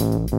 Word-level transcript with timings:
Всем 0.00 0.30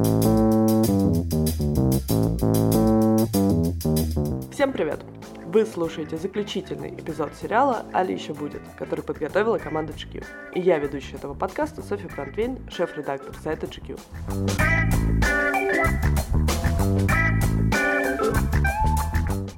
привет! 4.73 5.05
Вы 5.45 5.67
слушаете 5.67 6.17
заключительный 6.17 6.89
эпизод 6.89 7.29
сериала 7.39 7.85
«Али 7.93 8.11
еще 8.11 8.33
будет», 8.33 8.63
который 8.75 9.03
подготовила 9.03 9.59
команда 9.59 9.93
GQ. 9.93 10.25
И 10.55 10.61
я, 10.61 10.79
ведущая 10.79 11.17
этого 11.17 11.35
подкаста, 11.35 11.83
Софья 11.83 12.07
Фронтвейн, 12.07 12.57
шеф-редактор 12.71 13.35
сайта 13.35 13.67
GQ. 13.67 13.99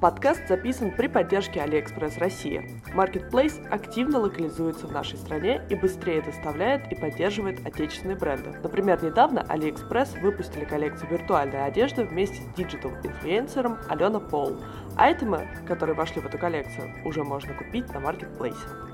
Подкаст 0.04 0.46
записан 0.48 0.90
при 0.90 1.06
поддержке 1.06 1.60
AliExpress 1.60 2.18
Россия. 2.18 2.68
Маркетплейс 2.94 3.66
активно 3.70 4.18
локализуется 4.18 4.86
в 4.86 4.92
нашей 4.92 5.16
стране 5.16 5.62
и 5.70 5.74
быстрее 5.74 6.20
доставляет 6.20 6.92
и 6.92 6.94
поддерживает 6.94 7.66
отечественные 7.66 8.18
бренды. 8.18 8.50
Например, 8.62 9.02
недавно 9.02 9.38
AliExpress 9.48 10.20
выпустили 10.20 10.66
коллекцию 10.66 11.08
виртуальной 11.10 11.64
одежды 11.64 12.04
вместе 12.04 12.36
с 12.42 12.54
digital-инфлюенсером 12.54 13.78
Алиона 13.88 14.20
Пол. 14.20 14.58
Айтемы, 14.98 15.48
которые 15.66 15.96
вошли 15.96 16.20
в 16.20 16.26
эту 16.26 16.36
коллекцию, 16.36 16.90
уже 17.06 17.24
можно 17.24 17.54
купить 17.54 17.90
на 17.94 17.96
Marketplace. 17.96 18.93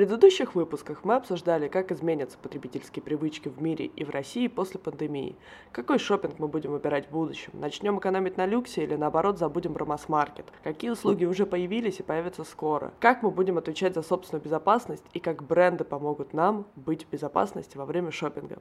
Предыдущих 0.00 0.54
выпусках 0.54 1.04
мы 1.04 1.16
обсуждали, 1.16 1.68
как 1.68 1.92
изменятся 1.92 2.38
потребительские 2.38 3.02
привычки 3.02 3.50
в 3.50 3.60
мире 3.60 3.84
и 3.84 4.02
в 4.02 4.08
России 4.08 4.48
после 4.48 4.80
пандемии. 4.80 5.36
Какой 5.72 5.98
шопинг 5.98 6.38
мы 6.38 6.48
будем 6.48 6.70
выбирать 6.70 7.08
в 7.08 7.10
будущем? 7.10 7.50
Начнем 7.52 7.98
экономить 7.98 8.38
на 8.38 8.46
люксе 8.46 8.84
или 8.84 8.96
наоборот 8.96 9.38
забудем 9.38 9.74
про 9.74 9.84
масс-маркет? 9.84 10.46
Какие 10.64 10.88
услуги 10.88 11.26
уже 11.26 11.44
появились 11.44 12.00
и 12.00 12.02
появятся 12.02 12.44
скоро? 12.44 12.94
Как 12.98 13.22
мы 13.22 13.30
будем 13.30 13.58
отвечать 13.58 13.92
за 13.92 14.00
собственную 14.00 14.42
безопасность 14.42 15.04
и 15.12 15.20
как 15.20 15.42
бренды 15.42 15.84
помогут 15.84 16.32
нам 16.32 16.66
быть 16.76 17.04
в 17.04 17.10
безопасности 17.10 17.76
во 17.76 17.84
время 17.84 18.10
шопинга? 18.10 18.56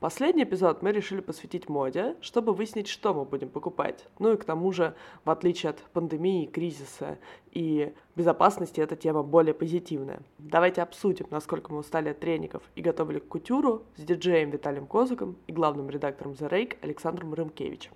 Последний 0.00 0.44
эпизод 0.44 0.80
мы 0.80 0.92
решили 0.92 1.20
посвятить 1.20 1.68
моде, 1.68 2.16
чтобы 2.22 2.54
выяснить, 2.54 2.88
что 2.88 3.12
мы 3.12 3.26
будем 3.26 3.50
покупать. 3.50 4.06
Ну 4.18 4.32
и 4.32 4.38
к 4.38 4.44
тому 4.44 4.72
же, 4.72 4.94
в 5.26 5.30
отличие 5.30 5.68
от 5.70 5.82
пандемии, 5.92 6.46
кризиса 6.46 7.18
и 7.50 7.92
безопасности, 8.16 8.80
эта 8.80 8.96
тема 8.96 9.22
более 9.22 9.52
позитивная. 9.52 10.22
Давайте 10.38 10.80
обсудим, 10.80 11.26
насколько 11.30 11.70
мы 11.70 11.80
устали 11.80 12.08
от 12.08 12.18
треников 12.18 12.62
и 12.76 12.80
готовы 12.80 13.12
ли 13.12 13.20
к 13.20 13.28
кутюру 13.28 13.82
с 13.96 14.00
диджеем 14.02 14.48
Виталием 14.48 14.86
Козыком 14.86 15.36
и 15.46 15.52
главным 15.52 15.90
редактором 15.90 16.32
The 16.32 16.48
Rake 16.48 16.78
Александром 16.80 17.34
Рымкевичем. 17.34 17.92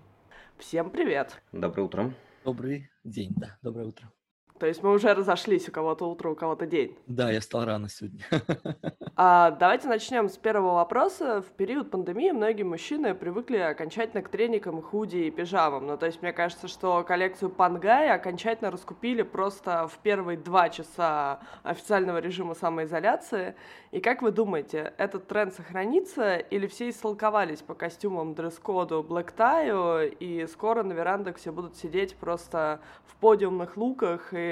Всем 0.58 0.90
привет! 0.90 1.40
Доброе 1.52 1.84
утро. 1.84 2.14
Добрый 2.44 2.90
день, 3.02 3.32
да, 3.34 3.56
доброе 3.62 3.86
утро. 3.86 4.12
То 4.58 4.66
есть 4.66 4.84
мы 4.84 4.92
уже 4.92 5.12
разошлись, 5.14 5.68
у 5.68 5.72
кого-то 5.72 6.08
утро, 6.08 6.30
у 6.30 6.36
кого-то 6.36 6.64
день. 6.64 6.96
Да, 7.08 7.28
я 7.28 7.40
встал 7.40 7.64
рано 7.64 7.88
сегодня. 7.88 8.24
А, 9.16 9.52
давайте 9.52 9.86
начнем 9.86 10.28
с 10.28 10.36
первого 10.36 10.74
вопроса. 10.74 11.40
В 11.40 11.52
период 11.52 11.88
пандемии 11.88 12.32
многие 12.32 12.64
мужчины 12.64 13.14
привыкли 13.14 13.58
окончательно 13.58 14.22
к 14.22 14.28
треникам, 14.28 14.82
худи 14.82 15.18
и 15.18 15.30
пижамам. 15.30 15.86
Ну, 15.86 15.96
то 15.96 16.06
есть 16.06 16.20
мне 16.20 16.32
кажется, 16.32 16.66
что 16.66 17.04
коллекцию 17.04 17.50
Пангай 17.50 18.10
окончательно 18.10 18.72
раскупили 18.72 19.22
просто 19.22 19.86
в 19.86 19.98
первые 19.98 20.36
два 20.36 20.68
часа 20.68 21.38
официального 21.62 22.18
режима 22.18 22.54
самоизоляции. 22.54 23.54
И 23.92 24.00
как 24.00 24.20
вы 24.20 24.32
думаете, 24.32 24.92
этот 24.98 25.28
тренд 25.28 25.54
сохранится 25.54 26.36
или 26.36 26.66
все 26.66 26.90
истолковались 26.90 27.62
по 27.62 27.74
костюмам, 27.74 28.34
дресс-коду, 28.34 29.04
блэк-таю, 29.04 30.10
и 30.10 30.44
скоро 30.48 30.82
на 30.82 30.92
верандах 30.92 31.36
все 31.36 31.52
будут 31.52 31.76
сидеть 31.76 32.16
просто 32.16 32.80
в 33.06 33.14
подиумных 33.14 33.76
луках 33.76 34.34
и 34.34 34.43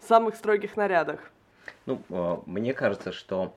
самых 0.00 0.36
строгих 0.36 0.76
нарядах? 0.76 1.20
Ну, 1.86 2.00
а, 2.10 2.42
мне 2.46 2.74
кажется, 2.74 3.12
что 3.12 3.56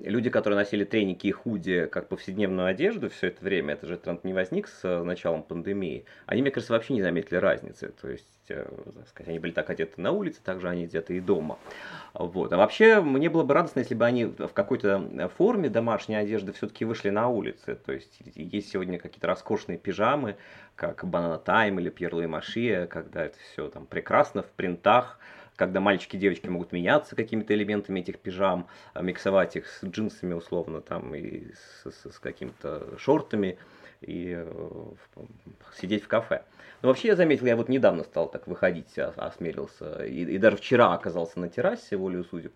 люди, 0.00 0.30
которые 0.30 0.58
носили 0.58 0.84
треники 0.84 1.26
и 1.26 1.32
худи 1.32 1.86
как 1.86 2.08
повседневную 2.08 2.66
одежду 2.66 3.10
все 3.10 3.28
это 3.28 3.44
время, 3.44 3.74
это 3.74 3.86
же 3.86 3.96
тренд 3.96 4.24
не 4.24 4.32
возник 4.32 4.68
с 4.68 4.84
э, 4.84 5.02
началом 5.02 5.42
пандемии, 5.42 6.04
они, 6.26 6.42
мне 6.42 6.50
кажется, 6.50 6.72
вообще 6.72 6.94
не 6.94 7.02
заметили 7.02 7.36
разницы. 7.36 7.92
То 8.00 8.08
есть, 8.08 8.28
так 8.54 9.08
сказать, 9.08 9.28
они 9.28 9.38
были 9.38 9.52
так 9.52 9.70
одеты 9.70 10.00
на 10.00 10.12
улице, 10.12 10.40
так 10.42 10.60
же 10.60 10.68
они 10.68 10.84
одеты 10.84 11.16
и 11.16 11.20
дома. 11.20 11.58
Вот. 12.14 12.52
А 12.52 12.56
вообще, 12.56 13.00
мне 13.00 13.30
было 13.30 13.44
бы 13.44 13.54
радостно, 13.54 13.80
если 13.80 13.94
бы 13.94 14.04
они 14.04 14.26
в 14.26 14.52
какой-то 14.52 15.30
форме 15.36 15.68
домашней 15.68 16.16
одежды 16.16 16.52
все-таки 16.52 16.84
вышли 16.84 17.10
на 17.10 17.28
улицы. 17.28 17.74
То 17.74 17.92
есть, 17.92 18.18
есть 18.34 18.70
сегодня 18.70 18.98
какие-то 18.98 19.26
роскошные 19.26 19.78
пижамы, 19.78 20.36
как 20.76 21.04
Banana 21.04 21.42
Time 21.42 21.80
или 21.80 21.90
Пьер 21.90 22.14
Луи 22.14 22.26
Машия, 22.26 22.86
когда 22.86 23.24
это 23.24 23.38
все 23.52 23.68
там 23.68 23.86
прекрасно 23.86 24.42
в 24.42 24.50
принтах, 24.50 25.18
когда 25.56 25.80
мальчики 25.80 26.16
и 26.16 26.18
девочки 26.18 26.48
могут 26.48 26.72
меняться 26.72 27.14
какими-то 27.14 27.54
элементами 27.54 28.00
этих 28.00 28.18
пижам, 28.18 28.68
а, 28.94 29.02
миксовать 29.02 29.56
их 29.56 29.66
с 29.66 29.84
джинсами 29.84 30.34
условно 30.34 30.80
там 30.80 31.14
и 31.14 31.52
с, 31.52 31.90
с, 31.90 32.12
с 32.12 32.18
какими-то 32.18 32.98
шортами 32.98 33.58
и 34.02 34.34
э, 34.36 34.92
сидеть 35.80 36.04
в 36.04 36.08
кафе. 36.08 36.44
Но 36.82 36.88
вообще 36.88 37.08
я 37.08 37.16
заметил, 37.16 37.46
я 37.46 37.56
вот 37.56 37.68
недавно 37.68 38.04
стал 38.04 38.30
так 38.30 38.46
выходить, 38.46 38.98
осмелился, 38.98 40.04
и, 40.04 40.22
и 40.22 40.38
даже 40.38 40.56
вчера 40.56 40.92
оказался 40.94 41.38
на 41.38 41.48
террасе, 41.48 41.96
волею 41.96 42.24
судеб, 42.24 42.52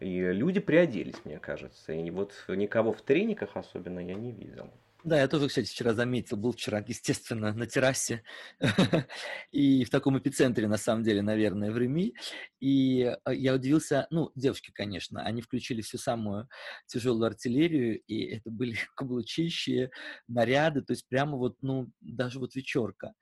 и 0.00 0.20
люди 0.32 0.60
приоделись, 0.60 1.24
мне 1.24 1.38
кажется, 1.38 1.92
и 1.92 2.10
вот 2.10 2.32
никого 2.48 2.92
в 2.92 3.02
трениках 3.02 3.50
особенно 3.54 4.00
я 4.00 4.14
не 4.14 4.32
видел. 4.32 4.70
Да, 5.06 5.20
я 5.20 5.28
тоже, 5.28 5.46
кстати, 5.46 5.68
вчера 5.68 5.94
заметил, 5.94 6.36
был 6.36 6.50
вчера, 6.50 6.84
естественно, 6.84 7.52
на 7.52 7.68
террасе 7.68 8.24
и 9.52 9.84
в 9.84 9.90
таком 9.90 10.18
эпицентре, 10.18 10.66
на 10.66 10.78
самом 10.78 11.04
деле, 11.04 11.22
наверное, 11.22 11.70
в 11.70 11.78
Реми. 11.78 12.16
И 12.58 13.02
э, 13.02 13.34
я 13.36 13.54
удивился, 13.54 14.08
ну, 14.10 14.32
девушки, 14.34 14.72
конечно, 14.74 15.22
они 15.22 15.42
включили 15.42 15.80
всю 15.80 15.98
самую 15.98 16.48
тяжелую 16.88 17.26
артиллерию, 17.26 18.00
и 18.08 18.24
это 18.34 18.50
были 18.50 18.74
каблучищие, 18.96 19.92
наряды, 20.26 20.82
то 20.82 20.92
есть 20.92 21.06
прямо 21.08 21.36
вот, 21.38 21.54
ну, 21.62 21.88
даже 22.00 22.40
вот 22.40 22.56
вечерка. 22.56 23.12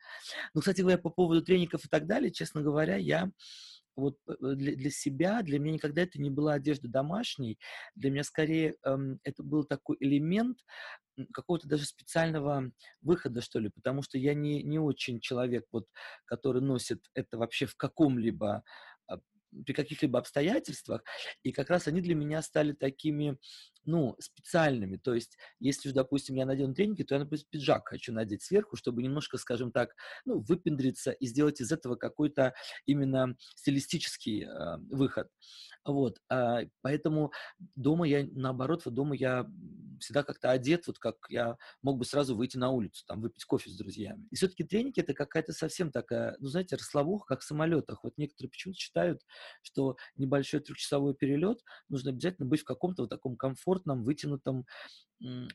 Ну, 0.55 0.63
кстати 0.63 0.81
говоря, 0.81 0.97
по 0.97 1.11
поводу 1.11 1.43
треников 1.43 1.85
и 1.85 1.89
так 1.89 2.07
далее, 2.07 2.33
честно 2.33 2.63
говоря, 2.63 2.97
я 2.97 3.31
вот 3.97 4.17
э, 4.27 4.33
для, 4.55 4.75
для 4.75 4.91
себя, 4.91 5.43
для 5.43 5.59
меня 5.59 5.75
никогда 5.75 6.03
это 6.03 6.21
не 6.21 6.31
была 6.31 6.55
одежда 6.55 6.89
домашней, 6.89 7.59
для 7.95 8.11
меня 8.11 8.25
скорее 8.25 8.77
эм, 8.85 9.21
это 9.23 9.43
был 9.43 9.65
такой 9.65 9.97
элемент 10.01 10.59
какого-то 11.33 11.69
даже 11.69 11.85
специального 11.85 12.71
выхода, 13.03 13.41
что 13.41 13.59
ли, 13.59 13.69
потому 13.69 14.03
что 14.03 14.19
я 14.19 14.35
не, 14.35 14.63
не 14.63 14.79
очень 14.79 15.21
человек, 15.21 15.65
вот, 15.73 15.87
который 16.25 16.63
носит 16.63 17.05
это 17.15 17.39
вообще 17.39 17.67
в 17.67 17.77
каком-либо 17.77 18.65
а, 19.07 19.19
при 19.65 19.73
каких-либо 19.73 20.19
обстоятельствах, 20.19 21.03
и 21.43 21.53
как 21.53 21.71
раз 21.71 21.87
они 21.87 22.01
для 22.01 22.15
меня 22.15 22.43
стали 22.43 22.73
такими, 22.73 23.39
ну, 23.85 24.17
специальными. 24.19 24.97
То 24.97 25.15
есть, 25.15 25.37
если 25.61 25.91
допустим, 25.91 26.37
я 26.37 26.47
надену 26.47 26.75
тренинги, 26.75 27.03
то 27.03 27.15
я, 27.15 27.21
например, 27.21 27.45
пиджак 27.51 27.89
хочу 27.89 28.13
надеть 28.13 28.43
сверху, 28.43 28.77
чтобы 28.77 29.03
немножко, 29.03 29.39
скажем 29.39 29.71
так, 29.73 29.95
ну, 30.25 30.41
выпендриться 30.41 31.13
и 31.13 31.27
сделать 31.27 31.61
из 31.61 31.71
этого 31.71 31.97
какой-то 31.97 32.55
именно 32.87 33.37
стилистический 33.57 34.45
э, 34.45 34.79
выход. 34.91 35.29
Вот, 35.85 36.19
а, 36.31 36.63
поэтому 36.81 37.33
дома 37.77 38.09
я, 38.09 38.27
наоборот, 38.33 38.83
дома 38.87 39.15
я 39.15 39.47
всегда 40.01 40.23
как-то 40.23 40.51
одет, 40.51 40.87
вот 40.87 40.99
как 40.99 41.17
я 41.29 41.57
мог 41.83 41.99
бы 41.99 42.05
сразу 42.05 42.37
выйти 42.37 42.57
на 42.57 42.71
улицу, 42.71 43.05
там, 43.07 43.21
выпить 43.21 43.45
кофе 43.45 43.71
с 43.71 43.77
друзьями. 43.77 44.27
И 44.31 44.37
все-таки 44.37 44.65
тренинги 44.65 45.01
это 45.01 45.15
какая-то 45.15 45.53
совсем 45.53 45.91
такая, 45.91 46.37
ну, 46.41 46.49
знаете, 46.49 46.77
расслабуха, 46.77 47.27
как 47.27 47.41
в 47.41 47.45
самолетах. 47.45 48.05
Вот 48.05 48.17
некоторые 48.17 48.51
почему-то 48.51 48.79
считают, 48.79 49.23
что 49.63 49.97
небольшой 50.17 50.61
трехчасовой 50.61 51.15
перелет 51.15 51.63
нужно 51.89 52.11
обязательно 52.11 52.47
быть 52.47 52.61
в 52.61 52.65
каком-то 52.65 53.03
вот 53.03 53.11
таком 53.11 53.37
комфортном, 53.37 54.03
вытянутом, 54.03 54.67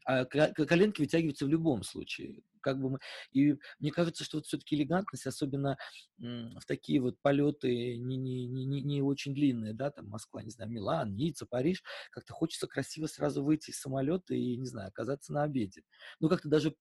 а 0.06 0.26
коленки 0.26 1.02
вытягиваются 1.02 1.46
в 1.46 1.50
любом 1.50 1.84
случае. 1.84 2.42
Как 2.62 2.80
бы 2.80 2.92
мы... 2.92 3.00
И 3.32 3.56
мне 3.80 3.92
кажется, 3.92 4.24
что 4.24 4.38
вот 4.38 4.46
все-таки 4.46 4.76
элегантность, 4.76 5.28
особенно 5.28 5.78
в 6.18 6.66
такие 6.68 7.02
вот 7.02 7.16
полеты 7.22 7.98
не, 7.98 8.18
не, 8.18 8.48
не, 8.48 8.82
не 8.82 9.02
очень 9.02 9.34
длинные, 9.34 9.74
да, 9.74 9.92
там 9.92 10.08
Москва, 10.08 10.44
не 10.44 10.50
знаю, 10.50 10.72
Милан, 10.72 11.16
Ницца, 11.16 11.46
Париж, 11.46 11.84
как-то 12.12 12.34
хочется 12.34 12.68
красиво 12.68 13.08
сразу 13.08 13.44
выйти 13.44 13.70
из 13.70 13.80
самолета 13.80 14.34
и, 14.34 14.58
не 14.58 14.68
знаю, 14.68 14.90
оказаться 14.90 15.34
на 15.34 15.44
обеде. 15.44 15.84
Ну, 16.20 16.30
как-то 16.30 16.50
даже 16.50 16.76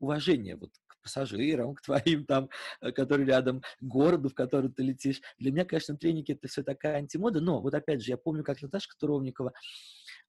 уважение 0.00 0.56
вот 0.56 0.70
к 0.86 1.02
пассажирам, 1.02 1.74
к 1.76 1.82
твоим 1.82 2.24
там, 2.24 2.48
э, 2.80 2.90
которые 2.90 3.26
рядом, 3.26 3.60
к 3.60 3.82
городу, 3.82 4.28
в 4.28 4.34
который 4.34 4.70
ты 4.70 4.82
летишь. 4.82 5.20
Для 5.38 5.52
меня, 5.52 5.64
конечно, 5.64 5.96
треники 5.96 6.32
это 6.32 6.48
все 6.48 6.62
такая 6.62 6.96
антимода, 6.96 7.40
но 7.40 7.60
вот 7.60 7.74
опять 7.74 8.02
же, 8.02 8.10
я 8.10 8.16
помню, 8.16 8.42
как 8.42 8.60
Наташа 8.60 8.88
Туровникова 8.98 9.52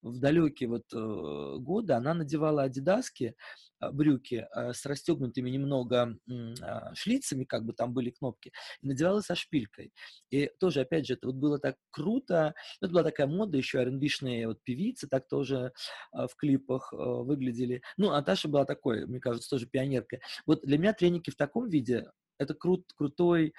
в 0.01 0.19
далекие 0.19 0.69
вот 0.69 0.83
э, 0.93 1.57
годы 1.59 1.93
она 1.93 2.13
надевала 2.13 2.63
адидаски, 2.63 3.35
а, 3.79 3.91
брюки 3.91 4.47
э, 4.55 4.73
с 4.73 4.85
расстегнутыми 4.85 5.49
немного 5.49 6.17
э, 6.27 6.93
шлицами, 6.93 7.43
как 7.43 7.65
бы 7.65 7.73
там 7.73 7.93
были 7.93 8.09
кнопки, 8.11 8.51
и 8.81 8.87
надевала 8.87 9.21
со 9.21 9.35
шпилькой. 9.35 9.91
И 10.29 10.49
тоже, 10.59 10.81
опять 10.81 11.07
же, 11.07 11.13
это 11.13 11.27
вот 11.27 11.35
было 11.35 11.59
так 11.59 11.75
круто, 11.91 12.53
это 12.81 12.91
была 12.91 13.03
такая 13.03 13.27
мода, 13.27 13.57
еще 13.57 13.79
R&B-шные 13.79 14.47
вот 14.47 14.63
певицы 14.63 15.07
так 15.07 15.27
тоже 15.27 15.73
э, 16.13 16.27
в 16.27 16.35
клипах 16.35 16.93
э, 16.93 16.95
выглядели. 16.97 17.81
Ну, 17.97 18.11
Наташа 18.11 18.47
была 18.47 18.65
такой, 18.65 19.05
мне 19.05 19.19
кажется, 19.19 19.49
тоже 19.49 19.67
пионерка. 19.67 20.19
Вот 20.45 20.61
для 20.63 20.77
меня 20.77 20.93
треники 20.93 21.29
в 21.29 21.35
таком 21.35 21.69
виде 21.69 22.07
это 22.41 22.55
крут, 22.55 22.91
крутой 22.95 23.53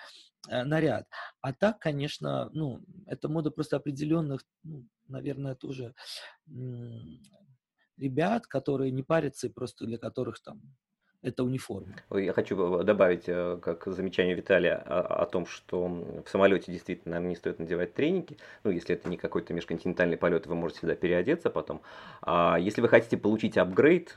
э, 0.49 0.65
наряд. 0.65 1.06
А 1.41 1.53
так, 1.53 1.79
конечно, 1.79 2.50
ну, 2.53 2.83
это 3.06 3.29
мода 3.29 3.50
просто 3.50 3.77
определенных, 3.77 4.43
ну, 4.65 4.87
наверное, 5.12 5.55
тоже 5.55 5.94
ребят, 7.97 8.47
которые 8.47 8.91
не 8.91 9.03
парятся 9.03 9.47
и 9.47 9.50
просто 9.50 9.87
для 9.87 9.99
которых 9.99 10.41
там 10.43 10.61
это 11.23 11.44
униформа. 11.44 11.94
Я 12.11 12.32
хочу 12.32 12.82
добавить, 12.82 13.29
э, 13.29 13.56
как 13.62 13.87
замечание 13.87 14.35
Виталия, 14.35 14.75
о, 14.75 15.23
о 15.23 15.26
том, 15.26 15.47
что 15.47 15.87
в 15.87 16.29
самолете 16.29 16.73
действительно 16.73 17.20
не 17.20 17.37
стоит 17.37 17.61
надевать 17.61 17.94
треники. 17.94 18.38
Ну, 18.64 18.73
если 18.73 18.97
это 18.97 19.09
не 19.09 19.17
какой-то 19.17 19.55
межконтинентальный 19.55 20.17
полет, 20.17 20.49
вы 20.49 20.56
можете 20.56 20.79
всегда 20.79 20.97
переодеться 20.97 21.49
потом. 21.49 21.81
А 22.23 22.58
если 22.58 22.81
вы 22.81 22.88
хотите 22.88 23.17
получить 23.17 23.56
апгрейд, 23.56 24.17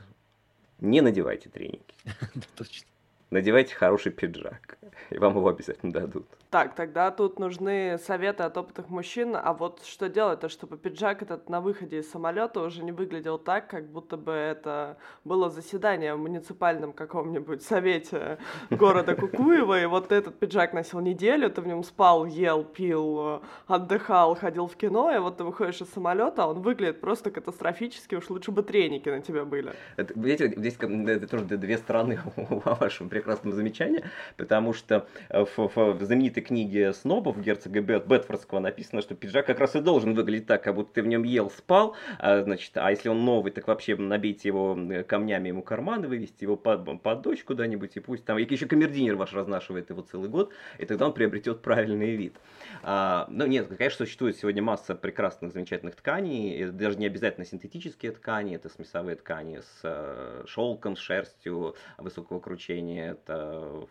не 0.80 1.00
надевайте 1.00 1.48
треники. 1.48 1.94
Точно 2.56 2.88
надевайте 3.30 3.74
хороший 3.74 4.12
пиджак, 4.12 4.78
и 5.10 5.18
вам 5.18 5.36
его 5.36 5.48
обязательно 5.48 5.92
дадут. 5.92 6.26
Так, 6.56 6.74
тогда 6.74 7.10
тут 7.10 7.38
нужны 7.38 7.98
советы 7.98 8.42
от 8.44 8.56
опытных 8.56 8.88
мужчин, 8.88 9.36
а 9.36 9.52
вот 9.52 9.82
что 9.84 10.08
делать-то, 10.08 10.48
чтобы 10.48 10.78
пиджак 10.78 11.20
этот 11.20 11.50
на 11.50 11.60
выходе 11.60 11.98
из 11.98 12.10
самолета 12.10 12.62
уже 12.62 12.82
не 12.82 12.92
выглядел 12.92 13.36
так, 13.36 13.68
как 13.68 13.90
будто 13.90 14.16
бы 14.16 14.32
это 14.32 14.96
было 15.22 15.50
заседание 15.50 16.14
в 16.14 16.18
муниципальном 16.18 16.94
каком-нибудь 16.94 17.62
совете 17.62 18.38
города 18.70 19.14
Кукуева, 19.14 19.82
и 19.82 19.84
вот 19.84 20.12
этот 20.12 20.38
пиджак 20.38 20.72
носил 20.72 21.00
неделю, 21.00 21.50
ты 21.50 21.60
в 21.60 21.66
нем 21.66 21.84
спал, 21.84 22.24
ел, 22.24 22.64
пил, 22.64 23.42
отдыхал, 23.66 24.34
ходил 24.34 24.66
в 24.66 24.76
кино, 24.76 25.14
и 25.14 25.18
вот 25.18 25.36
ты 25.36 25.44
выходишь 25.44 25.82
из 25.82 25.90
самолета, 25.90 26.44
а 26.44 26.46
он 26.46 26.62
выглядит 26.62 27.02
просто 27.02 27.30
катастрофически, 27.30 28.14
уж 28.14 28.30
лучше 28.30 28.50
бы 28.50 28.62
треники 28.62 29.10
на 29.10 29.20
тебя 29.20 29.44
были. 29.44 29.74
Это, 29.98 30.18
видите, 30.18 30.54
здесь 30.56 30.78
это 30.80 31.28
тоже 31.28 31.44
две 31.44 31.76
стороны 31.76 32.18
вашего 32.36 33.08
прекрасного 33.08 33.54
замечания, 33.54 34.10
потому 34.38 34.72
что 34.72 35.06
в, 35.28 35.68
в, 35.68 35.76
в 35.76 36.02
знаменитой 36.02 36.45
книге 36.46 36.92
снобов 36.92 37.40
герцога 37.40 37.80
Бет, 37.80 38.06
Бетфордского 38.06 38.60
написано, 38.60 39.02
что 39.02 39.14
пиджак 39.14 39.46
как 39.46 39.58
раз 39.58 39.76
и 39.76 39.80
должен 39.80 40.14
выглядеть 40.14 40.46
так, 40.46 40.62
как 40.62 40.74
будто 40.74 40.94
ты 40.94 41.02
в 41.02 41.06
нем 41.06 41.24
ел, 41.24 41.50
спал, 41.50 41.96
а, 42.18 42.42
значит, 42.42 42.72
а 42.76 42.90
если 42.90 43.08
он 43.08 43.24
новый, 43.24 43.52
так 43.52 43.66
вообще 43.66 43.96
набейте 43.96 44.48
его 44.48 44.78
камнями 45.06 45.48
ему 45.48 45.62
карманы, 45.62 46.08
вывести 46.08 46.44
его 46.44 46.56
под, 46.56 47.02
под 47.02 47.22
дождь 47.22 47.44
куда-нибудь, 47.44 47.96
и 47.96 48.00
пусть 48.00 48.24
там, 48.24 48.36
еще 48.38 48.66
камердинер 48.66 49.16
ваш 49.16 49.32
разнашивает 49.32 49.90
его 49.90 50.02
целый 50.02 50.28
год, 50.28 50.52
и 50.78 50.86
тогда 50.86 51.06
он 51.06 51.12
приобретет 51.12 51.62
правильный 51.62 52.16
вид. 52.16 52.36
А, 52.82 53.26
ну, 53.28 53.46
нет, 53.46 53.68
конечно, 53.76 54.06
существует 54.06 54.36
сегодня 54.36 54.62
масса 54.62 54.94
прекрасных, 54.94 55.52
замечательных 55.52 55.96
тканей, 55.96 56.62
это 56.62 56.72
даже 56.72 56.98
не 56.98 57.06
обязательно 57.06 57.44
синтетические 57.44 58.12
ткани, 58.12 58.54
это 58.54 58.68
смесовые 58.68 59.16
ткани 59.16 59.58
с 59.58 59.80
э, 59.82 60.44
шелком, 60.46 60.96
с 60.96 61.00
шерстью 61.00 61.74
высокого 61.98 62.40
кручения, 62.40 63.12
это, 63.12 63.86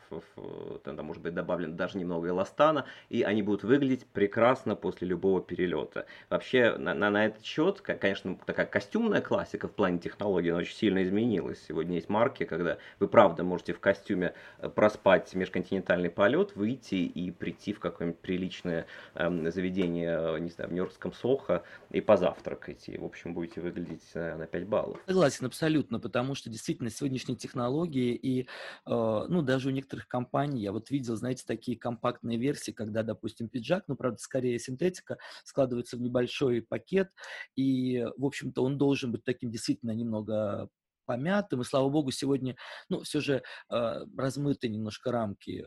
тогда 0.84 1.04
может 1.04 1.22
быть 1.22 1.34
добавлено 1.34 1.74
даже 1.74 1.98
немного 1.98 2.28
эластана, 2.36 2.86
и 3.10 3.24
они 3.24 3.42
будут 3.42 3.64
выглядеть 3.64 4.06
прекрасно 4.06 4.76
после 4.76 5.08
любого 5.08 5.42
перелета. 5.42 6.06
Вообще, 6.30 6.76
на, 6.78 6.94
на, 6.94 7.10
на 7.10 7.26
этот 7.26 7.44
счет, 7.44 7.82
конечно, 7.82 8.38
такая 8.46 8.66
костюмная 8.66 9.22
классика 9.22 9.68
в 9.68 9.72
плане 9.72 10.00
технологий, 10.00 10.50
она 10.50 10.60
очень 10.60 10.76
сильно 10.76 11.04
изменилась. 11.04 11.64
Сегодня 11.68 11.96
есть 11.96 12.10
марки, 12.10 12.44
когда 12.44 12.78
вы 13.00 13.08
правда 13.08 13.44
можете 13.44 13.74
в 13.74 13.80
костюме 13.80 14.34
э, 14.60 14.70
проспать 14.70 15.34
межконтинентальный 15.34 16.10
полет, 16.10 16.56
выйти 16.56 16.96
и 16.96 17.32
прийти 17.32 17.74
в 17.74 17.80
какое-нибудь 17.80 18.20
приличное 18.20 18.86
э, 19.14 19.52
заведение, 19.52 20.40
не 20.40 20.50
знаю, 20.50 20.70
в 20.70 20.74
Нью-Йоркском 20.74 21.14
Сохо 21.14 21.64
и 21.90 22.02
позавтракать. 22.02 22.90
И, 22.90 22.98
в 22.98 23.06
общем, 23.06 23.34
будете 23.34 23.62
выглядеть 23.62 24.04
на, 24.14 24.36
на 24.36 24.48
5 24.48 24.68
баллов. 24.68 25.00
Согласен 25.06 25.46
абсолютно, 25.46 26.00
потому 26.00 26.36
что 26.36 26.50
действительно 26.50 26.90
сегодняшние 26.90 27.38
технологии 27.38 28.14
и 28.14 28.48
э, 28.86 28.96
Э, 28.96 29.26
ну, 29.28 29.42
даже 29.42 29.70
у 29.70 29.72
некоторых 29.72 30.08
компаний, 30.08 30.62
я 30.62 30.72
вот 30.72 30.90
видел, 30.90 31.16
знаете, 31.16 31.44
такие 31.46 31.78
компактные 31.78 32.25
версии, 32.34 32.72
когда, 32.72 33.04
допустим, 33.04 33.50
пиджак, 33.50 33.86
ну, 33.88 33.96
правда, 33.96 34.18
скорее 34.20 34.60
синтетика, 34.60 35.18
складывается 35.44 35.98
в 35.98 36.02
небольшой 36.02 36.62
пакет, 36.62 37.10
и, 37.56 38.06
в 38.18 38.26
общем-то, 38.26 38.64
он 38.64 38.78
должен 38.78 39.12
быть 39.12 39.24
таким 39.24 39.52
действительно 39.52 39.92
немного 39.92 40.70
помятым, 41.06 41.62
и, 41.62 41.66
слава 41.66 41.90
богу, 41.90 42.12
сегодня, 42.12 42.56
ну, 42.90 43.02
все 43.02 43.22
же 43.22 43.44
э, 43.70 44.06
размыты 44.18 44.68
немножко 44.68 45.12
рамки 45.12 45.66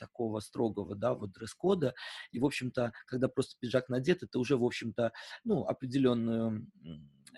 такого 0.00 0.40
строгого, 0.40 0.96
да, 0.96 1.14
вот 1.14 1.32
дресс-кода. 1.32 1.94
И, 2.32 2.40
в 2.40 2.46
общем-то, 2.46 2.92
когда 3.06 3.28
просто 3.28 3.56
пиджак 3.60 3.88
надет, 3.88 4.22
это 4.22 4.38
уже, 4.38 4.56
в 4.56 4.64
общем-то, 4.64 5.12
ну, 5.44 5.64
определенную 5.66 6.66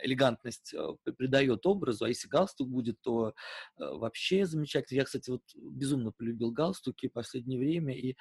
элегантность 0.03 0.75
э, 0.75 1.13
придает 1.17 1.67
образу, 1.67 2.05
а 2.05 2.09
если 2.09 2.29
галстук 2.29 2.69
будет, 2.69 3.01
то 3.03 3.29
э, 3.29 3.33
вообще 3.79 4.47
замечательно. 4.47 4.99
Я, 4.99 5.05
кстати, 5.05 5.31
вот 5.31 5.43
безумно 5.55 6.13
полюбил 6.13 6.51
галстуки 6.51 7.09
в 7.09 7.13
последнее 7.13 7.59
время, 7.59 7.95
и 7.97 8.17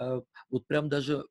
э, 0.00 0.20
вот 0.50 0.66
прям 0.66 0.88
даже 0.88 1.24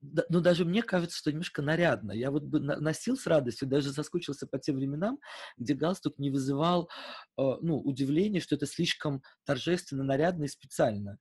ну, 0.00 0.40
даже 0.40 0.64
мне 0.64 0.82
кажется, 0.82 1.18
что 1.18 1.30
немножко 1.30 1.60
нарядно. 1.60 2.12
Я 2.12 2.30
вот 2.30 2.44
бы 2.44 2.58
носил 2.58 3.18
с 3.18 3.26
радостью, 3.26 3.68
даже 3.68 3.92
соскучился 3.92 4.46
по 4.46 4.58
тем 4.58 4.76
временам, 4.76 5.18
где 5.58 5.74
галстук 5.74 6.18
не 6.18 6.30
вызывал, 6.30 6.88
ну, 7.36 7.78
удивления, 7.78 8.40
что 8.40 8.54
это 8.54 8.64
слишком 8.64 9.22
торжественно, 9.44 10.04
нарядно 10.04 10.44
и 10.44 10.48
специально. 10.48 11.18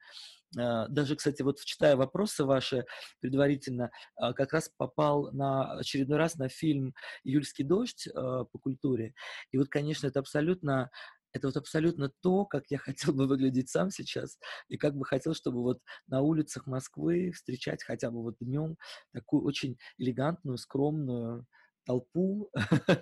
А, 0.58 0.88
даже, 0.88 1.16
кстати, 1.16 1.42
вот 1.42 1.60
читая 1.64 1.96
вопросы 1.96 2.46
ваши 2.46 2.86
предварительно, 3.20 3.92
а, 4.16 4.34
как 4.34 4.54
раз 4.54 4.70
попал 4.78 5.32
на 5.32 5.74
очередной 5.80 6.18
раз 6.18 6.36
на 6.36 6.50
фильм 6.50 6.94
«Июльский 7.24 7.64
дождь» 7.66 8.08
а, 8.14 8.46
по 8.46 8.60
культуре. 8.60 9.14
И 9.52 9.58
вот, 9.58 9.70
конечно, 9.70 10.08
это 10.08 10.20
абсолютно 10.20 10.90
это 11.34 11.48
вот 11.48 11.58
абсолютно 11.58 12.10
то, 12.22 12.46
как 12.46 12.64
я 12.70 12.78
хотел 12.80 13.14
бы 13.14 13.28
выглядеть 13.28 13.70
сам 13.70 13.92
сейчас, 13.92 14.40
и 14.70 14.78
как 14.78 14.96
бы 14.96 15.06
хотел, 15.06 15.34
чтобы 15.34 15.62
вот 15.62 15.80
на 16.08 16.22
улицах 16.22 16.68
Москвы 16.68 17.32
встречать 17.32 17.84
хотя 17.84 18.12
бы 18.12 18.22
вот 18.24 18.36
днем 18.40 18.78
такую 19.14 19.44
очень 19.44 19.78
элегантную, 19.98 20.58
скромную 20.58 21.46
толпу 21.88 22.50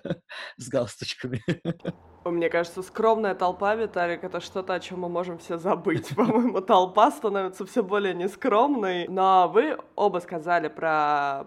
с 0.56 0.68
галстучками. 0.68 1.42
Мне 2.24 2.48
кажется, 2.48 2.82
скромная 2.82 3.34
толпа, 3.34 3.74
Виталик, 3.74 4.24
это 4.24 4.40
что-то, 4.40 4.74
о 4.74 4.80
чем 4.80 5.00
мы 5.00 5.08
можем 5.08 5.38
все 5.38 5.58
забыть. 5.58 6.08
По-моему, 6.16 6.60
толпа 6.60 7.10
становится 7.10 7.66
все 7.66 7.82
более 7.82 8.14
нескромной. 8.14 9.06
Но 9.08 9.50
вы 9.52 9.78
оба 9.94 10.18
сказали 10.18 10.68
про 10.68 11.46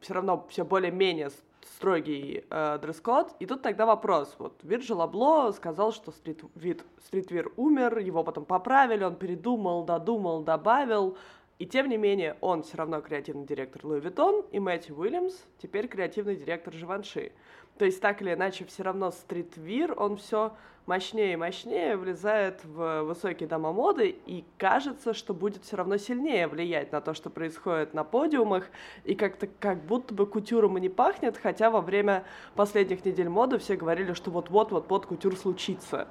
все 0.00 0.14
равно 0.14 0.46
все 0.50 0.64
более-менее 0.64 1.30
строгий 1.76 2.44
э, 2.50 2.78
дресс-код. 2.82 3.34
И 3.40 3.46
тут 3.46 3.62
тогда 3.62 3.86
вопрос. 3.86 4.34
Вот 4.38 4.58
Вирджил 4.62 5.00
Абло 5.02 5.50
сказал, 5.52 5.92
что 5.92 6.12
street, 6.12 6.42
wear, 6.54 6.84
streetwear 7.04 7.50
умер, 7.56 7.98
его 7.98 8.22
потом 8.22 8.44
поправили, 8.44 9.04
он 9.04 9.16
передумал, 9.16 9.84
додумал, 9.84 10.42
добавил. 10.42 11.16
И 11.62 11.66
тем 11.66 11.88
не 11.88 11.96
менее, 11.96 12.36
он 12.40 12.64
все 12.64 12.76
равно 12.76 13.00
креативный 13.00 13.46
директор 13.46 13.86
Louis 13.86 14.00
Vuitton, 14.00 14.44
и 14.50 14.58
Мэтью 14.58 14.98
Уильямс 14.98 15.32
теперь 15.58 15.86
креативный 15.86 16.34
директор 16.34 16.74
Живанши. 16.74 17.30
То 17.78 17.84
есть 17.84 18.00
так 18.00 18.20
или 18.20 18.34
иначе, 18.34 18.64
все 18.64 18.82
равно 18.82 19.12
стритвир, 19.12 19.94
он 19.96 20.16
все 20.16 20.54
мощнее 20.86 21.34
и 21.34 21.36
мощнее 21.36 21.96
влезает 21.96 22.64
в 22.64 23.02
высокие 23.02 23.48
дома 23.48 23.72
моды, 23.72 24.08
и 24.08 24.44
кажется, 24.58 25.14
что 25.14 25.34
будет 25.34 25.62
все 25.62 25.76
равно 25.76 25.98
сильнее 25.98 26.48
влиять 26.48 26.90
на 26.90 27.00
то, 27.00 27.14
что 27.14 27.30
происходит 27.30 27.94
на 27.94 28.02
подиумах, 28.02 28.68
и 29.04 29.14
как-то 29.14 29.46
как 29.46 29.84
будто 29.84 30.14
бы 30.14 30.26
кутюром 30.26 30.78
и 30.78 30.80
не 30.80 30.88
пахнет, 30.88 31.36
хотя 31.36 31.70
во 31.70 31.80
время 31.80 32.24
последних 32.56 33.04
недель 33.04 33.28
моды 33.28 33.58
все 33.58 33.76
говорили, 33.76 34.14
что 34.14 34.32
вот-вот-вот-вот 34.32 35.06
кутюр 35.06 35.36
случится. 35.36 36.08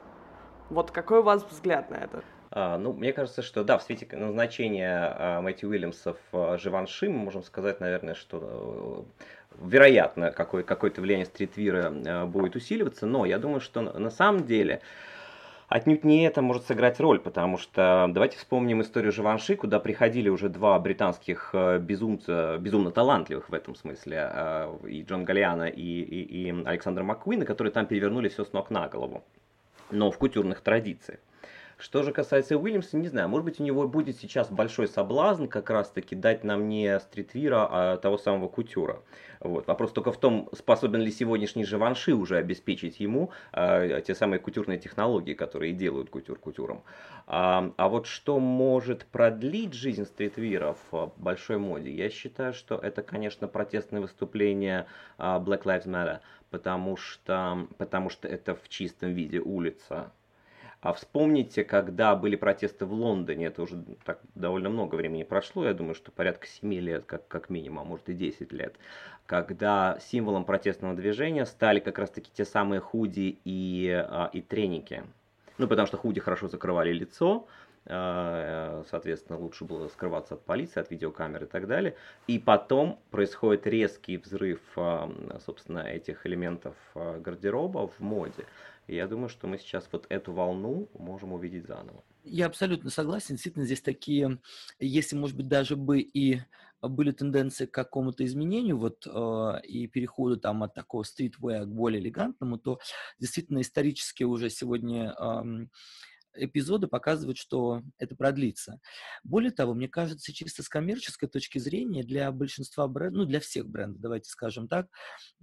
Вот 0.69 0.91
какой 0.91 1.19
у 1.19 1.23
вас 1.23 1.43
взгляд 1.43 1.89
на 1.89 1.95
это? 1.95 2.23
А, 2.53 2.77
ну, 2.77 2.91
мне 2.91 3.13
кажется, 3.13 3.41
что 3.41 3.63
да, 3.63 3.77
в 3.77 3.83
свете 3.83 4.05
назначения 4.11 5.15
а, 5.17 5.41
Мэтью 5.41 5.69
Уильямса 5.69 6.17
в 6.31 6.53
а, 6.53 6.57
Живанши 6.57 7.09
мы 7.09 7.19
можем 7.19 7.43
сказать, 7.43 7.79
наверное, 7.79 8.13
что 8.13 9.05
э, 9.55 9.65
вероятно 9.65 10.31
какое- 10.31 10.63
какое-то 10.63 11.01
влияние 11.01 11.25
стритвира 11.25 12.25
будет 12.25 12.57
усиливаться, 12.57 13.05
но 13.05 13.25
я 13.25 13.39
думаю, 13.39 13.61
что 13.61 13.81
на 13.81 14.09
самом 14.09 14.45
деле 14.45 14.81
отнюдь 15.69 16.03
не 16.03 16.25
это 16.25 16.41
может 16.41 16.65
сыграть 16.65 16.99
роль, 16.99 17.21
потому 17.21 17.57
что 17.57 18.09
давайте 18.09 18.37
вспомним 18.37 18.81
историю 18.81 19.13
Живанши, 19.13 19.55
куда 19.55 19.79
приходили 19.79 20.27
уже 20.27 20.49
два 20.49 20.77
британских 20.77 21.51
э, 21.53 21.79
безумца, 21.79 22.57
безумно 22.59 22.91
талантливых 22.91 23.47
в 23.47 23.53
этом 23.53 23.75
смысле, 23.75 24.67
и 24.89 25.03
Джон 25.03 25.23
Галлиана, 25.23 25.69
и, 25.69 26.01
и, 26.01 26.49
и 26.49 26.65
Александр 26.65 27.03
Маккуина, 27.03 27.45
которые 27.45 27.71
там 27.71 27.85
перевернули 27.85 28.27
все 28.27 28.43
с 28.43 28.51
ног 28.51 28.71
на 28.71 28.89
голову, 28.89 29.23
но 29.89 30.11
в 30.11 30.17
кутюрных 30.17 30.59
традициях. 30.59 31.19
Что 31.81 32.03
же 32.03 32.11
касается 32.11 32.59
Уильямса, 32.59 32.95
не 32.95 33.07
знаю, 33.07 33.27
может 33.27 33.43
быть 33.43 33.59
у 33.59 33.63
него 33.63 33.87
будет 33.87 34.15
сейчас 34.17 34.51
большой 34.51 34.87
соблазн 34.87 35.47
как 35.47 35.71
раз-таки 35.71 36.15
дать 36.15 36.43
нам 36.43 36.69
не 36.69 36.99
стритвира, 36.99 37.67
а 37.71 37.97
того 37.97 38.19
самого 38.19 38.47
кутюра. 38.49 39.01
Вот. 39.39 39.65
Вопрос 39.65 39.91
только 39.91 40.11
в 40.11 40.17
том, 40.19 40.47
способен 40.53 41.01
ли 41.01 41.11
сегодняшний 41.11 41.65
Живанши 41.65 42.13
уже 42.13 42.37
обеспечить 42.37 42.99
ему 42.99 43.31
э, 43.51 43.99
те 44.05 44.13
самые 44.13 44.39
кутюрные 44.39 44.77
технологии, 44.77 45.33
которые 45.33 45.73
делают 45.73 46.11
кутюр 46.11 46.37
кутюром. 46.37 46.83
А, 47.25 47.71
а 47.77 47.89
вот 47.89 48.05
что 48.05 48.39
может 48.39 49.05
продлить 49.05 49.73
жизнь 49.73 50.05
стритвира 50.05 50.75
в 50.91 51.13
большой 51.17 51.57
моде, 51.57 51.89
я 51.89 52.11
считаю, 52.11 52.53
что 52.53 52.75
это, 52.75 53.01
конечно, 53.01 53.47
протестное 53.47 54.01
выступление 54.01 54.85
э, 55.17 55.23
Black 55.23 55.63
Lives 55.63 55.87
Matter, 55.87 56.19
потому 56.51 56.95
что, 56.95 57.67
потому 57.79 58.11
что 58.11 58.27
это 58.27 58.53
в 58.53 58.69
чистом 58.69 59.13
виде 59.13 59.39
улица 59.39 60.11
А 60.81 60.93
вспомните, 60.93 61.63
когда 61.63 62.15
были 62.15 62.35
протесты 62.35 62.85
в 62.85 62.93
Лондоне, 62.93 63.45
это 63.45 63.61
уже 63.61 63.83
так 64.03 64.19
довольно 64.33 64.69
много 64.69 64.95
времени 64.95 65.21
прошло, 65.21 65.65
я 65.65 65.75
думаю, 65.75 65.93
что 65.93 66.11
порядка 66.11 66.47
7 66.47 66.73
лет, 66.73 67.05
как, 67.05 67.27
как 67.27 67.51
минимум, 67.51 67.79
а 67.79 67.83
может 67.83 68.09
и 68.09 68.13
10 68.13 68.51
лет, 68.51 68.75
когда 69.27 69.99
символом 70.01 70.43
протестного 70.43 70.95
движения 70.95 71.45
стали 71.45 71.79
как 71.79 71.99
раз-таки 71.99 72.31
те 72.33 72.45
самые 72.45 72.81
худи 72.81 73.37
и, 73.45 73.91
а, 73.91 74.31
и 74.33 74.41
треники. 74.41 75.03
Ну, 75.59 75.67
потому 75.67 75.85
что 75.85 75.97
худи 75.97 76.19
хорошо 76.19 76.47
закрывали 76.47 76.91
лицо, 76.91 77.47
а, 77.85 78.83
соответственно, 78.89 79.37
лучше 79.37 79.65
было 79.65 79.87
скрываться 79.87 80.33
от 80.33 80.43
полиции, 80.43 80.79
от 80.79 80.89
видеокамер 80.89 81.43
и 81.43 81.47
так 81.47 81.67
далее. 81.67 81.95
И 82.25 82.39
потом 82.39 82.99
происходит 83.11 83.67
резкий 83.67 84.17
взрыв, 84.17 84.59
а, 84.75 85.11
собственно, 85.45 85.79
этих 85.79 86.25
элементов 86.25 86.75
гардероба 86.95 87.87
в 87.87 87.99
моде. 87.99 88.45
И 88.87 88.95
я 88.95 89.07
думаю, 89.07 89.29
что 89.29 89.47
мы 89.47 89.57
сейчас 89.57 89.87
вот 89.91 90.05
эту 90.09 90.33
волну 90.33 90.89
можем 90.93 91.33
увидеть 91.33 91.67
заново. 91.67 92.03
Я 92.23 92.47
абсолютно 92.47 92.89
согласен. 92.89 93.35
Действительно, 93.35 93.65
здесь 93.65 93.81
такие, 93.81 94.39
если, 94.79 95.15
может 95.15 95.37
быть, 95.37 95.47
даже 95.47 95.75
бы 95.75 96.01
и 96.01 96.41
были 96.81 97.11
тенденции 97.11 97.65
к 97.65 97.71
какому-то 97.71 98.25
изменению 98.25 98.77
вот, 98.77 99.05
э, 99.05 99.61
и 99.63 99.87
переходу 99.87 100.37
там 100.37 100.63
от 100.63 100.73
такого 100.73 101.03
стритвея 101.03 101.63
к 101.63 101.69
более 101.69 102.01
элегантному, 102.01 102.57
то 102.57 102.79
действительно 103.19 103.61
исторически 103.61 104.23
уже 104.23 104.49
сегодня 104.49 105.13
э, 105.13 105.67
эпизоды 106.33 106.87
показывают, 106.87 107.37
что 107.37 107.83
это 107.97 108.15
продлится. 108.15 108.79
Более 109.23 109.51
того, 109.51 109.73
мне 109.73 109.87
кажется, 109.87 110.33
чисто 110.33 110.63
с 110.63 110.69
коммерческой 110.69 111.29
точки 111.29 111.59
зрения 111.59 112.03
для 112.03 112.31
большинства 112.31 112.87
брендов, 112.87 113.19
ну, 113.19 113.25
для 113.25 113.39
всех 113.39 113.67
брендов, 113.67 114.01
давайте 114.01 114.29
скажем 114.29 114.67
так, 114.67 114.87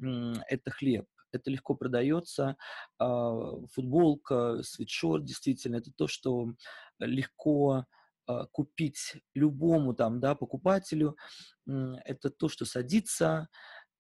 это 0.01 0.71
хлеб. 0.71 1.07
Это 1.33 1.51
легко 1.51 1.75
продается. 1.75 2.57
А, 2.99 3.61
футболка, 3.73 4.63
свитшорт, 4.63 5.25
действительно, 5.25 5.77
это 5.77 5.91
то, 5.97 6.07
что 6.07 6.55
легко 6.99 7.85
а, 8.27 8.47
купить 8.47 9.17
любому 9.35 9.95
там, 9.95 10.21
да, 10.21 10.35
покупателю. 10.35 11.17
Это 11.67 12.31
то, 12.31 12.49
что 12.49 12.65
садится, 12.65 13.49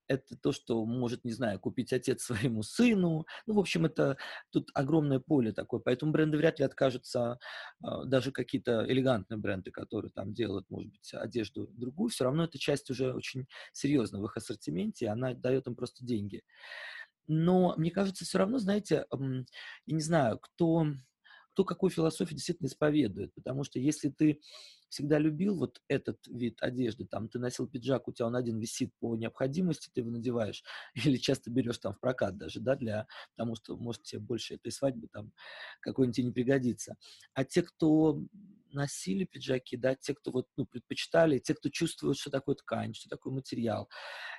это 0.08 0.36
то, 0.36 0.52
что 0.52 0.84
может, 0.84 1.24
не 1.24 1.32
знаю, 1.32 1.60
купить 1.60 1.92
отец 1.92 2.22
своему 2.22 2.62
сыну. 2.62 3.26
Ну, 3.46 3.54
в 3.54 3.58
общем, 3.58 3.86
это 3.86 4.16
тут 4.50 4.70
огромное 4.74 5.20
поле 5.20 5.52
такое, 5.52 5.80
поэтому 5.80 6.12
бренды 6.12 6.38
вряд 6.38 6.58
ли 6.58 6.64
откажутся, 6.64 7.38
а, 7.82 8.04
даже 8.04 8.32
какие-то 8.32 8.84
элегантные 8.90 9.38
бренды, 9.38 9.70
которые 9.70 10.10
там 10.10 10.32
делают, 10.32 10.68
может 10.70 10.90
быть, 10.90 11.12
одежду 11.14 11.68
другую, 11.68 12.10
все 12.10 12.24
равно 12.24 12.44
эта 12.44 12.58
часть 12.58 12.90
уже 12.90 13.14
очень 13.14 13.46
серьезна 13.72 14.20
в 14.20 14.24
их 14.24 14.36
ассортименте, 14.36 15.08
она 15.08 15.34
дает 15.34 15.66
им 15.66 15.76
просто 15.76 16.04
деньги. 16.04 16.42
Но 17.28 17.74
мне 17.76 17.90
кажется, 17.90 18.24
все 18.24 18.38
равно, 18.38 18.58
знаете, 18.58 19.06
я 19.12 19.94
не 19.94 20.02
знаю, 20.02 20.38
кто 20.38 20.86
кто 21.58 21.64
какую 21.64 21.90
философию 21.90 22.36
действительно 22.36 22.68
исповедует. 22.68 23.34
Потому 23.34 23.64
что 23.64 23.80
если 23.80 24.10
ты 24.10 24.40
всегда 24.88 25.18
любил 25.18 25.56
вот 25.56 25.82
этот 25.88 26.24
вид 26.28 26.62
одежды, 26.62 27.04
там 27.04 27.28
ты 27.28 27.40
носил 27.40 27.66
пиджак, 27.66 28.06
у 28.06 28.12
тебя 28.12 28.26
он 28.28 28.36
один 28.36 28.60
висит 28.60 28.92
по 29.00 29.16
необходимости, 29.16 29.90
ты 29.92 30.02
его 30.02 30.10
надеваешь, 30.10 30.62
или 30.94 31.16
часто 31.16 31.50
берешь 31.50 31.78
там 31.78 31.94
в 31.94 32.00
прокат 32.00 32.36
даже, 32.38 32.60
да, 32.60 32.76
для, 32.76 33.08
потому 33.36 33.56
что, 33.56 33.76
может, 33.76 34.04
тебе 34.04 34.20
больше 34.20 34.54
этой 34.54 34.70
свадьбы 34.70 35.08
там 35.08 35.32
какой-нибудь 35.80 36.24
не 36.24 36.30
пригодится. 36.30 36.96
А 37.34 37.44
те, 37.44 37.62
кто 37.62 38.22
носили 38.72 39.24
пиджаки, 39.24 39.76
да, 39.76 39.94
те, 39.94 40.14
кто 40.14 40.30
вот, 40.30 40.46
ну, 40.56 40.66
предпочитали, 40.66 41.38
те, 41.38 41.54
кто 41.54 41.68
чувствует, 41.68 42.16
что 42.16 42.30
такое 42.30 42.54
ткань, 42.54 42.94
что 42.94 43.08
такое 43.08 43.32
материал, 43.32 43.88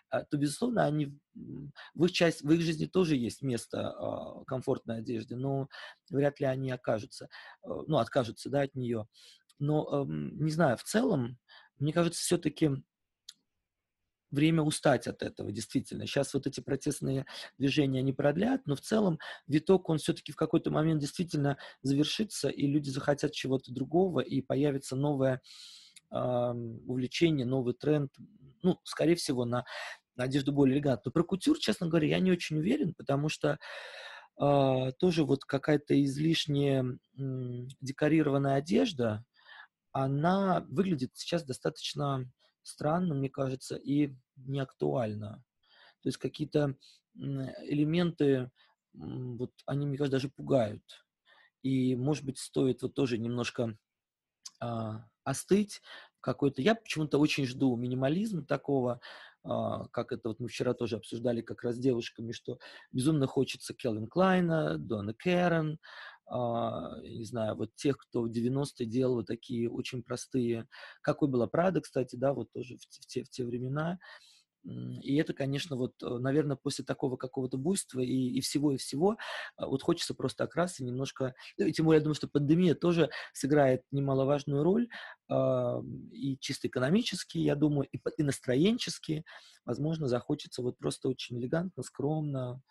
а, 0.09 0.24
то, 0.24 0.38
безусловно, 0.38 0.86
они, 0.86 1.17
в 1.33 2.05
их, 2.05 2.12
часть, 2.12 2.41
в 2.41 2.51
их 2.51 2.62
жизни 2.62 2.86
тоже 2.86 3.15
есть 3.15 3.41
место 3.41 3.95
э, 3.95 4.45
комфортной 4.45 5.00
одежды, 5.00 5.36
но 5.36 5.69
вряд 6.09 6.39
ли 6.39 6.45
они 6.45 6.71
окажутся, 6.71 7.29
э, 7.63 7.67
ну, 7.88 7.98
откажутся, 7.98 8.50
да, 8.50 8.62
от 8.62 8.75
нее. 8.75 9.07
Но, 9.59 10.05
не 10.07 10.51
знаю, 10.51 10.77
в 10.77 10.83
целом, 10.83 11.38
мне 11.79 11.91
кажется, 11.91 12.21
все-таки 12.21 12.71
время 14.31 14.62
устать 14.62 15.07
от 15.07 15.24
этого, 15.24 15.51
действительно. 15.51 16.05
Сейчас 16.05 16.33
вот 16.33 16.48
эти 16.48 16.59
протестные 16.59 17.25
движения 17.57 18.01
не 18.01 18.13
продлят, 18.13 18.62
но 18.65 18.75
в 18.75 18.81
целом 18.81 19.19
виток, 19.48 19.89
он 19.89 19.98
все-таки 19.98 20.31
в 20.31 20.36
какой-то 20.36 20.71
момент 20.71 21.01
действительно 21.01 21.57
завершится, 21.81 22.50
и 22.50 22.67
люди 22.67 22.89
захотят 22.89 23.31
чего-то 23.31 23.74
другого, 23.74 24.19
и 24.19 24.41
появится 24.41 24.95
новое 24.95 25.41
э, 26.12 26.17
увлечение, 26.17 27.45
новый 27.45 27.74
тренд, 27.74 28.12
ну, 28.62 28.79
скорее 28.83 29.15
всего, 29.15 29.45
на, 29.45 29.65
на 30.15 30.25
одежду 30.25 30.51
более 30.51 30.75
элегантную. 30.75 31.13
Про 31.13 31.24
кутюр, 31.24 31.57
честно 31.57 31.88
говоря, 31.88 32.07
я 32.07 32.19
не 32.19 32.31
очень 32.31 32.57
уверен, 32.57 32.93
потому 32.93 33.29
что 33.29 33.57
э, 34.39 34.91
тоже 35.00 35.24
вот 35.24 35.45
какая-то 35.45 36.01
излишняя 36.03 36.83
э, 36.83 37.21
декорированная 37.81 38.55
одежда, 38.55 39.24
она 39.91 40.65
выглядит 40.69 41.12
сейчас 41.15 41.43
достаточно 41.43 42.29
странно, 42.69 43.15
мне 43.15 43.29
кажется, 43.29 43.75
и 43.75 44.15
неактуально. 44.35 45.43
То 46.01 46.09
есть 46.09 46.17
какие-то 46.17 46.75
элементы, 47.15 48.51
вот 48.93 49.51
они, 49.65 49.85
мне 49.85 49.97
кажется, 49.97 50.17
даже 50.17 50.29
пугают. 50.29 50.83
И, 51.61 51.95
может 51.95 52.23
быть, 52.23 52.39
стоит 52.39 52.81
вот 52.81 52.93
тоже 52.93 53.17
немножко 53.17 53.77
а, 54.61 55.05
остыть 55.23 55.81
какой-то. 56.21 56.61
Я 56.61 56.75
почему-то 56.75 57.17
очень 57.19 57.45
жду 57.45 57.75
минимализм 57.75 58.45
такого, 58.45 59.01
а, 59.43 59.88
как 59.89 60.11
это 60.11 60.29
вот 60.29 60.39
мы 60.39 60.47
вчера 60.47 60.73
тоже 60.73 60.97
обсуждали 60.97 61.41
как 61.41 61.63
раз 61.63 61.75
с 61.75 61.79
девушками, 61.79 62.31
что 62.31 62.59
безумно 62.91 63.27
хочется 63.27 63.73
Келвин 63.73 64.07
Клайна, 64.07 64.77
Дона 64.77 65.13
Кэрон, 65.13 65.79
не 66.31 67.25
знаю, 67.25 67.55
вот 67.55 67.75
тех, 67.75 67.98
кто 67.98 68.24
в 68.24 68.31
90-е 68.31 68.86
делал 68.86 69.15
вот 69.15 69.27
такие 69.27 69.69
очень 69.69 70.03
простые, 70.03 70.67
какой 71.01 71.27
была 71.27 71.48
Прада, 71.48 71.81
кстати, 71.81 72.15
да, 72.15 72.33
вот 72.33 72.51
тоже 72.51 72.77
в, 72.77 72.81
в, 72.81 73.05
те, 73.07 73.24
в 73.24 73.29
те 73.29 73.45
времена, 73.45 74.00
и 74.63 75.15
это, 75.15 75.33
конечно, 75.33 75.75
вот, 75.77 75.93
э, 76.03 76.17
наверное, 76.19 76.57
после 76.57 76.83
такого 76.83 77.15
какого-то 77.15 77.57
буйства 77.57 78.01
и, 78.01 78.29
и 78.31 78.41
всего, 78.41 78.74
и 78.74 78.77
всего, 78.77 79.17
а, 79.55 79.67
вот 79.67 79.81
хочется 79.81 80.13
просто 80.13 80.43
окраса 80.43 80.83
немножко, 80.83 81.33
ну, 81.57 81.65
и 81.65 81.71
тем 81.71 81.86
более, 81.86 82.00
я 82.00 82.03
думаю, 82.03 82.15
что 82.15 82.27
пандемия 82.27 82.75
тоже 82.75 83.09
сыграет 83.33 83.83
немаловажную 83.91 84.63
роль, 84.63 84.89
э, 85.29 85.81
и 86.12 86.38
чисто 86.39 86.67
экономически, 86.67 87.38
я 87.38 87.55
думаю, 87.55 87.88
и, 87.91 88.00
и 88.17 88.24
настроенчески, 88.24 89.24
возможно, 89.65 90.07
захочется 90.07 90.62
вот 90.62 90.77
просто 90.77 91.07
очень 91.07 91.39
элегантно, 91.39 91.81
скромно, 91.81 92.62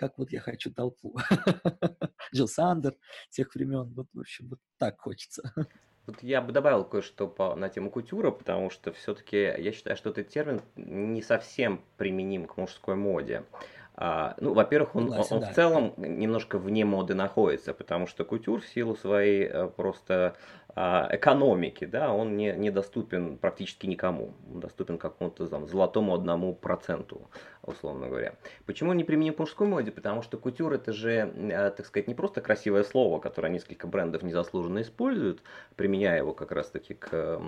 как 0.00 0.16
вот 0.16 0.32
я 0.32 0.40
хочу 0.40 0.72
толпу. 0.72 1.14
Джилл 2.34 2.48
Сандер 2.48 2.94
тех 3.28 3.54
времен, 3.54 3.92
вот, 3.94 4.06
в 4.14 4.20
общем, 4.20 4.48
вот 4.48 4.58
так 4.78 4.98
хочется. 4.98 5.52
Тут 6.06 6.22
я 6.22 6.40
бы 6.40 6.52
добавил 6.52 6.84
кое-что 6.84 7.28
по, 7.28 7.54
на 7.54 7.68
тему 7.68 7.90
кутюра, 7.90 8.30
потому 8.30 8.70
что 8.70 8.92
все-таки 8.92 9.36
я 9.36 9.72
считаю, 9.72 9.98
что 9.98 10.08
этот 10.08 10.28
термин 10.28 10.62
не 10.74 11.20
совсем 11.20 11.82
применим 11.98 12.46
к 12.46 12.56
мужской 12.56 12.94
моде. 12.94 13.44
А, 13.94 14.34
ну, 14.40 14.54
во-первых, 14.54 14.96
он, 14.96 15.08
Согласен, 15.10 15.36
он, 15.36 15.36
он 15.36 15.44
да. 15.44 15.52
в 15.52 15.54
целом 15.54 15.94
немножко 15.98 16.58
вне 16.58 16.86
моды 16.86 17.12
находится, 17.12 17.74
потому 17.74 18.06
что 18.06 18.24
кутюр 18.24 18.62
в 18.62 18.68
силу 18.68 18.96
своей 18.96 19.44
э, 19.44 19.68
просто 19.68 20.34
экономики, 20.76 21.84
да, 21.84 22.12
он 22.12 22.36
не, 22.36 22.52
недоступен 22.52 23.38
практически 23.38 23.86
никому. 23.86 24.34
Он 24.52 24.60
доступен 24.60 24.98
какому-то 24.98 25.46
там, 25.48 25.66
золотому 25.66 26.14
одному 26.14 26.54
проценту, 26.54 27.28
условно 27.62 28.08
говоря. 28.08 28.34
Почему 28.66 28.90
он 28.90 28.96
не 28.96 29.04
применим 29.04 29.34
к 29.34 29.38
мужской 29.38 29.66
моде? 29.66 29.90
Потому 29.90 30.22
что 30.22 30.38
кутюр 30.38 30.72
это 30.72 30.92
же, 30.92 31.32
э, 31.34 31.70
так 31.70 31.86
сказать, 31.86 32.08
не 32.08 32.14
просто 32.14 32.40
красивое 32.40 32.84
слово, 32.84 33.18
которое 33.18 33.48
несколько 33.48 33.86
брендов 33.86 34.22
незаслуженно 34.22 34.82
используют, 34.82 35.42
применяя 35.76 36.18
его 36.18 36.32
как 36.32 36.52
раз-таки 36.52 36.94
к, 36.94 37.40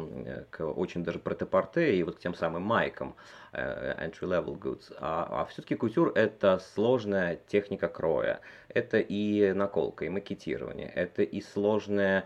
к 0.51 0.65
очень 0.65 1.05
даже 1.05 1.19
претепорте 1.19 1.97
и 1.97 2.03
вот 2.03 2.17
к 2.17 2.19
тем 2.19 2.35
самым 2.35 2.63
майкам 2.63 3.15
э, 3.53 4.09
entry-level 4.09 4.59
goods. 4.59 4.93
А, 4.99 5.43
а 5.43 5.45
все-таки 5.47 5.77
кутюр 5.77 6.13
это 6.15 6.59
сложная 6.75 7.39
техника 7.47 7.89
кроя. 7.89 8.41
Это 8.69 8.99
и 8.99 9.53
наколка, 9.53 10.07
и 10.07 10.09
макетирование, 10.09 10.89
это 10.89 11.23
и 11.23 11.41
сложная 11.41 12.25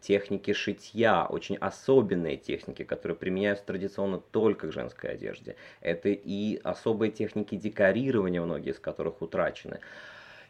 техники 0.00 0.52
шитья, 0.52 1.26
очень 1.26 1.56
особенные 1.56 2.36
техники, 2.36 2.84
которые 2.84 3.16
применяются 3.16 3.66
традиционно 3.66 4.18
только 4.18 4.68
к 4.68 4.72
женской 4.72 5.10
одежде. 5.10 5.56
Это 5.80 6.08
и 6.08 6.60
особые 6.64 7.12
техники 7.12 7.54
декорирования, 7.54 8.40
многие 8.40 8.70
из 8.70 8.78
которых 8.78 9.20
утрачены. 9.20 9.80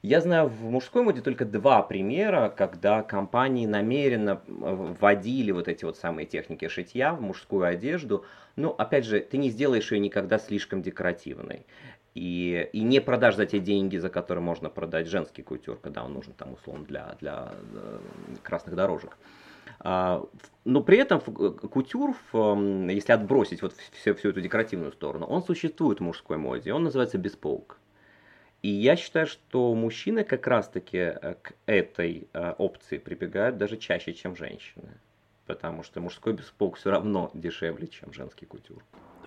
Я 0.01 0.21
знаю 0.21 0.47
в 0.47 0.63
мужской 0.63 1.03
моде 1.03 1.23
только 1.23 1.45
два 1.45 1.83
примера, 1.83 2.55
когда 2.57 3.03
компании 3.03 3.67
намеренно 3.67 4.41
вводили 4.47 5.51
вот 5.51 5.67
эти 5.67 5.85
вот 5.85 5.97
самые 5.97 6.25
техники 6.25 6.69
шитья 6.69 7.15
в 7.15 7.21
мужскую 7.21 7.67
одежду. 7.67 8.25
Но, 8.55 8.71
опять 8.71 9.05
же, 9.05 9.19
ты 9.19 9.39
не 9.39 9.51
сделаешь 9.51 9.91
ее 9.91 9.99
никогда 9.99 10.39
слишком 10.39 10.83
декоративной 10.83 11.67
и, 12.19 12.69
и 12.73 12.81
не 12.81 13.01
продашь 13.01 13.37
за 13.37 13.47
те 13.47 13.61
деньги, 13.61 13.97
за 13.97 14.09
которые 14.09 14.43
можно 14.43 14.69
продать 14.69 15.07
женский 15.07 15.43
кутюр, 15.43 15.79
когда 15.79 16.05
он 16.05 16.13
нужен 16.13 16.33
там 16.33 16.55
условно 16.55 16.85
для, 16.85 17.17
для 17.21 17.53
э, 17.73 17.99
красных 18.43 18.75
дорожек. 18.75 19.17
А, 19.81 20.25
но 20.65 20.83
при 20.83 20.99
этом 20.99 21.21
кутюр, 21.21 22.17
если 22.33 23.13
отбросить 23.13 23.63
вот 23.63 23.75
всю, 23.93 24.15
всю 24.15 24.31
эту 24.31 24.41
декоративную 24.41 24.93
сторону, 24.93 25.27
он 25.27 25.45
существует 25.45 26.01
в 26.01 26.03
мужской 26.03 26.37
моде, 26.39 26.73
он 26.73 26.83
называется 26.83 27.19
бесполк. 27.19 27.79
И 28.63 28.69
я 28.69 28.97
считаю, 28.97 29.29
что 29.29 29.73
мужчины 29.75 30.25
как 30.25 30.45
раз-таки 30.49 30.99
э, 30.99 31.35
к 31.41 31.53
этой 31.67 32.27
э, 32.33 32.55
опции 32.59 32.99
прибегают 32.99 33.59
даже 33.59 33.77
чаще, 33.77 34.13
чем 34.13 34.35
женщины. 34.35 34.89
Потому 35.47 35.85
что 35.85 36.01
мужской 36.01 36.33
беспок 36.33 36.77
все 36.77 36.91
равно 36.91 37.31
дешевле, 37.33 37.87
чем 37.87 38.13
женский 38.13 38.47
кутюр. 38.47 38.83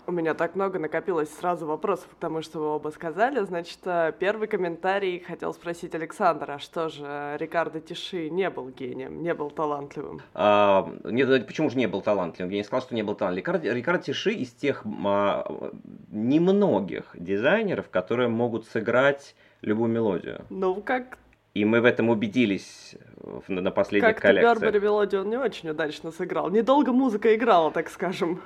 У 0.08 0.12
меня 0.12 0.34
так 0.34 0.56
много 0.56 0.80
накопилось 0.80 1.30
сразу 1.34 1.66
вопросов 1.66 2.08
к 2.08 2.16
тому, 2.20 2.42
что 2.42 2.60
вы 2.60 2.66
оба 2.68 2.90
сказали. 2.90 3.44
Значит, 3.44 3.80
э, 3.86 4.14
первый 4.18 4.48
комментарий 4.48 5.20
хотел 5.20 5.54
спросить 5.54 5.94
Александра, 5.94 6.54
а 6.54 6.60
что 6.60 6.90
же 6.90 7.38
Рикардо 7.40 7.80
Тиши 7.80 8.30
не 8.30 8.50
был 8.50 8.70
гением, 8.70 9.22
не 9.22 9.34
был 9.34 9.52
талантливым? 9.52 10.22
А, 10.34 10.92
нет, 11.04 11.46
почему 11.46 11.70
же 11.70 11.78
не 11.78 11.88
был 11.88 12.02
талантливым? 12.02 12.52
Я 12.52 12.58
не 12.58 12.64
сказал, 12.64 12.82
что 12.82 12.96
не 12.96 13.04
был 13.04 13.16
талантливым. 13.16 13.38
Рикардо, 13.38 13.74
Рикардо 13.74 14.04
Тиши 14.04 14.34
из 14.34 14.52
тех 14.52 14.84
а, 15.06 15.72
немногих 16.10 17.06
дизайнеров, 17.14 17.90
которые 17.90 18.28
могут 18.28 18.66
сыграть 18.68 19.36
любую 19.62 19.92
мелодию. 19.92 20.46
Ну, 20.50 20.82
как 20.82 21.20
и 21.54 21.66
мы 21.66 21.82
в 21.82 21.86
этом 21.86 22.10
убедились 22.10 22.96
на 23.48 23.72
последних 23.72 24.16
как 24.16 24.22
коллекциях. 24.22 24.54
Как-то 24.54 24.66
Бербери 24.66 24.84
мелодию 24.84 25.22
он 25.22 25.30
не 25.30 25.38
очень 25.38 25.70
удачно 25.70 26.12
сыграл. 26.12 26.50
Недолго 26.50 26.94
музыка 26.94 27.36
играла, 27.36 27.72
так 27.72 27.90
скажем. 27.90 28.42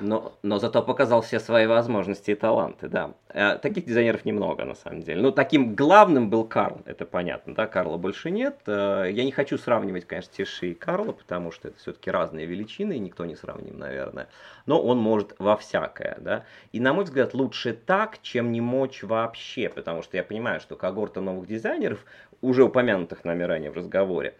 Но, 0.00 0.32
но 0.42 0.58
зато 0.58 0.82
показал 0.82 1.20
все 1.20 1.38
свои 1.38 1.66
возможности 1.66 2.30
и 2.30 2.34
таланты, 2.34 2.88
да. 2.88 3.12
Э, 3.28 3.58
таких 3.58 3.84
дизайнеров 3.84 4.24
немного, 4.24 4.64
на 4.64 4.74
самом 4.74 5.02
деле. 5.02 5.20
Ну, 5.20 5.32
таким 5.32 5.74
главным 5.74 6.30
был 6.30 6.44
Карл, 6.44 6.80
это 6.86 7.04
понятно, 7.04 7.54
да, 7.54 7.66
Карла 7.66 7.98
больше 7.98 8.30
нет. 8.30 8.56
Э, 8.66 9.06
я 9.10 9.24
не 9.24 9.32
хочу 9.32 9.58
сравнивать, 9.58 10.06
конечно, 10.06 10.32
Тиши 10.32 10.70
и 10.70 10.74
Карла, 10.74 11.12
потому 11.12 11.52
что 11.52 11.68
это 11.68 11.78
все-таки 11.78 12.10
разные 12.10 12.46
величины, 12.46 12.94
и 12.94 12.98
никто 12.98 13.26
не 13.26 13.36
сравним, 13.36 13.78
наверное. 13.78 14.28
Но 14.64 14.82
он 14.82 14.98
может 14.98 15.34
во 15.38 15.56
всякое, 15.56 16.16
да. 16.20 16.44
И, 16.72 16.80
на 16.80 16.94
мой 16.94 17.04
взгляд, 17.04 17.34
лучше 17.34 17.74
так, 17.74 18.22
чем 18.22 18.50
не 18.50 18.62
мочь 18.62 19.02
вообще, 19.02 19.68
потому 19.68 20.02
что 20.02 20.16
я 20.16 20.24
понимаю, 20.24 20.60
что 20.60 20.74
когорта 20.74 21.20
новых 21.20 21.46
дизайнеров, 21.46 22.04
уже 22.40 22.64
упомянутых 22.64 23.24
нами 23.24 23.44
ранее 23.44 23.70
в 23.70 23.76
разговоре, 23.76 24.34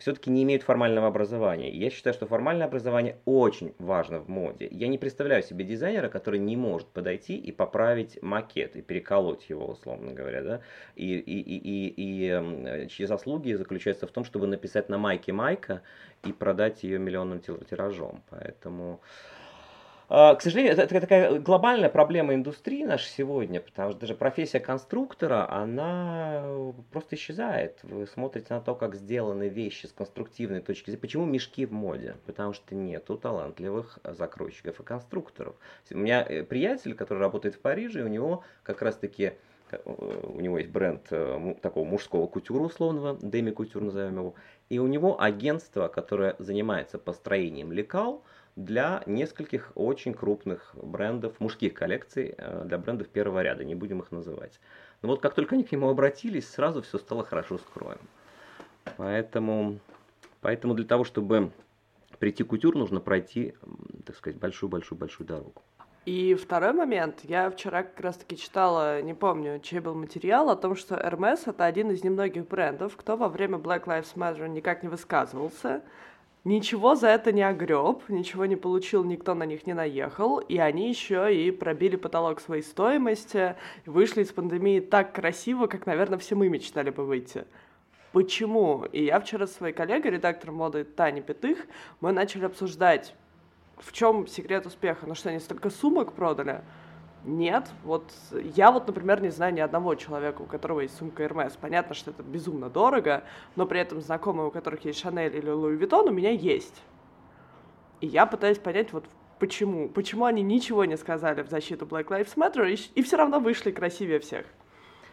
все-таки 0.00 0.28
не 0.30 0.42
имеют 0.42 0.64
формального 0.64 1.06
образования. 1.06 1.70
Я 1.70 1.90
считаю, 1.90 2.14
что 2.14 2.26
формальное 2.26 2.66
образование 2.66 3.16
очень 3.24 3.72
важно 3.78 4.18
в 4.18 4.28
моде. 4.28 4.66
Я 4.72 4.88
не 4.88 4.98
представляю 4.98 5.42
себе 5.42 5.64
дизайнера, 5.64 6.08
который 6.08 6.40
не 6.40 6.56
может 6.56 6.88
подойти 6.88 7.36
и 7.36 7.52
поправить 7.52 8.20
макет 8.22 8.74
и 8.74 8.82
переколоть 8.82 9.48
его, 9.48 9.66
условно 9.66 10.12
говоря. 10.12 10.42
Да? 10.42 10.60
И, 10.96 11.14
и, 11.14 11.40
и, 11.40 11.58
и, 11.58 12.84
и 12.84 12.88
чьи 12.88 13.06
заслуги 13.06 13.52
заключаются 13.52 14.08
в 14.08 14.10
том, 14.10 14.24
чтобы 14.24 14.48
написать 14.48 14.88
на 14.88 14.98
майке 14.98 15.32
майка 15.32 15.82
и 16.24 16.32
продать 16.32 16.82
ее 16.82 16.98
миллионным 16.98 17.40
тиражом. 17.40 18.22
Поэтому... 18.30 19.00
А, 19.00 19.33
к 20.08 20.38
сожалению, 20.40 20.74
это, 20.74 21.00
такая 21.00 21.38
глобальная 21.38 21.88
проблема 21.88 22.34
индустрии 22.34 22.84
нашей 22.84 23.08
сегодня, 23.08 23.60
потому 23.60 23.92
что 23.92 24.00
даже 24.00 24.14
профессия 24.14 24.60
конструктора, 24.60 25.50
она 25.50 26.44
просто 26.92 27.16
исчезает. 27.16 27.78
Вы 27.82 28.06
смотрите 28.06 28.52
на 28.52 28.60
то, 28.60 28.74
как 28.74 28.94
сделаны 28.96 29.48
вещи 29.48 29.86
с 29.86 29.92
конструктивной 29.92 30.60
точки 30.60 30.86
зрения. 30.86 31.00
Почему 31.00 31.24
мешки 31.24 31.64
в 31.64 31.72
моде? 31.72 32.16
Потому 32.26 32.52
что 32.52 32.74
нету 32.74 33.16
талантливых 33.16 33.98
закройщиков 34.04 34.78
и 34.78 34.82
конструкторов. 34.82 35.56
У 35.90 35.96
меня 35.96 36.24
э, 36.28 36.42
приятель, 36.42 36.94
который 36.94 37.20
работает 37.20 37.54
в 37.54 37.60
Париже, 37.60 38.04
у 38.04 38.08
него 38.08 38.44
как 38.62 38.82
раз-таки 38.82 39.32
э, 39.70 39.76
у 39.86 40.40
него 40.40 40.58
есть 40.58 40.70
бренд 40.70 41.06
э, 41.10 41.54
такого 41.62 41.84
мужского 41.84 42.26
кутюра 42.26 42.62
условного, 42.62 43.18
Деми 43.22 43.52
Кутюр 43.52 43.82
назовем 43.82 44.16
его, 44.16 44.34
и 44.68 44.78
у 44.78 44.86
него 44.86 45.20
агентство, 45.20 45.88
которое 45.88 46.36
занимается 46.38 46.98
построением 46.98 47.72
лекал, 47.72 48.22
для 48.56 49.02
нескольких 49.06 49.72
очень 49.74 50.14
крупных 50.14 50.74
брендов, 50.74 51.40
мужских 51.40 51.74
коллекций, 51.74 52.34
э, 52.36 52.62
для 52.64 52.78
брендов 52.78 53.08
первого 53.08 53.42
ряда, 53.42 53.64
не 53.64 53.74
будем 53.74 54.00
их 54.00 54.12
называть. 54.12 54.60
Но 55.02 55.08
вот 55.08 55.20
как 55.20 55.34
только 55.34 55.54
они 55.54 55.64
к 55.64 55.72
нему 55.72 55.88
обратились, 55.88 56.48
сразу 56.48 56.82
все 56.82 56.98
стало 56.98 57.24
хорошо 57.24 57.58
с 57.58 57.62
кроем. 57.62 57.98
Поэтому, 58.96 59.78
поэтому 60.40 60.74
для 60.74 60.86
того, 60.86 61.04
чтобы 61.04 61.50
прийти 62.18 62.44
к 62.44 62.48
кутюр, 62.48 62.76
нужно 62.76 63.00
пройти, 63.00 63.54
так 64.06 64.16
сказать, 64.16 64.38
большую-большую-большую 64.38 65.26
дорогу. 65.26 65.62
И 66.06 66.34
второй 66.34 66.74
момент. 66.74 67.20
Я 67.22 67.50
вчера 67.50 67.82
как 67.82 67.98
раз-таки 68.00 68.36
читала, 68.36 69.00
не 69.00 69.14
помню, 69.14 69.58
чей 69.60 69.80
был 69.80 69.94
материал, 69.94 70.50
о 70.50 70.56
том, 70.56 70.76
что 70.76 70.96
Hermes— 70.96 71.42
это 71.46 71.64
один 71.64 71.90
из 71.90 72.04
немногих 72.04 72.46
брендов, 72.46 72.94
кто 72.96 73.16
во 73.16 73.28
время 73.28 73.56
Black 73.56 73.84
Lives 73.84 74.14
Matter 74.14 74.46
никак 74.46 74.82
не 74.82 74.90
высказывался, 74.90 75.82
ничего 76.44 76.94
за 76.94 77.08
это 77.08 77.32
не 77.32 77.42
огреб, 77.42 78.08
ничего 78.08 78.46
не 78.46 78.56
получил, 78.56 79.02
никто 79.04 79.34
на 79.34 79.44
них 79.44 79.66
не 79.66 79.74
наехал, 79.74 80.38
и 80.38 80.58
они 80.58 80.88
еще 80.88 81.34
и 81.34 81.50
пробили 81.50 81.96
потолок 81.96 82.40
своей 82.40 82.62
стоимости, 82.62 83.56
вышли 83.86 84.22
из 84.22 84.32
пандемии 84.32 84.80
так 84.80 85.12
красиво, 85.14 85.66
как, 85.66 85.86
наверное, 85.86 86.18
все 86.18 86.34
мы 86.34 86.48
мечтали 86.48 86.90
бы 86.90 87.04
выйти. 87.04 87.44
Почему? 88.12 88.84
И 88.92 89.04
я 89.04 89.18
вчера 89.18 89.46
с 89.46 89.54
своей 89.54 89.74
коллегой, 89.74 90.12
редактором 90.12 90.56
моды 90.56 90.84
Таней 90.84 91.22
Пятых, 91.22 91.66
мы 92.00 92.12
начали 92.12 92.44
обсуждать, 92.44 93.14
в 93.78 93.92
чем 93.92 94.28
секрет 94.28 94.66
успеха. 94.66 95.06
Ну 95.06 95.14
что, 95.16 95.30
они 95.30 95.40
столько 95.40 95.68
сумок 95.68 96.12
продали? 96.12 96.62
Нет, 97.24 97.70
вот 97.84 98.12
я 98.54 98.70
вот, 98.70 98.86
например, 98.86 99.22
не 99.22 99.30
знаю 99.30 99.54
ни 99.54 99.60
одного 99.60 99.94
человека, 99.94 100.42
у 100.42 100.46
которого 100.46 100.80
есть 100.80 100.96
сумка 100.96 101.24
Hermes. 101.24 101.56
Понятно, 101.58 101.94
что 101.94 102.10
это 102.10 102.22
безумно 102.22 102.68
дорого, 102.68 103.24
но 103.56 103.66
при 103.66 103.80
этом 103.80 104.02
знакомые, 104.02 104.48
у 104.48 104.50
которых 104.50 104.84
есть 104.84 105.00
Шанель 105.00 105.34
или 105.34 105.48
Луи 105.48 105.74
Виттон, 105.74 106.08
у 106.08 106.12
меня 106.12 106.30
есть. 106.30 106.82
И 108.02 108.06
я 108.06 108.26
пытаюсь 108.26 108.58
понять, 108.58 108.92
вот 108.92 109.06
почему. 109.38 109.88
Почему 109.88 110.26
они 110.26 110.42
ничего 110.42 110.84
не 110.84 110.98
сказали 110.98 111.42
в 111.42 111.48
защиту 111.48 111.86
Black 111.86 112.08
Lives 112.08 112.34
Matter 112.36 112.70
и, 112.70 113.00
и 113.00 113.02
все 113.02 113.16
равно 113.16 113.40
вышли 113.40 113.70
красивее 113.70 114.20
всех. 114.20 114.44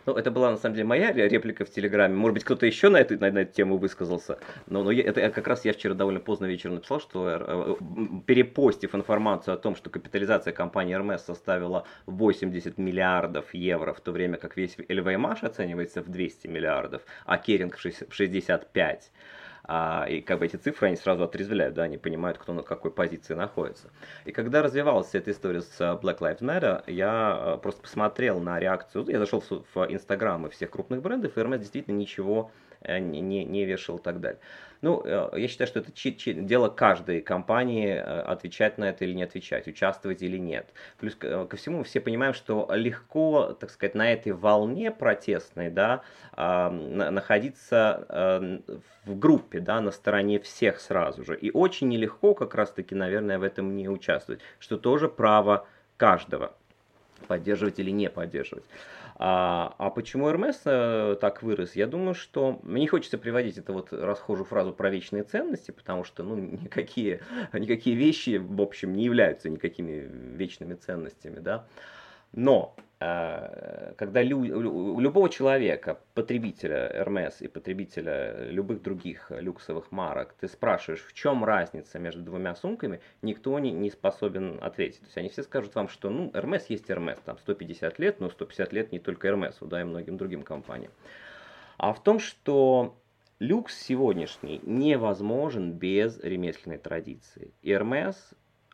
Ну, 0.05 0.13
это 0.13 0.31
была 0.31 0.51
на 0.51 0.57
самом 0.57 0.75
деле 0.75 0.87
моя 0.87 1.11
реплика 1.11 1.65
в 1.65 1.69
Телеграме. 1.69 2.15
Может 2.15 2.33
быть, 2.33 2.43
кто-то 2.43 2.65
еще 2.65 2.89
на 2.89 2.97
эту, 2.97 3.19
на, 3.19 3.31
на 3.31 3.39
эту 3.39 3.53
тему 3.53 3.77
высказался. 3.77 4.39
Но, 4.67 4.83
но 4.83 4.91
я, 4.91 5.03
это 5.03 5.29
как 5.29 5.47
раз 5.47 5.65
я 5.65 5.73
вчера 5.73 5.93
довольно 5.93 6.19
поздно 6.19 6.45
вечером 6.45 6.75
написал, 6.75 6.99
что 6.99 7.29
э, 7.29 7.75
перепостив 8.25 8.95
информацию 8.95 9.53
о 9.53 9.57
том, 9.57 9.75
что 9.75 9.89
капитализация 9.89 10.53
компании 10.53 10.97
Hermes 10.97 11.19
составила 11.19 11.85
80 12.07 12.77
миллиардов 12.77 13.53
евро, 13.53 13.93
в 13.93 14.01
то 14.01 14.11
время 14.11 14.37
как 14.37 14.57
весь 14.57 14.75
LVMH 14.77 15.45
оценивается 15.45 16.01
в 16.01 16.09
200 16.09 16.47
миллиардов, 16.47 17.03
а 17.25 17.37
Керинг 17.37 17.77
в 17.77 18.13
65 18.13 19.11
а, 19.73 20.05
и 20.09 20.19
как 20.19 20.39
бы 20.39 20.45
эти 20.47 20.57
цифры 20.57 20.87
они 20.87 20.97
сразу 20.97 21.23
отрезвляют, 21.23 21.75
да, 21.75 21.83
они 21.83 21.97
понимают, 21.97 22.37
кто 22.37 22.51
на 22.51 22.61
какой 22.61 22.91
позиции 22.91 23.35
находится. 23.35 23.89
И 24.25 24.33
когда 24.33 24.61
развивалась 24.61 25.15
эта 25.15 25.31
история 25.31 25.61
с 25.61 25.79
э, 25.79 25.97
Black 26.01 26.19
Lives 26.19 26.41
Matter, 26.41 26.83
я 26.87 27.55
э, 27.55 27.57
просто 27.61 27.81
посмотрел 27.81 28.41
на 28.41 28.59
реакцию, 28.59 29.05
я 29.07 29.17
зашел 29.17 29.41
в 29.49 29.77
инстаграмы 29.87 30.49
всех 30.49 30.71
крупных 30.71 31.01
брендов, 31.01 31.37
и 31.37 31.39
Hermes 31.39 31.59
действительно 31.59 31.95
ничего 31.95 32.51
Э, 32.81 32.99
не, 32.99 33.21
не, 33.21 33.45
не 33.45 33.65
вешал 33.65 33.97
и 33.97 34.01
так 34.01 34.19
далее. 34.19 34.39
Ну, 34.81 35.01
э, 35.05 35.39
я 35.39 35.47
считаю, 35.47 35.67
что 35.67 35.79
это 35.79 35.91
дело 36.41 36.69
каждой 36.69 37.21
компании 37.21 37.89
э, 37.89 38.21
отвечать 38.21 38.77
на 38.77 38.85
это 38.85 39.05
или 39.05 39.13
не 39.13 39.23
отвечать, 39.23 39.67
участвовать 39.67 40.21
или 40.21 40.37
нет. 40.37 40.69
Плюс 40.97 41.15
ко 41.15 41.55
всему 41.55 41.83
все 41.83 42.01
понимаем, 42.01 42.33
что 42.33 42.69
легко, 42.73 43.55
так 43.59 43.69
сказать, 43.69 43.95
на 43.95 44.11
этой 44.11 44.31
волне 44.31 44.91
протестной, 44.91 45.69
да, 45.69 46.01
находиться 46.35 48.61
в 49.05 49.17
группе, 49.17 49.59
да, 49.59 49.81
на 49.81 49.91
стороне 49.91 50.39
всех 50.39 50.79
сразу 50.79 51.23
же. 51.23 51.35
И 51.35 51.51
очень 51.51 51.89
нелегко 51.89 52.33
как 52.33 52.55
раз-таки, 52.55 52.95
наверное, 52.95 53.39
в 53.39 53.43
этом 53.43 53.75
не 53.75 53.89
участвовать, 53.89 54.41
что 54.59 54.77
тоже 54.77 55.09
право 55.09 55.67
каждого 55.97 56.53
поддерживать 57.27 57.79
или 57.79 57.91
не 57.91 58.09
поддерживать. 58.09 58.63
А, 59.15 59.75
а 59.77 59.89
почему 59.89 60.31
РМС 60.31 60.61
э, 60.65 61.15
так 61.19 61.43
вырос? 61.43 61.75
Я 61.75 61.87
думаю, 61.87 62.13
что 62.13 62.59
мне 62.63 62.81
не 62.81 62.87
хочется 62.87 63.17
приводить 63.17 63.57
эту 63.57 63.73
вот 63.73 63.91
расхожую 63.91 64.45
фразу 64.45 64.73
про 64.73 64.89
вечные 64.89 65.23
ценности, 65.23 65.71
потому 65.71 66.03
что 66.03 66.23
ну, 66.23 66.35
никакие, 66.63 67.21
никакие 67.53 67.95
вещи, 67.95 68.37
в 68.37 68.61
общем, 68.61 68.93
не 68.93 69.03
являются 69.03 69.49
никакими 69.49 70.07
вечными 70.35 70.73
ценностями. 70.75 71.39
Да? 71.39 71.65
Но 72.33 72.75
э, 72.99 73.93
когда 73.97 74.21
лю, 74.21 74.39
у 74.39 74.99
любого 74.99 75.29
человека, 75.29 75.99
потребителя 76.13 76.89
Hermes 77.03 77.35
и 77.39 77.47
потребителя 77.47 78.49
любых 78.49 78.81
других 78.81 79.31
люксовых 79.31 79.91
марок, 79.91 80.33
ты 80.39 80.47
спрашиваешь, 80.47 81.03
в 81.03 81.13
чем 81.13 81.43
разница 81.43 81.99
между 81.99 82.21
двумя 82.21 82.55
сумками, 82.55 83.01
никто 83.21 83.57
не, 83.59 83.71
не 83.71 83.89
способен 83.89 84.59
ответить. 84.61 84.99
То 84.99 85.05
есть 85.05 85.17
они 85.17 85.29
все 85.29 85.43
скажут 85.43 85.75
вам, 85.75 85.89
что 85.89 86.09
ну, 86.09 86.29
Hermes 86.29 86.63
есть 86.69 86.89
Hermes, 86.89 87.19
там 87.25 87.37
150 87.37 87.99
лет, 87.99 88.19
но 88.19 88.29
150 88.29 88.71
лет 88.71 88.91
не 88.91 88.99
только 88.99 89.27
Hermes, 89.27 89.55
да, 89.61 89.81
и 89.81 89.83
многим 89.83 90.17
другим 90.17 90.43
компаниям. 90.43 90.91
А 91.77 91.93
в 91.93 92.01
том, 92.01 92.19
что 92.19 92.95
люкс 93.39 93.75
сегодняшний 93.75 94.61
невозможен 94.63 95.73
без 95.73 96.19
ремесленной 96.19 96.77
традиции. 96.77 97.53
И 97.63 97.71
Hermes 97.71 98.15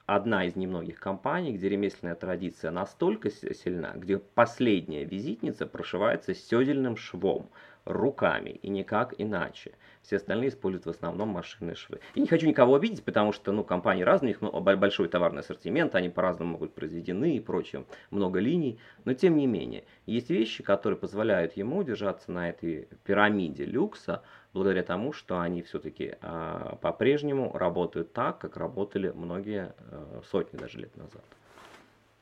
одна 0.07 0.45
из 0.45 0.55
немногих 0.55 0.99
компаний, 0.99 1.51
где 1.51 1.67
ремесленная 1.69 2.15
традиция 2.15 2.71
настолько 2.71 3.29
сильна, 3.29 3.91
где 3.93 4.17
последняя 4.17 5.03
визитница 5.03 5.67
прошивается 5.67 6.33
седельным 6.33 6.95
швом. 6.95 7.49
Руками 7.87 8.49
и 8.49 8.69
никак 8.69 9.13
иначе. 9.17 9.71
Все 10.01 10.17
остальные 10.17 10.49
используют 10.49 10.85
в 10.85 10.89
основном 10.89 11.29
машины 11.29 11.75
швы. 11.75 11.99
И 12.15 12.21
не 12.21 12.27
хочу 12.27 12.47
никого 12.47 12.75
обидеть, 12.75 13.03
потому 13.03 13.31
что 13.31 13.51
ну, 13.51 13.63
компании 13.63 14.03
разные, 14.03 14.31
их 14.31 14.41
ну, 14.41 14.59
большой 14.61 15.07
товарный 15.07 15.39
ассортимент, 15.39 15.95
они 15.95 16.09
по-разному 16.09 16.51
могут 16.51 16.73
произведены 16.73 17.35
и 17.35 17.39
прочее, 17.39 17.85
много 18.11 18.39
линий. 18.39 18.79
Но 19.05 19.13
тем 19.13 19.37
не 19.37 19.47
менее, 19.47 19.85
есть 20.05 20.29
вещи, 20.29 20.63
которые 20.63 20.97
позволяют 20.97 21.53
ему 21.53 21.83
держаться 21.83 22.31
на 22.31 22.49
этой 22.49 22.87
пирамиде 23.03 23.65
люкса, 23.65 24.23
благодаря 24.53 24.83
тому, 24.83 25.13
что 25.13 25.39
они 25.39 25.61
все-таки 25.61 26.15
а, 26.21 26.77
по-прежнему 26.81 27.51
работают 27.57 28.13
так, 28.13 28.39
как 28.39 28.57
работали 28.57 29.11
многие 29.11 29.73
а, 29.79 30.21
сотни 30.29 30.57
даже 30.57 30.79
лет 30.79 30.95
назад. 30.97 31.23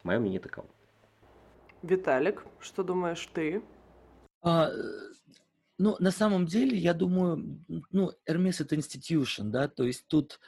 Мое 0.03 0.19
мнение 0.19 0.39
таково. 0.39 0.67
Виталик, 1.81 2.43
что 2.59 2.83
думаешь 2.83 3.27
ты? 3.33 3.61
А, 4.41 4.69
ну, 5.77 5.95
на 5.99 6.11
самом 6.11 6.45
деле, 6.45 6.77
я 6.77 6.93
думаю, 6.93 7.59
ну, 7.91 8.11
Hermes 8.29 8.61
это 8.61 8.75
institution, 8.75 9.49
да, 9.49 9.67
то 9.67 9.83
есть 9.83 10.07
тут 10.07 10.39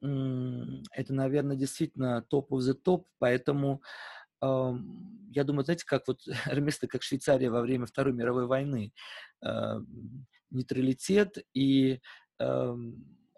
это, 0.00 1.14
наверное, 1.14 1.56
действительно 1.56 2.22
топ 2.22 2.52
of 2.52 2.58
the 2.58 2.74
топ, 2.74 3.08
поэтому 3.18 3.82
э, 4.42 4.72
я 5.30 5.44
думаю, 5.44 5.64
знаете, 5.64 5.86
как 5.86 6.06
вот 6.06 6.20
Hermes 6.46 6.86
как 6.86 7.02
Швейцария 7.02 7.50
во 7.50 7.62
время 7.62 7.86
Второй 7.86 8.12
мировой 8.12 8.46
войны, 8.46 8.92
э, 9.42 9.80
нейтралитет 10.50 11.38
и 11.54 12.00
э, 12.38 12.76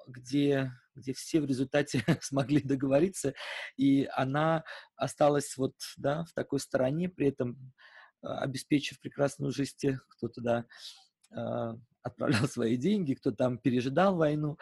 где 0.08 0.72
где 0.96 1.12
все 1.12 1.40
в 1.40 1.44
результате 1.46 2.02
смогли 2.20 2.60
договориться, 2.60 3.34
и 3.76 4.08
она 4.12 4.64
осталась 4.96 5.56
вот, 5.56 5.74
да, 5.96 6.24
в 6.24 6.32
такой 6.32 6.58
стороне, 6.58 7.08
при 7.08 7.28
этом 7.28 7.72
обеспечив 8.20 9.00
прекрасную 9.00 9.52
жизнь 9.52 9.76
тех, 9.76 10.04
кто 10.08 10.26
туда 10.26 10.56
а, 10.58 11.07
отправлял 11.30 12.48
свои 12.48 12.76
деньги, 12.76 13.14
кто 13.14 13.30
там 13.30 13.58
пережидал 13.58 14.16
войну. 14.16 14.58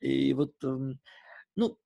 И 0.00 0.32
вот, 0.32 0.52
эм, 0.64 1.00
ну, 1.56 1.78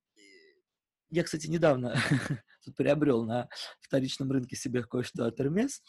я, 1.09 1.23
кстати, 1.23 1.47
недавно 1.47 1.95
тут 2.65 2.75
приобрел 2.75 3.23
на 3.23 3.49
вторичном 3.79 4.31
рынке 4.31 4.55
себе 4.55 4.83
кое-что 4.83 5.25
от 5.25 5.39
Hermes, 5.39 5.81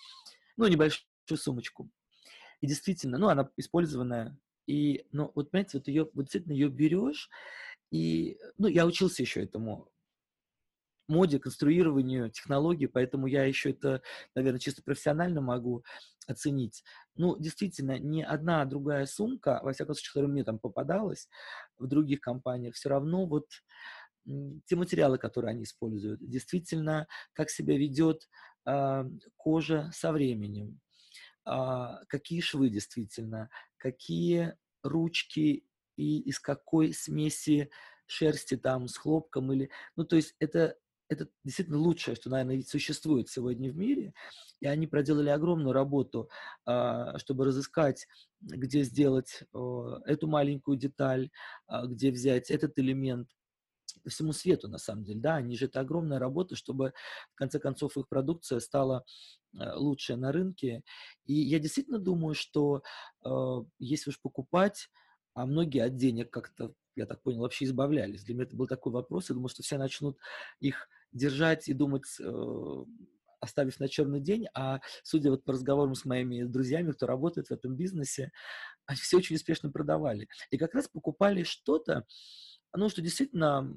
ну, 0.57 0.67
небольшую 0.67 1.07
сумочку. 1.37 1.91
И 2.61 2.67
действительно, 2.67 3.19
ну, 3.19 3.29
она 3.29 3.51
использованная. 3.57 4.39
И, 4.67 5.05
ну, 5.13 5.31
вот, 5.35 5.51
понимаете, 5.51 5.79
вот 5.79 5.89
ее, 5.89 6.09
вот 6.13 6.23
действительно 6.25 6.53
ее 6.53 6.69
берешь, 6.69 7.31
и, 7.91 8.39
ну, 8.59 8.67
я 8.67 8.85
учился 8.85 9.23
еще 9.23 9.43
этому 9.43 9.89
моде, 11.09 11.39
конструированию 11.39 12.31
технологий, 12.31 12.87
поэтому 12.87 13.27
я 13.27 13.45
еще 13.45 13.71
это, 13.71 14.03
наверное, 14.35 14.61
чисто 14.61 14.83
профессионально 14.83 15.41
могу 15.41 15.85
оценить. 16.27 16.83
Ну, 17.15 17.37
действительно, 17.39 17.99
ни 17.99 18.23
одна 18.23 18.65
другая 18.65 19.07
сумка, 19.07 19.61
во 19.63 19.73
всяком 19.73 19.95
случае, 19.95 20.11
которая 20.11 20.31
мне 20.31 20.45
там 20.45 20.59
попадалась 20.59 21.29
в 21.79 21.87
других 21.87 22.21
компаниях, 22.21 22.75
все 22.75 22.89
равно 22.89 23.27
вот 23.27 23.47
те 24.67 24.77
материалы, 24.77 25.19
которые 25.19 25.51
они 25.51 25.65
используют, 25.65 26.21
действительно, 26.21 27.07
как 27.33 27.49
себя 27.49 27.79
ведет 27.79 28.29
э, 28.67 29.05
кожа 29.37 29.91
со 29.93 30.11
временем, 30.13 30.81
э, 31.47 31.53
какие 32.09 32.41
швы 32.41 32.69
действительно, 32.69 33.51
какие 33.77 34.55
ручки 34.83 35.65
и 35.97 36.19
из 36.21 36.41
какой 36.41 36.93
смеси 36.93 37.71
шерсти 38.07 38.57
там 38.57 38.89
с 38.89 38.97
хлопком 38.97 39.53
или, 39.53 39.71
ну 39.97 40.05
то 40.05 40.17
есть 40.17 40.35
это 40.39 40.77
это 41.09 41.29
действительно 41.45 41.79
лучшее, 41.79 42.17
что, 42.17 42.31
наверное, 42.31 42.63
существует 42.63 43.29
сегодня 43.29 43.71
в 43.71 43.77
мире. 43.77 44.13
И 44.61 44.67
они 44.67 44.87
проделали 44.87 45.29
огромную 45.29 45.73
работу, 45.73 46.29
а, 46.65 47.19
чтобы 47.19 47.45
разыскать, 47.45 48.07
где 48.41 48.83
сделать 48.83 49.43
эту 49.53 50.27
маленькую 50.27 50.77
деталь, 50.77 51.31
а, 51.67 51.87
где 51.87 52.11
взять 52.11 52.51
этот 52.51 52.79
элемент 52.79 53.29
всему 54.07 54.33
свету, 54.33 54.69
на 54.69 54.79
самом 54.79 55.05
деле, 55.05 55.21
да, 55.21 55.37
они 55.37 55.57
же 55.57 55.67
это 55.67 55.81
огромная 55.81 56.19
работа, 56.19 56.55
чтобы, 56.55 56.93
в 57.33 57.35
конце 57.35 57.59
концов, 57.59 57.97
их 57.97 58.09
продукция 58.09 58.61
стала 58.61 59.05
а, 59.57 59.77
лучшая 59.77 60.17
на 60.17 60.33
рынке. 60.33 60.83
И 61.25 61.35
я 61.35 61.59
действительно 61.59 61.99
думаю, 61.99 62.35
что 62.35 62.83
если 63.79 64.11
уж 64.11 64.21
покупать, 64.21 64.89
а 65.35 65.45
многие 65.45 65.83
от 65.83 65.97
денег 65.97 66.31
как-то 66.31 66.73
я 66.97 67.07
так 67.07 67.23
понял, 67.23 67.41
вообще 67.41 67.67
избавлялись. 67.67 68.25
Для 68.25 68.35
меня 68.35 68.45
это 68.45 68.57
был 68.57 68.67
такой 68.67 68.93
вопрос. 68.93 69.29
Я 69.29 69.35
думаю, 69.35 69.49
что 69.49 69.63
все 69.63 69.79
начнут 69.79 70.19
их 70.61 70.89
держать 71.13 71.69
и 71.69 71.75
думать, 71.75 72.05
э, 72.21 72.85
оставив 73.41 73.79
на 73.81 73.89
черный 73.89 74.21
день, 74.21 74.47
а 74.55 74.81
судя 75.03 75.31
вот 75.31 75.45
по 75.45 75.53
разговорам 75.53 75.95
с 75.95 76.05
моими 76.05 76.43
друзьями, 76.43 76.93
кто 76.93 77.07
работает 77.07 77.49
в 77.49 77.53
этом 77.53 77.77
бизнесе, 77.77 78.33
они 78.87 78.99
все 78.99 79.19
очень 79.19 79.37
успешно 79.37 79.71
продавали. 79.71 80.29
И 80.51 80.59
как 80.59 80.75
раз 80.75 80.89
покупали 80.89 81.43
что-то, 81.43 82.07
ну, 82.75 82.89
что 82.89 83.03
действительно, 83.03 83.75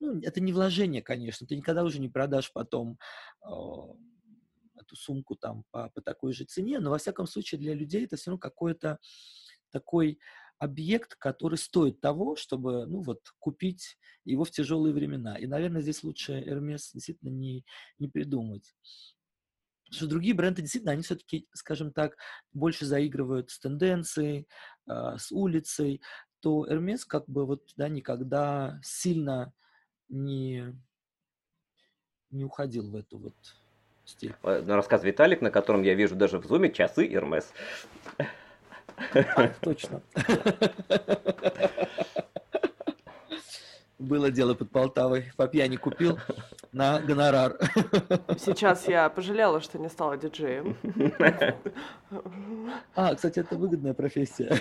ну, 0.00 0.20
это 0.22 0.40
не 0.40 0.52
вложение, 0.52 1.02
конечно, 1.02 1.46
ты 1.46 1.56
никогда 1.56 1.84
уже 1.84 2.00
не 2.00 2.08
продашь 2.08 2.52
потом 2.52 2.98
э, 3.44 3.48
эту 4.80 4.96
сумку 4.96 5.36
там 5.36 5.64
по, 5.70 5.90
по 5.90 6.00
такой 6.00 6.32
же 6.32 6.44
цене, 6.44 6.80
но 6.80 6.90
во 6.90 6.98
всяком 6.98 7.26
случае 7.26 7.60
для 7.60 7.74
людей 7.74 8.04
это 8.04 8.16
все 8.16 8.30
равно 8.30 8.38
какой-то 8.38 8.98
такой 9.70 10.18
объект, 10.58 11.14
который 11.16 11.56
стоит 11.56 12.00
того, 12.00 12.36
чтобы, 12.36 12.86
ну 12.86 13.00
вот, 13.00 13.20
купить 13.38 13.96
его 14.24 14.44
в 14.44 14.50
тяжелые 14.50 14.92
времена. 14.92 15.36
И, 15.36 15.46
наверное, 15.46 15.82
здесь 15.82 16.02
лучше 16.02 16.32
Hermes 16.32 16.90
действительно 16.92 17.30
не, 17.30 17.64
не 17.98 18.08
придумать. 18.08 18.74
Потому 19.84 19.96
что 19.96 20.06
другие 20.06 20.34
бренды 20.34 20.60
действительно, 20.60 20.92
они 20.92 21.02
все-таки, 21.02 21.48
скажем 21.52 21.92
так, 21.92 22.16
больше 22.52 22.84
заигрывают 22.84 23.50
с 23.50 23.58
тенденцией, 23.58 24.46
э, 24.86 25.16
с 25.16 25.32
улицей, 25.32 26.02
то 26.40 26.66
Hermes 26.66 27.00
как 27.06 27.26
бы 27.26 27.46
вот, 27.46 27.62
да, 27.76 27.88
никогда 27.88 28.78
сильно 28.82 29.52
не, 30.08 30.74
не 32.30 32.44
уходил 32.44 32.90
в 32.90 32.96
эту 32.96 33.18
вот 33.18 33.34
стиль. 34.04 34.34
Рассказ 34.42 35.04
Виталик, 35.04 35.40
на 35.40 35.50
котором 35.50 35.82
я 35.82 35.94
вижу 35.94 36.16
даже 36.16 36.38
в 36.38 36.46
зуме 36.46 36.72
часы 36.72 37.06
Hermes. 37.08 37.46
Точно. 39.60 40.00
Было 43.98 44.30
дело 44.30 44.54
под 44.54 44.70
Полтавой. 44.70 45.32
По 45.36 45.48
пьяни 45.48 45.76
купил 45.76 46.18
на 46.72 47.00
гонорар. 47.00 47.58
Сейчас 48.38 48.86
я 48.86 49.08
пожалела, 49.08 49.60
что 49.60 49.78
не 49.78 49.88
стала 49.88 50.16
диджеем. 50.16 50.76
А, 52.94 53.14
кстати, 53.14 53.40
это 53.40 53.56
выгодная 53.56 53.94
профессия. 53.94 54.56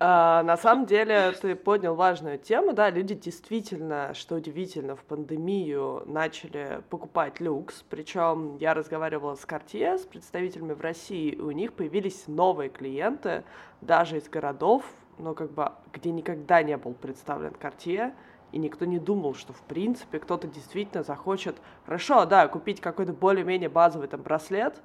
А, 0.00 0.42
на 0.42 0.56
самом 0.56 0.86
деле, 0.86 1.32
ты 1.40 1.54
поднял 1.54 1.94
важную 1.94 2.38
тему. 2.38 2.72
Да, 2.72 2.90
люди 2.90 3.14
действительно, 3.14 4.12
что 4.14 4.36
удивительно, 4.36 4.96
в 4.96 5.04
пандемию 5.04 6.02
начали 6.06 6.82
покупать 6.88 7.40
люкс. 7.40 7.84
Причем 7.88 8.56
я 8.56 8.74
разговаривала 8.74 9.36
с 9.36 9.44
Cartier, 9.44 9.98
с 9.98 10.02
представителями 10.02 10.72
в 10.72 10.80
России, 10.80 11.30
и 11.30 11.40
у 11.40 11.50
них 11.52 11.74
появились 11.74 12.24
новые 12.26 12.70
клиенты, 12.70 13.44
даже 13.80 14.18
из 14.18 14.28
городов, 14.28 14.84
но 15.20 15.34
как 15.34 15.50
бы 15.52 15.72
где 15.92 16.10
никогда 16.10 16.62
не 16.62 16.76
был 16.76 16.94
представлен 16.94 17.52
Cartier, 17.52 18.12
и 18.52 18.58
никто 18.58 18.84
не 18.84 18.98
думал, 18.98 19.34
что 19.34 19.52
в 19.52 19.60
принципе 19.62 20.18
кто-то 20.18 20.48
действительно 20.48 21.02
захочет, 21.02 21.56
хорошо, 21.84 22.26
да, 22.26 22.48
купить 22.48 22.80
какой-то 22.80 23.12
более-менее 23.12 23.68
базовый 23.68 24.08
там 24.08 24.22
браслет, 24.22 24.80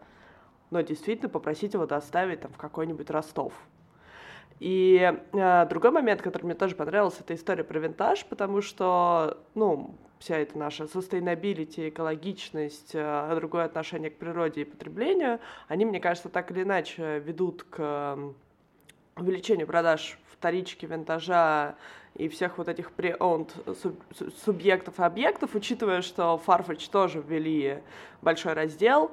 но 0.69 0.81
действительно 0.81 1.29
попросить 1.29 1.73
его 1.73 1.85
доставить 1.85 2.41
там 2.41 2.51
в 2.51 2.57
какой-нибудь 2.57 3.09
Ростов. 3.09 3.53
И 4.59 5.13
э, 5.33 5.65
другой 5.67 5.91
момент, 5.91 6.21
который 6.21 6.43
мне 6.43 6.55
тоже 6.55 6.75
понравился, 6.75 7.21
это 7.21 7.35
история 7.35 7.63
про 7.63 7.79
винтаж, 7.79 8.25
потому 8.25 8.61
что, 8.61 9.39
ну, 9.53 9.95
вся 10.19 10.37
эта 10.37 10.57
наша 10.57 10.85
sustainability, 10.85 11.89
экологичность, 11.89 12.91
э, 12.93 13.31
другое 13.35 13.65
отношение 13.65 14.09
к 14.09 14.17
природе 14.17 14.61
и 14.61 14.65
потреблению, 14.65 15.39
они, 15.67 15.83
мне 15.83 15.99
кажется, 15.99 16.29
так 16.29 16.51
или 16.51 16.63
иначе 16.63 17.19
ведут 17.19 17.63
к 17.63 18.17
увеличению 19.17 19.67
продаж 19.67 20.17
вторички, 20.45 20.85
винтажа 20.85 21.75
и 22.13 22.29
всех 22.29 22.59
вот 22.59 22.67
этих 22.67 22.91
pre-owned 22.95 23.49
субъектов 24.45 24.99
и 24.99 25.03
объектов, 25.03 25.55
учитывая, 25.55 26.03
что 26.03 26.39
Farfetch 26.45 26.87
тоже 26.91 27.19
ввели 27.19 27.81
большой 28.21 28.53
раздел, 28.53 29.09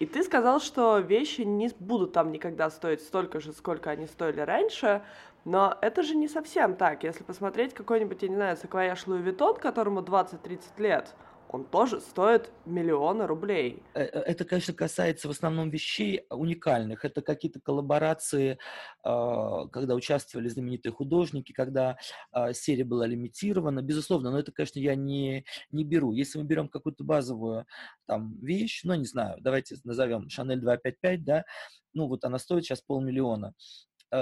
и 0.00 0.06
ты 0.06 0.24
сказал, 0.24 0.58
что 0.58 0.98
вещи 0.98 1.42
не 1.42 1.70
будут 1.78 2.12
там 2.12 2.32
никогда 2.32 2.68
стоить 2.68 3.00
столько 3.00 3.38
же, 3.38 3.52
сколько 3.52 3.90
они 3.90 4.06
стоили 4.06 4.40
раньше, 4.40 5.02
но 5.44 5.78
это 5.80 6.02
же 6.02 6.16
не 6.16 6.26
совсем 6.26 6.74
так. 6.74 7.04
Если 7.04 7.22
посмотреть 7.22 7.74
какой-нибудь, 7.74 8.20
я 8.22 8.28
не 8.28 8.34
знаю, 8.34 8.56
саквояж 8.56 9.06
Louis 9.06 9.22
Vuitton, 9.22 9.60
которому 9.60 10.00
20-30 10.00 10.60
лет, 10.78 11.14
он 11.52 11.66
тоже 11.66 12.00
стоит 12.00 12.50
миллионы 12.64 13.26
рублей. 13.26 13.82
Э, 13.94 14.02
э, 14.04 14.20
это, 14.20 14.44
конечно, 14.44 14.72
касается 14.72 15.28
в 15.28 15.30
основном 15.30 15.68
вещей 15.68 16.24
уникальных. 16.30 17.04
Это 17.04 17.20
какие-то 17.20 17.60
коллаборации, 17.60 18.58
а, 19.04 19.66
когда 19.68 19.94
участвовали 19.94 20.48
знаменитые 20.48 20.92
художники, 20.92 21.52
когда 21.52 21.98
а, 22.30 22.54
серия 22.54 22.84
была 22.84 23.06
лимитирована. 23.06 23.82
Безусловно, 23.82 24.30
но 24.30 24.38
это, 24.38 24.50
конечно, 24.50 24.78
я 24.78 24.94
не, 24.94 25.44
не 25.70 25.84
беру. 25.84 26.12
Если 26.12 26.38
мы 26.38 26.44
берем 26.44 26.68
какую-то 26.68 27.04
базовую 27.04 27.66
там 28.06 28.38
вещь, 28.40 28.80
ну, 28.84 28.94
не 28.94 29.06
знаю, 29.06 29.36
давайте 29.40 29.76
назовем 29.84 30.30
Шанель 30.30 30.60
255, 30.60 31.24
да, 31.24 31.44
ну, 31.92 32.08
вот 32.08 32.24
она 32.24 32.38
стоит 32.38 32.64
сейчас 32.64 32.80
полмиллиона 32.80 33.54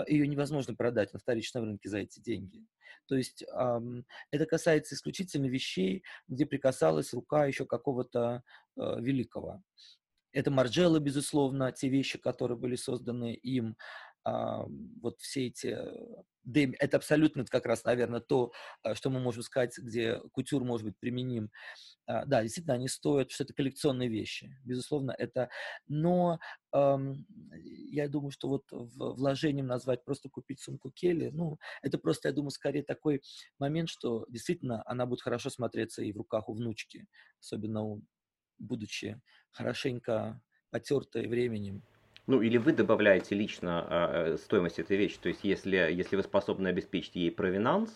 ее 0.07 0.29
невозможно 0.29 0.77
продать 0.77 1.13
на 1.13 1.19
вторичном 1.19 1.65
рынке 1.65 1.89
за 1.89 1.99
эти 1.99 2.21
деньги. 2.21 2.65
То 3.11 3.17
есть 3.17 3.43
эм, 3.43 4.07
это 4.31 4.47
касается 4.47 4.95
исключительно 4.95 5.47
вещей, 5.47 6.05
где 6.29 6.47
прикасалась 6.47 7.13
рука 7.13 7.45
еще 7.47 7.67
какого-то 7.67 8.45
э, 8.77 9.01
великого. 9.01 9.65
Это 10.31 10.53
Марджелло, 10.53 11.01
безусловно, 11.01 11.73
те 11.73 11.89
вещи, 11.89 12.19
которые 12.21 12.57
были 12.57 12.77
созданы 12.77 13.35
им, 13.35 13.77
э, 14.25 14.31
вот 15.03 15.19
все 15.19 15.49
эти 15.49 15.77
это 16.79 16.97
абсолютно 16.97 17.45
как 17.45 17.67
раз, 17.67 17.85
наверное, 17.85 18.21
то, 18.21 18.53
э, 18.85 18.95
что 18.95 19.11
мы 19.11 19.21
можем 19.21 19.43
сказать, 19.43 19.77
где 19.79 20.21
кутюр 20.33 20.65
может 20.65 20.87
быть 20.87 20.99
применим. 20.99 21.51
А, 22.07 22.25
да, 22.25 22.43
действительно, 22.43 22.75
они 22.75 22.89
стоят, 22.89 23.31
что 23.31 23.45
это 23.45 23.55
коллекционные 23.55 24.09
вещи. 24.09 24.57
Безусловно, 24.65 25.15
это... 25.17 25.49
Но 25.87 26.39
эм, 26.73 27.27
я 27.91 28.09
думаю, 28.09 28.31
что 28.31 28.49
вот 28.49 28.65
вложением 28.71 29.67
назвать 29.67 30.05
просто 30.05 30.29
купить 30.29 30.61
сумку 30.61 30.91
Келли, 30.91 31.31
ну, 31.33 31.59
это 31.83 31.99
просто, 31.99 32.29
я 32.29 32.35
думаю, 32.35 32.51
скорее 32.51 32.83
такой 32.83 33.23
момент, 33.59 33.89
что 33.89 34.27
действительно 34.29 34.83
она 34.87 35.07
будет 35.07 35.23
хорошо 35.23 35.51
смотреться 35.51 36.03
и 36.03 36.13
в 36.13 36.17
руках 36.17 36.49
у 36.49 36.55
внучки, 36.55 37.07
особенно 37.41 38.01
будучи 38.59 39.21
хорошенько 39.53 40.41
потертой 40.71 41.27
временем. 41.27 41.83
Ну, 42.27 42.43
или 42.43 42.59
вы 42.59 42.73
добавляете 42.73 43.35
лично 43.35 43.87
э, 43.89 44.37
стоимость 44.37 44.79
этой 44.79 44.97
вещи, 44.97 45.19
то 45.21 45.29
есть 45.29 45.41
если, 45.43 45.77
если 45.77 46.17
вы 46.17 46.23
способны 46.23 46.69
обеспечить 46.69 47.17
ей 47.17 47.31
провинанс, 47.31 47.91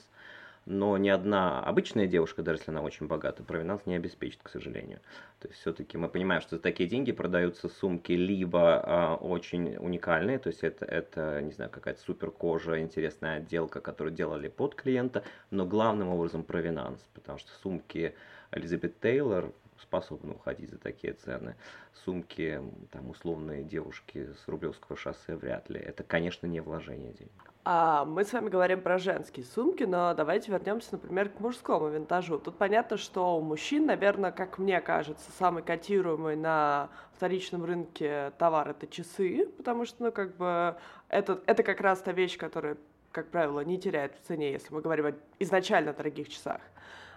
но 0.67 0.97
ни 0.97 1.09
одна 1.11 1.61
обычная 1.63 2.07
девушка, 2.07 2.43
даже 2.43 2.61
если 2.61 2.71
она 2.71 2.81
очень 2.81 3.07
богата, 3.07 3.43
провинанс 3.43 3.83
не 3.85 3.97
обеспечит, 3.97 4.41
к 4.43 4.49
сожалению. 4.49 4.99
То 5.41 5.49
есть 5.49 5.61
все-таки 5.61 5.99
мы 5.99 6.09
понимаем, 6.09 6.41
что 6.41 6.57
за 6.57 6.63
такие 6.63 6.89
деньги 6.89 7.13
продаются 7.13 7.69
сумки 7.69 8.13
либо 8.13 8.83
э, 9.21 9.25
очень 9.25 9.77
уникальные, 9.77 10.39
то 10.39 10.49
есть 10.49 10.65
это, 10.65 10.87
это, 10.87 11.43
не 11.43 11.53
знаю, 11.53 11.71
какая-то 11.71 12.01
супер 12.01 12.31
кожа, 12.31 12.81
интересная 12.81 13.37
отделка, 13.37 13.81
которую 13.81 14.15
делали 14.15 14.49
под 14.49 14.75
клиента, 14.75 15.23
но 15.51 15.67
главным 15.67 16.09
образом 16.09 16.45
провинанс, 16.45 17.05
потому 17.13 17.39
что 17.39 17.51
сумки 17.63 18.15
Элизабет 18.51 18.99
Тейлор 19.01 19.53
способны 19.81 20.35
уходить 20.35 20.71
за 20.71 20.79
такие 20.79 21.13
цены. 21.13 21.57
Сумки, 22.05 22.61
там, 22.91 23.11
условные 23.11 23.65
девушки 23.65 24.29
с 24.45 24.49
Рублевского 24.49 24.97
шоссе 24.97 25.37
вряд 25.37 25.69
ли. 25.71 25.81
Это, 25.81 26.03
конечно, 26.03 26.47
не 26.47 26.61
вложение 26.61 27.13
денег. 27.13 27.55
А 27.67 28.05
мы 28.05 28.25
с 28.25 28.33
вами 28.35 28.51
говорим 28.51 28.83
про 28.83 28.99
женские 28.99 29.47
сумки, 29.47 29.85
но 29.85 30.13
давайте 30.13 30.53
вернемся, 30.53 30.91
например, 30.93 31.31
к 31.31 31.41
мужскому 31.41 31.89
винтажу. 31.89 32.39
Тут 32.39 32.59
понятно, 32.59 32.99
что 32.99 33.39
у 33.39 33.41
мужчин, 33.41 33.87
наверное, 33.87 34.33
как 34.33 34.59
мне 34.59 34.83
кажется, 34.83 35.31
самый 35.39 35.63
котируемый 35.63 36.37
на 36.37 36.91
вторичном 37.17 37.65
рынке 37.65 38.33
товар 38.37 38.69
это 38.69 38.87
часы, 38.87 39.49
потому 39.57 39.87
что, 39.87 40.05
ну, 40.05 40.13
как 40.13 40.37
бы, 40.37 40.77
это, 41.09 41.41
это 41.47 41.63
как 41.63 41.81
раз 41.81 42.01
та 42.03 42.13
вещь, 42.13 42.37
которая, 42.37 42.77
как 43.13 43.31
правило, 43.31 43.61
не 43.61 43.79
теряет 43.79 44.15
в 44.15 44.27
цене, 44.27 44.53
если 44.53 44.75
мы 44.75 44.83
говорим 44.83 45.07
о 45.07 45.13
изначально 45.39 45.95
дорогих 45.95 46.29
часах. 46.29 46.61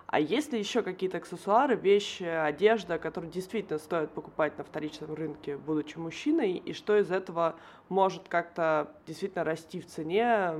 А 0.08 0.20
есть 0.22 0.54
ли 0.54 0.60
еще 0.60 0.84
какие-то 0.84 1.17
аксессуары, 1.17 1.76
вещи, 1.76 2.24
одежда, 2.24 2.98
которые 2.98 3.30
действительно 3.30 3.78
стоит 3.78 4.12
покупать 4.12 4.58
на 4.58 4.63
вторичном 4.63 5.13
рынке, 5.13 5.58
будучи 5.58 5.98
мужчиной, 5.98 6.54
и 6.54 6.74
что 6.74 6.98
из 6.98 7.12
этого 7.12 7.56
может 7.89 8.30
как-то 8.30 8.91
действительно 9.06 9.43
расти 9.43 9.82
в 9.82 9.86
цене, 9.86 10.54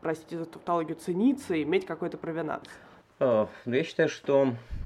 простите 0.00 0.38
за 0.38 0.46
тавтологию, 0.46 0.96
цениться 0.96 1.54
и 1.54 1.64
иметь 1.64 1.86
какой-то 1.86 2.18
провинанс? 2.18 2.68
Ну, 3.18 3.48
я 3.66 3.82
считаю, 3.82 4.08
что 4.08 4.54
Э, 4.54 4.81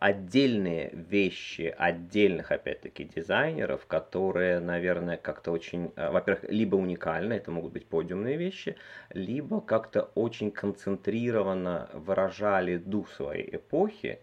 отдельные 0.00 0.90
вещи 0.92 1.74
отдельных, 1.76 2.52
опять-таки, 2.52 3.04
дизайнеров, 3.04 3.86
которые, 3.86 4.60
наверное, 4.60 5.16
как-то 5.16 5.52
очень, 5.52 5.92
э, 5.96 6.10
во-первых, 6.10 6.44
либо 6.48 6.76
уникальны, 6.76 7.34
это 7.34 7.50
могут 7.50 7.72
быть 7.72 7.86
подиумные 7.86 8.36
вещи, 8.36 8.76
либо 9.10 9.60
как-то 9.60 10.10
очень 10.14 10.50
концентрированно 10.50 11.90
выражали 11.92 12.76
дух 12.76 13.10
своей 13.10 13.56
эпохи, 13.56 14.20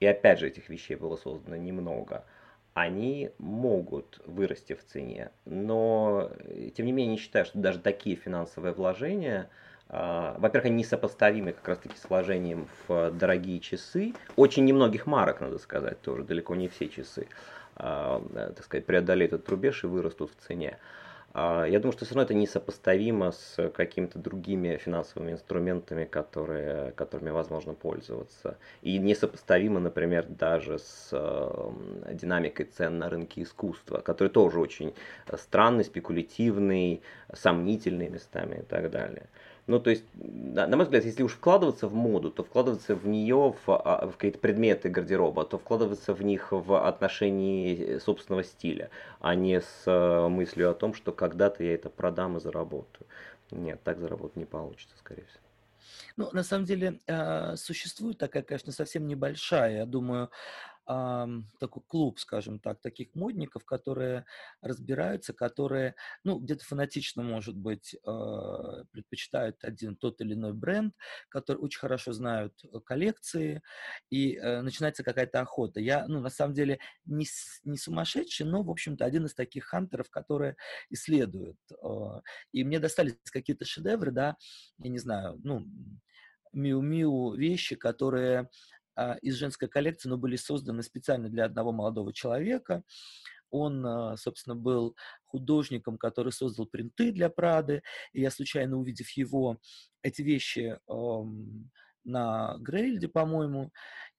и 0.00 0.06
опять 0.06 0.40
же 0.40 0.48
этих 0.48 0.68
вещей 0.68 0.96
было 0.96 1.16
создано 1.16 1.56
немного, 1.56 2.24
они 2.74 3.30
могут 3.38 4.20
вырасти 4.26 4.74
в 4.74 4.84
цене. 4.84 5.30
Но, 5.44 6.30
э, 6.38 6.70
тем 6.76 6.86
не 6.86 6.92
менее, 6.92 7.16
считаю, 7.16 7.44
что 7.44 7.58
даже 7.58 7.80
такие 7.80 8.16
финансовые 8.16 8.72
вложения– 8.74 9.48
во-первых, 9.88 10.66
они 10.66 10.76
несопоставимы 10.78 11.52
как 11.52 11.68
раз-таки 11.68 11.96
с 11.96 12.08
вложением 12.08 12.68
в 12.88 13.10
дорогие 13.12 13.60
часы. 13.60 14.14
Очень 14.34 14.64
немногих 14.64 15.06
марок, 15.06 15.40
надо 15.40 15.58
сказать, 15.58 16.00
тоже 16.00 16.24
далеко 16.24 16.54
не 16.56 16.68
все 16.68 16.88
часы, 16.88 17.28
а, 17.76 18.20
так 18.34 18.64
сказать, 18.64 18.86
преодолеют 18.86 19.32
этот 19.32 19.48
рубеж 19.48 19.84
и 19.84 19.86
вырастут 19.86 20.32
в 20.32 20.46
цене. 20.46 20.78
А, 21.38 21.66
я 21.66 21.78
думаю, 21.80 21.92
что 21.92 22.06
все 22.06 22.14
равно 22.14 22.24
это 22.24 22.32
несопоставимо 22.32 23.30
с 23.30 23.70
какими-то 23.74 24.18
другими 24.18 24.78
финансовыми 24.78 25.32
инструментами, 25.32 26.06
которые, 26.06 26.92
которыми 26.92 27.28
возможно 27.28 27.74
пользоваться. 27.74 28.56
И 28.80 28.98
несопоставимо, 28.98 29.78
например, 29.78 30.24
даже 30.28 30.78
с 30.78 31.10
динамикой 32.10 32.64
цен 32.64 32.98
на 32.98 33.10
рынке 33.10 33.42
искусства, 33.42 33.98
который 33.98 34.28
тоже 34.28 34.58
очень 34.58 34.94
странный, 35.34 35.84
спекулятивный, 35.84 37.02
сомнительный 37.34 38.08
местами 38.08 38.60
и 38.60 38.62
так 38.62 38.90
далее. 38.90 39.26
Ну, 39.66 39.80
то 39.80 39.90
есть, 39.90 40.04
на, 40.14 40.68
мой 40.68 40.84
взгляд, 40.84 41.04
если 41.04 41.24
уж 41.24 41.32
вкладываться 41.32 41.88
в 41.88 41.94
моду, 41.94 42.30
то 42.30 42.44
вкладываться 42.44 42.94
в 42.94 43.08
нее, 43.08 43.52
в, 43.66 43.68
а, 43.68 44.06
в 44.06 44.12
какие-то 44.12 44.38
предметы 44.38 44.88
гардероба, 44.88 45.44
то 45.44 45.58
вкладываться 45.58 46.14
в 46.14 46.22
них 46.22 46.52
в 46.52 46.86
отношении 46.86 47.98
собственного 47.98 48.44
стиля, 48.44 48.90
а 49.20 49.34
не 49.34 49.60
с 49.60 49.82
э, 49.86 50.28
мыслью 50.28 50.70
о 50.70 50.74
том, 50.74 50.94
что 50.94 51.10
когда-то 51.10 51.64
я 51.64 51.74
это 51.74 51.90
продам 51.90 52.36
и 52.36 52.40
заработаю. 52.40 53.06
Нет, 53.50 53.82
так 53.82 53.98
заработать 53.98 54.36
не 54.36 54.44
получится, 54.44 54.96
скорее 54.98 55.24
всего. 55.24 55.40
Ну, 56.16 56.30
на 56.32 56.42
самом 56.44 56.64
деле, 56.64 57.00
э, 57.06 57.56
существует 57.56 58.18
такая, 58.18 58.42
конечно, 58.42 58.72
совсем 58.72 59.06
небольшая, 59.06 59.78
я 59.78 59.86
думаю, 59.86 60.30
такой 60.86 61.82
клуб, 61.86 62.20
скажем 62.20 62.60
так, 62.60 62.80
таких 62.80 63.14
модников, 63.14 63.64
которые 63.64 64.24
разбираются, 64.60 65.32
которые, 65.32 65.96
ну, 66.22 66.38
где-то 66.38 66.64
фанатично, 66.64 67.22
может 67.22 67.56
быть, 67.56 67.94
э, 67.94 68.84
предпочитают 68.92 69.64
один 69.64 69.96
тот 69.96 70.20
или 70.20 70.34
иной 70.34 70.52
бренд, 70.52 70.94
который 71.28 71.58
очень 71.58 71.80
хорошо 71.80 72.12
знают 72.12 72.54
э, 72.64 72.78
коллекции, 72.84 73.62
и 74.10 74.36
э, 74.36 74.60
начинается 74.62 75.02
какая-то 75.02 75.40
охота. 75.40 75.80
Я, 75.80 76.06
ну, 76.06 76.20
на 76.20 76.30
самом 76.30 76.54
деле, 76.54 76.78
не, 77.04 77.26
не 77.64 77.76
сумасшедший, 77.76 78.46
но, 78.46 78.62
в 78.62 78.70
общем-то, 78.70 79.04
один 79.04 79.26
из 79.26 79.34
таких 79.34 79.64
хантеров, 79.64 80.08
которые 80.08 80.56
исследуют. 80.90 81.58
И 82.52 82.62
мне 82.62 82.78
достались 82.78 83.16
какие-то 83.24 83.64
шедевры, 83.64 84.12
да, 84.12 84.36
я 84.78 84.90
не 84.90 84.98
знаю, 84.98 85.40
ну, 85.42 85.66
миу-миу 86.56 87.34
вещи, 87.34 87.76
которые 87.76 88.40
а, 88.40 88.48
из 89.22 89.34
женской 89.34 89.68
коллекции, 89.68 90.08
но 90.08 90.16
были 90.16 90.36
созданы 90.36 90.82
специально 90.82 91.28
для 91.28 91.44
одного 91.44 91.72
молодого 91.72 92.12
человека. 92.12 92.82
Он, 93.50 93.86
а, 93.86 94.16
собственно, 94.16 94.56
был 94.56 94.96
художником, 95.24 95.98
который 95.98 96.32
создал 96.32 96.66
принты 96.66 97.12
для 97.12 97.30
Прады, 97.30 97.82
и 98.12 98.20
я, 98.20 98.30
случайно 98.30 98.76
увидев 98.76 99.10
его, 99.10 99.58
эти 100.02 100.22
вещи 100.22 100.78
на 102.04 102.56
Грейльде, 102.58 103.08
по-моему, 103.08 103.72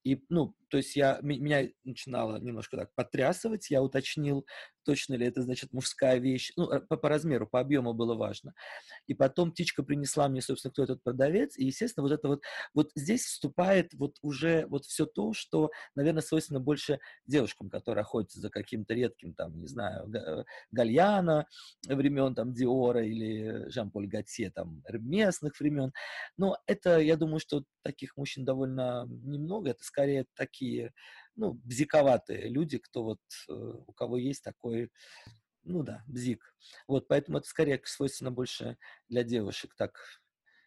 и, 0.04 0.22
ну, 0.28 0.54
то 0.68 0.76
есть 0.76 0.96
я, 0.96 1.18
меня 1.22 1.68
начинало 1.84 2.38
немножко 2.38 2.76
так 2.76 2.94
потрясывать, 2.94 3.70
я 3.70 3.82
уточнил, 3.82 4.46
точно 4.84 5.14
ли 5.14 5.26
это, 5.26 5.42
значит, 5.42 5.72
мужская 5.72 6.18
вещь, 6.18 6.52
ну, 6.56 6.68
по, 6.88 6.96
по 6.96 7.08
размеру, 7.08 7.46
по 7.46 7.60
объему 7.60 7.94
было 7.94 8.14
важно. 8.14 8.54
И 9.06 9.14
потом 9.14 9.52
птичка 9.52 9.82
принесла 9.82 10.28
мне, 10.28 10.40
собственно, 10.40 10.72
кто 10.72 10.82
этот 10.82 11.02
продавец, 11.02 11.58
и, 11.58 11.64
естественно, 11.66 12.04
вот 12.04 12.12
это 12.12 12.28
вот, 12.28 12.42
вот 12.74 12.90
здесь 12.94 13.24
вступает 13.24 13.92
вот 13.94 14.16
уже 14.22 14.66
вот 14.68 14.84
все 14.84 15.06
то, 15.06 15.32
что, 15.32 15.70
наверное, 15.94 16.22
свойственно 16.22 16.60
больше 16.60 17.00
девушкам, 17.26 17.70
которые 17.70 18.02
охотятся 18.02 18.40
за 18.40 18.50
каким-то 18.50 18.94
редким, 18.94 19.34
там, 19.34 19.58
не 19.60 19.66
знаю, 19.66 20.10
э, 20.14 20.44
Гальяна 20.70 21.46
времен, 21.86 22.34
там, 22.34 22.52
Диора 22.52 23.04
или 23.04 23.68
Жан-Поль 23.70 24.06
Готье, 24.06 24.50
там, 24.50 24.82
местных 24.90 25.58
времен. 25.60 25.92
Но 26.36 26.56
это, 26.66 26.98
я 26.98 27.16
думаю, 27.16 27.40
что 27.40 27.64
таких 27.82 28.16
мужчин 28.16 28.44
довольно 28.44 29.06
немного, 29.08 29.70
это 29.70 29.82
скорее 29.88 30.26
такие, 30.34 30.92
ну, 31.34 31.54
бзиковатые 31.64 32.48
люди, 32.48 32.78
кто 32.78 33.02
вот, 33.02 33.20
э, 33.48 33.52
у 33.52 33.92
кого 33.92 34.16
есть 34.16 34.44
такой, 34.44 34.90
ну 35.64 35.82
да, 35.82 36.04
бзик. 36.06 36.54
Вот, 36.86 37.08
поэтому 37.08 37.38
это 37.38 37.48
скорее 37.48 37.80
свойственно 37.84 38.30
больше 38.30 38.78
для 39.08 39.24
девушек 39.24 39.74
так 39.76 39.98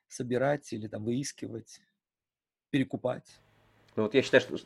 собирать 0.08 0.74
или 0.74 0.88
там 0.88 1.06
выискивать, 1.06 1.82
перекупать. 2.70 3.40
Ну 3.96 4.04
вот 4.04 4.14
я 4.14 4.22
считаю, 4.22 4.42
что, 4.42 4.58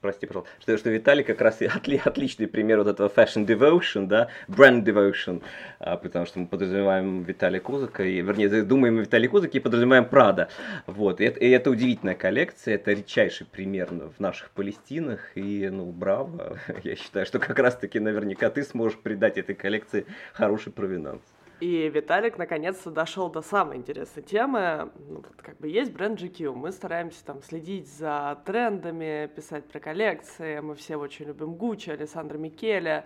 прости, 0.00 0.26
пожалуйста, 0.26 0.52
что, 0.60 0.76
что 0.76 0.90
Виталий 0.90 1.24
как 1.24 1.40
раз 1.40 1.60
и 1.62 1.66
отли, 1.66 2.00
отличный 2.04 2.46
пример 2.46 2.78
вот 2.78 2.88
этого 2.88 3.08
fashion 3.08 3.46
devotion, 3.46 4.06
да, 4.06 4.28
brand 4.48 4.84
devotion, 4.84 5.42
а, 5.78 5.96
потому 5.96 6.26
что 6.26 6.38
мы 6.38 6.46
подразумеваем 6.46 7.22
Виталия 7.22 7.60
Кузака, 7.60 8.04
и, 8.04 8.20
вернее, 8.20 8.62
думаем 8.62 8.98
о 8.98 9.02
Виталии 9.02 9.28
Кузаке 9.28 9.58
и 9.58 9.60
подразумеваем 9.60 10.06
Прада. 10.06 10.48
Вот, 10.86 11.20
и 11.20 11.24
это, 11.24 11.40
и 11.40 11.48
это 11.50 11.70
удивительная 11.70 12.14
коллекция, 12.14 12.74
это 12.76 12.92
редчайший 12.92 13.46
пример 13.46 13.90
в 13.90 14.20
наших 14.20 14.50
Палестинах, 14.50 15.20
и, 15.36 15.68
ну, 15.68 15.90
браво, 15.90 16.58
я 16.84 16.96
считаю, 16.96 17.26
что 17.26 17.38
как 17.38 17.58
раз-таки 17.58 18.00
наверняка 18.00 18.50
ты 18.50 18.62
сможешь 18.62 18.98
придать 18.98 19.38
этой 19.38 19.54
коллекции 19.54 20.06
хороший 20.32 20.72
провинанс. 20.72 21.22
И 21.60 21.88
Виталик 21.88 22.36
наконец-то 22.36 22.90
дошел 22.90 23.30
до 23.30 23.40
самой 23.40 23.76
интересной 23.76 24.22
темы. 24.22 24.90
Ну, 25.08 25.16
вот, 25.16 25.36
как 25.36 25.58
бы 25.58 25.68
есть 25.68 25.92
бренд 25.92 26.20
GQ. 26.20 26.52
Мы 26.52 26.72
стараемся 26.72 27.24
там 27.24 27.42
следить 27.42 27.88
за 27.88 28.38
трендами, 28.44 29.30
писать 29.34 29.64
про 29.64 29.78
коллекции. 29.78 30.60
Мы 30.60 30.74
все 30.74 30.96
очень 30.96 31.26
любим 31.26 31.54
Гуччи, 31.54 31.90
Александра 31.90 32.38
Микеля. 32.38 33.04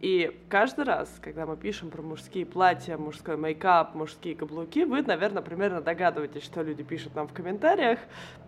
И 0.00 0.36
каждый 0.48 0.84
раз, 0.84 1.08
когда 1.20 1.46
мы 1.46 1.56
пишем 1.56 1.90
про 1.90 2.02
мужские 2.02 2.44
платья, 2.44 2.96
мужской 2.96 3.36
мейкап, 3.36 3.94
мужские 3.94 4.34
каблуки, 4.34 4.84
вы, 4.84 5.02
наверное, 5.02 5.42
примерно 5.42 5.80
догадываетесь, 5.80 6.42
что 6.42 6.62
люди 6.62 6.82
пишут 6.82 7.14
нам 7.14 7.28
в 7.28 7.32
комментариях, 7.32 8.00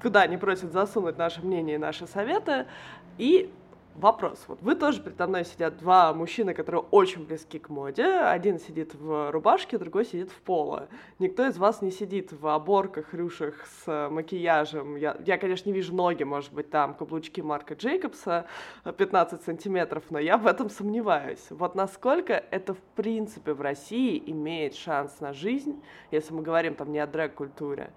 куда 0.03 0.23
они 0.23 0.37
просят 0.37 0.73
засунуть 0.73 1.16
наше 1.16 1.42
мнение 1.42 1.77
и 1.77 1.79
наши 1.79 2.09
советы. 2.09 2.66
И 3.18 3.53
Вопрос. 3.95 4.45
Вот 4.49 4.61
вы 4.61 4.75
тоже 4.75 5.01
передо 5.01 5.29
мной 5.29 5.45
сидят 5.45 5.79
два 5.79 6.13
мужчины, 6.13 6.53
которые 6.53 6.83
очень 6.91 7.25
близки 7.25 7.61
к 7.61 7.69
моде. 7.69 8.05
Один 8.05 8.59
сидит 8.59 8.93
в 8.95 9.31
рубашке, 9.31 9.79
другой 9.79 10.05
сидит 10.05 10.33
в 10.33 10.41
поло. 10.41 10.89
Никто 11.21 11.47
из 11.47 11.57
вас 11.59 11.81
не 11.81 11.93
сидит 11.93 12.33
в 12.33 12.49
оборках, 12.49 13.15
рюшах 13.15 13.55
с 13.67 14.09
макияжем. 14.11 14.97
Я, 14.97 15.17
я 15.25 15.39
конечно, 15.39 15.69
не 15.69 15.73
вижу 15.73 15.95
ноги, 15.95 16.25
может 16.25 16.53
быть, 16.53 16.71
там 16.71 16.95
каблучки 16.95 17.41
Марка 17.41 17.75
Джейкобса 17.75 18.47
15 18.85 19.43
сантиметров, 19.43 20.03
но 20.11 20.19
я 20.19 20.39
в 20.39 20.49
этом 20.49 20.71
сомневаюсь. 20.71 21.47
Вот 21.51 21.77
насколько 21.77 22.33
это, 22.51 22.75
в 22.75 22.83
принципе, 22.97 23.53
в 23.53 23.61
России 23.61 24.21
имеет 24.27 24.75
шанс 24.75 25.21
на 25.21 25.33
жизнь, 25.33 25.81
если 26.11 26.35
мы 26.35 26.43
говорим 26.43 26.75
там 26.75 26.91
не 26.91 26.99
о 26.99 27.07
дрэк-культуре, 27.07 27.93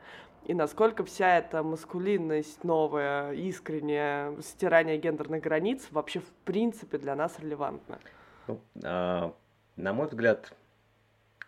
и 0.47 0.53
насколько 0.53 1.03
вся 1.03 1.39
эта 1.39 1.61
маскулинность 1.61 2.63
новая, 2.63 3.33
искренняя, 3.33 4.33
стирание 4.41 4.97
гендерных 4.97 5.43
границ 5.43 5.87
вообще 5.91 6.21
в 6.21 6.29
принципе 6.45 6.97
для 6.97 7.15
нас 7.15 7.37
релевантна? 7.39 7.99
Ну, 8.47 8.61
а, 8.85 9.33
на 9.75 9.91
мой 9.91 10.07
взгляд, 10.07 10.53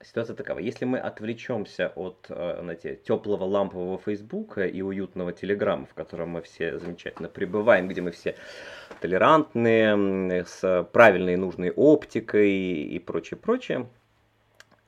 ситуация 0.03 0.35
такова. 0.35 0.59
Если 0.59 0.83
мы 0.83 0.99
отвлечемся 0.99 1.93
от 1.95 2.25
а, 2.29 2.59
знаете, 2.61 2.97
теплого 2.97 3.45
лампового 3.45 3.99
Фейсбука 3.99 4.65
и 4.65 4.81
уютного 4.81 5.31
Телеграма, 5.31 5.85
в 5.85 5.93
котором 5.93 6.31
мы 6.31 6.41
все 6.41 6.77
замечательно 6.77 7.29
пребываем, 7.29 7.87
где 7.87 8.01
мы 8.01 8.11
все 8.11 8.35
толерантные, 8.99 10.43
с 10.45 10.83
правильной 10.91 11.35
и 11.35 11.37
нужной 11.37 11.71
оптикой 11.71 12.51
и 12.51 12.99
прочее, 12.99 13.37
прочее, 13.37 13.87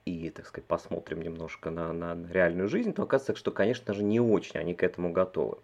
и, 0.05 0.29
так 0.29 0.47
сказать, 0.47 0.67
посмотрим 0.67 1.21
немножко 1.21 1.69
на, 1.69 1.93
на 1.93 2.17
реальную 2.31 2.67
жизнь, 2.67 2.93
то 2.93 3.03
оказывается, 3.03 3.39
что, 3.39 3.51
конечно 3.51 3.93
же, 3.93 4.03
не 4.03 4.19
очень 4.19 4.59
они 4.59 4.73
к 4.73 4.83
этому 4.83 5.11
готовы. 5.11 5.57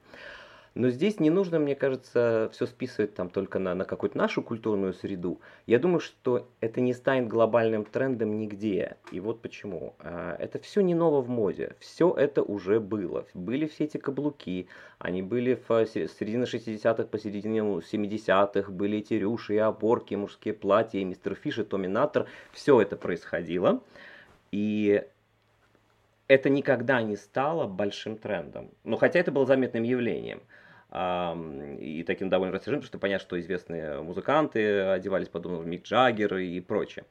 Но 0.77 0.91
здесь 0.91 1.19
не 1.19 1.31
нужно, 1.31 1.57
мне 1.57 1.75
кажется, 1.75 2.51
все 2.53 2.67
списывать 2.67 3.15
там 3.15 3.31
только 3.31 3.57
на, 3.57 3.73
на 3.73 3.83
какую-то 3.83 4.15
нашу 4.15 4.43
культурную 4.43 4.93
среду. 4.93 5.41
Я 5.65 5.79
думаю, 5.79 5.99
что 5.99 6.47
это 6.59 6.81
не 6.81 6.93
станет 6.93 7.27
глобальным 7.27 7.83
трендом 7.83 8.37
нигде. 8.37 8.97
И 9.11 9.19
вот 9.19 9.41
почему. 9.41 9.95
А, 9.97 10.35
это 10.37 10.59
все 10.59 10.81
не 10.81 10.93
ново 10.93 11.21
в 11.21 11.29
моде. 11.29 11.75
Все 11.79 12.13
это 12.13 12.43
уже 12.43 12.79
было. 12.79 13.25
Были 13.33 13.65
все 13.65 13.85
эти 13.85 13.97
каблуки. 13.97 14.67
Они 14.99 15.23
были 15.23 15.59
в 15.67 15.87
середине 15.87 16.43
60-х, 16.43 17.05
по 17.05 17.17
середине 17.17 17.61
70-х. 17.61 18.71
Были 18.71 18.99
эти 18.99 19.15
рюши 19.15 19.55
и 19.55 19.57
оборки, 19.57 20.13
мужские 20.13 20.53
платья, 20.53 21.03
мистер 21.03 21.33
Фиш, 21.33 21.57
и 21.57 21.63
Томми 21.63 21.87
Наттер. 21.87 22.27
Все 22.51 22.79
это 22.79 22.97
происходило. 22.97 23.81
И 24.51 25.03
это 26.27 26.49
никогда 26.49 27.01
не 27.01 27.15
стало 27.15 27.67
большим 27.67 28.17
трендом. 28.17 28.71
Но 28.83 28.97
хотя 28.97 29.19
это 29.19 29.31
было 29.31 29.45
заметным 29.45 29.83
явлением. 29.83 30.41
И 31.79 32.03
таким 32.07 32.29
довольно 32.29 32.53
растяжимым, 32.53 32.83
что 32.83 32.97
понятно, 32.97 33.25
что 33.25 33.39
известные 33.39 34.01
музыканты 34.01 34.81
одевались 34.81 35.27
подобно 35.27 35.65
Мик 35.65 35.83
Джаггер 35.83 36.37
и 36.37 36.59
прочее. 36.61 37.05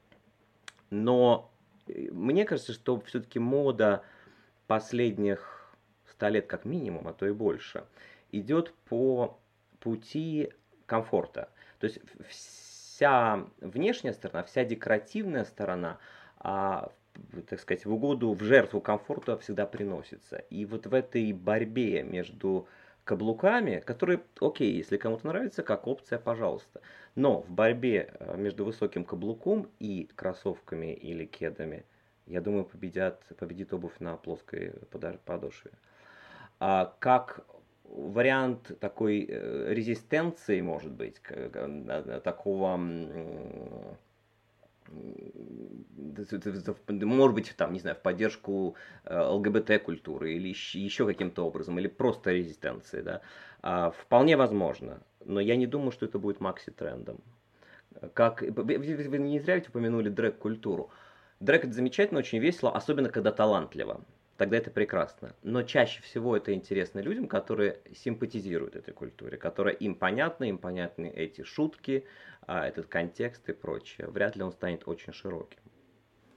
Но 0.89 1.51
э, 1.87 2.09
мне 2.11 2.43
кажется, 2.45 2.73
что 2.73 2.99
все-таки 3.01 3.37
мода 3.37 4.01
последних 4.65 5.75
ста 6.09 6.29
лет 6.29 6.47
как 6.47 6.65
минимум, 6.65 7.07
а 7.07 7.13
то 7.13 7.27
и 7.27 7.31
больше, 7.31 7.83
идет 8.31 8.73
по 8.89 9.37
пути 9.79 10.51
комфорта. 10.87 11.49
То 11.79 11.85
есть 11.85 11.99
вся 12.27 13.45
внешняя 13.61 14.13
сторона, 14.13 14.43
вся 14.43 14.65
декоративная 14.65 15.45
сторона 15.45 15.99
а 16.39 16.91
так 17.49 17.59
сказать, 17.59 17.85
в 17.85 17.93
угоду, 17.93 18.33
в 18.33 18.41
жертву 18.41 18.81
комфорту 18.81 19.37
всегда 19.37 19.65
приносится. 19.65 20.37
И 20.49 20.65
вот 20.65 20.87
в 20.87 20.93
этой 20.93 21.31
борьбе 21.33 22.03
между 22.03 22.67
каблуками, 23.03 23.79
которые, 23.85 24.21
окей, 24.41 24.73
если 24.73 24.97
кому-то 24.97 25.27
нравится, 25.27 25.63
как 25.63 25.87
опция, 25.87 26.19
пожалуйста. 26.19 26.81
Но 27.15 27.41
в 27.41 27.49
борьбе 27.49 28.13
э, 28.19 28.37
между 28.37 28.65
высоким 28.65 29.05
каблуком 29.05 29.69
и 29.79 30.09
кроссовками 30.15 30.93
или 30.93 31.25
кедами, 31.25 31.85
я 32.25 32.41
думаю, 32.41 32.65
победят, 32.65 33.23
победит 33.39 33.73
обувь 33.73 33.99
на 33.99 34.17
плоской 34.17 34.73
подошве. 35.25 35.71
А 36.59 36.93
как 36.99 37.45
вариант 37.85 38.77
такой 38.79 39.25
э, 39.27 39.73
резистенции, 39.73 40.59
может 40.61 40.91
быть, 40.91 41.21
такого 42.23 42.77
может 47.05 47.35
быть, 47.35 47.53
там, 47.57 47.73
не 47.73 47.79
знаю, 47.79 47.95
в 47.95 48.01
поддержку 48.01 48.75
э, 49.03 49.19
ЛГБТ-культуры 49.19 50.33
или 50.33 50.49
еще 50.49 51.05
каким-то 51.05 51.45
образом, 51.45 51.77
или 51.79 51.87
просто 51.87 52.31
резистенции, 52.31 53.01
да, 53.01 53.21
а, 53.61 53.91
вполне 53.91 54.37
возможно, 54.37 55.01
но 55.25 55.39
я 55.39 55.55
не 55.55 55.67
думаю, 55.67 55.91
что 55.91 56.05
это 56.05 56.19
будет 56.19 56.39
макси-трендом. 56.39 57.21
Как, 58.13 58.41
вы, 58.41 58.77
вы 58.77 59.17
не 59.17 59.39
зря 59.39 59.55
ведь 59.55 59.69
упомянули 59.69 60.09
дрэк-культуру. 60.09 60.91
Дрэк 61.39 61.65
это 61.65 61.73
замечательно, 61.73 62.19
очень 62.19 62.39
весело, 62.39 62.71
особенно 62.71 63.09
когда 63.09 63.31
талантливо. 63.31 64.03
Тогда 64.37 64.57
это 64.57 64.69
прекрасно. 64.69 65.35
Но 65.41 65.63
чаще 65.63 66.01
всего 66.03 66.37
это 66.37 66.53
интересно 66.53 66.99
людям, 66.99 67.27
которые 67.27 67.79
симпатизируют 67.95 68.75
этой 68.75 68.93
культуре, 68.93 69.35
которые 69.35 69.75
им 69.75 69.95
понятны, 69.95 70.49
им 70.49 70.59
понятны 70.59 71.09
эти 71.09 71.43
шутки, 71.43 72.05
а, 72.47 72.65
этот 72.65 72.87
контекст 72.87 73.47
и 73.49 73.53
прочее. 73.53 74.07
Вряд 74.07 74.35
ли 74.35 74.41
он 74.41 74.51
станет 74.51 74.87
очень 74.87 75.13
широким. 75.13 75.59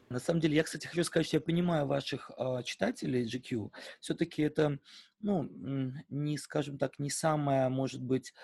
На 0.09 0.19
самом 0.19 0.41
деле, 0.41 0.57
я, 0.57 0.65
кстати, 0.65 0.89
хочу 0.89 1.05
сказать, 1.05 1.29
что 1.29 1.37
я 1.37 1.41
понимаю 1.41 1.87
ваших 1.87 2.33
э, 2.37 2.63
читателей 2.65 3.25
GQ. 3.25 3.71
Все-таки 4.01 4.43
это, 4.43 4.81
ну, 5.21 5.49
не, 6.09 6.37
скажем 6.37 6.79
так, 6.79 6.99
не 6.99 7.11
самая, 7.11 7.69
может 7.69 8.03
быть, 8.03 8.35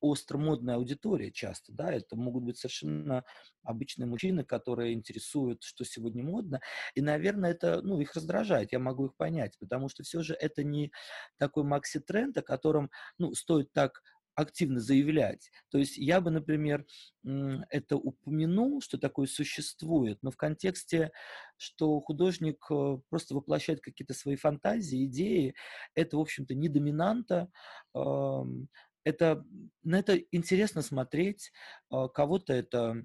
остромодная 0.00 0.76
аудитория 0.76 1.30
часто, 1.30 1.72
да, 1.72 1.92
это 1.92 2.16
могут 2.16 2.44
быть 2.44 2.56
совершенно 2.56 3.22
обычные 3.62 4.06
мужчины, 4.06 4.44
которые 4.44 4.94
интересуют, 4.94 5.62
что 5.62 5.84
сегодня 5.84 6.24
модно, 6.24 6.60
и, 6.94 7.02
наверное, 7.02 7.50
это, 7.50 7.82
ну, 7.82 8.00
их 8.00 8.14
раздражает, 8.14 8.72
я 8.72 8.78
могу 8.78 9.06
их 9.06 9.14
понять, 9.14 9.58
потому 9.58 9.90
что 9.90 10.02
все 10.02 10.22
же 10.22 10.32
это 10.32 10.64
не 10.64 10.90
такой 11.36 11.64
макси-тренд, 11.64 12.38
о 12.38 12.42
котором, 12.42 12.90
ну, 13.18 13.34
стоит 13.34 13.72
так 13.74 14.02
активно 14.40 14.80
заявлять. 14.80 15.50
То 15.70 15.78
есть 15.78 15.96
я 15.96 16.20
бы, 16.20 16.30
например, 16.30 16.86
это 17.24 17.96
упомянул, 17.96 18.80
что 18.80 18.98
такое 18.98 19.26
существует, 19.26 20.18
но 20.22 20.30
в 20.30 20.36
контексте, 20.36 21.12
что 21.56 22.00
художник 22.00 22.64
э, 22.70 22.98
просто 23.08 23.34
воплощает 23.34 23.80
какие-то 23.80 24.14
свои 24.14 24.36
фантазии, 24.36 25.04
идеи, 25.04 25.54
это, 25.94 26.16
в 26.16 26.20
общем-то, 26.20 26.54
не 26.54 26.68
доминанта, 26.68 27.50
это, 29.04 29.44
на 29.82 29.98
это 29.98 30.16
интересно 30.30 30.82
смотреть, 30.82 31.52
а, 31.90 32.08
кого-то 32.08 32.52
это 32.52 33.02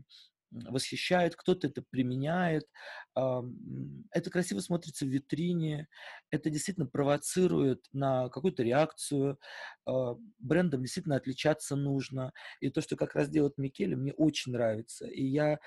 восхищает, 0.52 1.36
кто-то 1.36 1.68
это 1.68 1.84
применяет. 1.90 2.68
Это 3.16 4.30
красиво 4.32 4.60
смотрится 4.60 5.06
в 5.06 5.10
витрине, 5.10 5.88
это 6.32 6.50
действительно 6.50 6.88
провоцирует 6.88 7.86
на 7.94 8.30
какую-то 8.30 8.64
реакцию. 8.64 9.40
А, 9.86 10.16
брендом 10.40 10.82
действительно 10.82 11.16
отличаться 11.16 11.76
нужно. 11.76 12.32
И 12.60 12.70
то, 12.70 12.82
что 12.82 12.96
как 12.96 13.16
раз 13.16 13.30
делает 13.30 13.58
Микеле, 13.58 13.96
мне 13.96 14.14
очень 14.14 14.52
нравится. 14.52 15.08
И 15.08 15.24
я, 15.24 15.60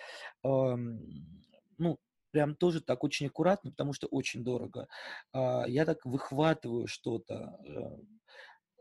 ну, 0.42 1.98
прям 2.30 2.54
тоже 2.56 2.80
так 2.82 3.04
очень 3.04 3.26
аккуратно, 3.26 3.70
потому 3.70 3.92
что 3.92 4.06
очень 4.06 4.44
дорого. 4.44 4.88
А, 5.32 5.64
я 5.66 5.84
так 5.84 6.04
выхватываю 6.04 6.86
что-то, 6.86 7.58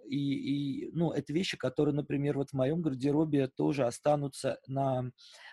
и, 0.08 0.86
и, 0.86 0.92
ну, 0.94 1.12
это 1.12 1.34
вещи, 1.34 1.58
которые, 1.58 1.94
например, 1.94 2.38
вот 2.38 2.52
в 2.52 2.54
моем 2.54 2.82
гардеробе 2.82 3.48
тоже 3.48 3.86
останутся 3.86 4.60
на, 4.68 5.12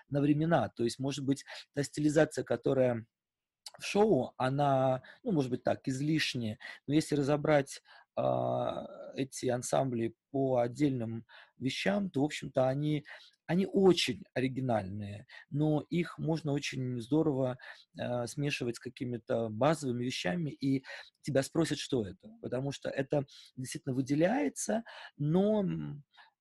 на 0.08 0.20
времена. 0.20 0.70
То 0.76 0.84
есть, 0.84 0.98
может 0.98 1.24
быть, 1.24 1.44
та 1.74 1.82
стилизация, 1.82 2.44
которая 2.44 3.06
в 3.78 3.84
шоу, 3.84 4.32
она, 4.36 5.02
ну, 5.22 5.32
может 5.32 5.50
быть 5.50 5.64
так, 5.64 5.86
излишняя. 5.88 6.58
Но 6.86 6.94
если 6.94 7.16
разобрать 7.16 7.82
а, 8.16 8.86
эти 9.14 9.46
ансамбли 9.46 10.14
по 10.30 10.58
отдельным 10.58 11.24
вещам, 11.58 12.10
то, 12.10 12.20
в 12.20 12.24
общем-то, 12.24 12.68
они 12.68 13.04
они 13.46 13.66
очень 13.66 14.22
оригинальные, 14.34 15.26
но 15.50 15.84
их 15.90 16.18
можно 16.18 16.52
очень 16.52 17.00
здорово 17.00 17.58
э, 17.98 18.26
смешивать 18.26 18.76
с 18.76 18.80
какими-то 18.80 19.48
базовыми 19.50 20.04
вещами, 20.04 20.50
и 20.50 20.84
тебя 21.22 21.42
спросят, 21.42 21.78
что 21.78 22.06
это, 22.06 22.28
потому 22.40 22.72
что 22.72 22.88
это 22.88 23.26
действительно 23.56 23.94
выделяется, 23.94 24.82
но 25.16 25.64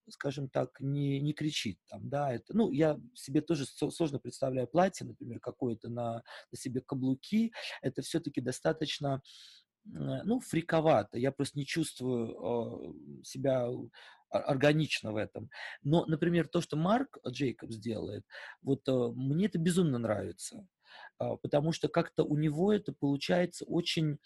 скажем 0.09 0.49
так, 0.49 0.79
не, 0.79 1.19
не 1.21 1.33
кричит 1.33 1.79
там, 1.89 2.09
да, 2.09 2.33
это, 2.33 2.55
ну, 2.55 2.71
я 2.71 2.99
себе 3.13 3.41
тоже 3.41 3.65
сложно 3.65 4.19
представляю 4.19 4.67
платье, 4.67 5.05
например, 5.05 5.39
какое-то 5.39 5.89
на, 5.89 6.23
на 6.51 6.57
себе 6.57 6.81
каблуки, 6.81 7.53
это 7.81 8.01
все-таки 8.01 8.41
достаточно, 8.41 9.21
ну, 9.85 10.39
фриковато, 10.39 11.17
я 11.17 11.31
просто 11.31 11.57
не 11.57 11.65
чувствую 11.65 12.31
э, 12.31 13.23
себя 13.23 13.67
органично 14.39 15.11
в 15.11 15.17
этом. 15.17 15.49
Но, 15.83 16.05
например, 16.05 16.47
то, 16.47 16.61
что 16.61 16.75
Марк 16.75 17.17
Джейкобс 17.27 17.77
делает, 17.77 18.25
вот 18.61 18.87
э, 18.87 18.91
мне 19.15 19.45
это 19.45 19.59
безумно 19.59 19.97
нравится, 19.97 20.67
э, 21.19 21.25
потому 21.41 21.71
что 21.71 21.87
как-то 21.87 22.23
у 22.23 22.37
него 22.37 22.73
это 22.73 22.93
получается 22.93 23.65
очень, 23.65 24.17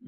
я 0.00 0.06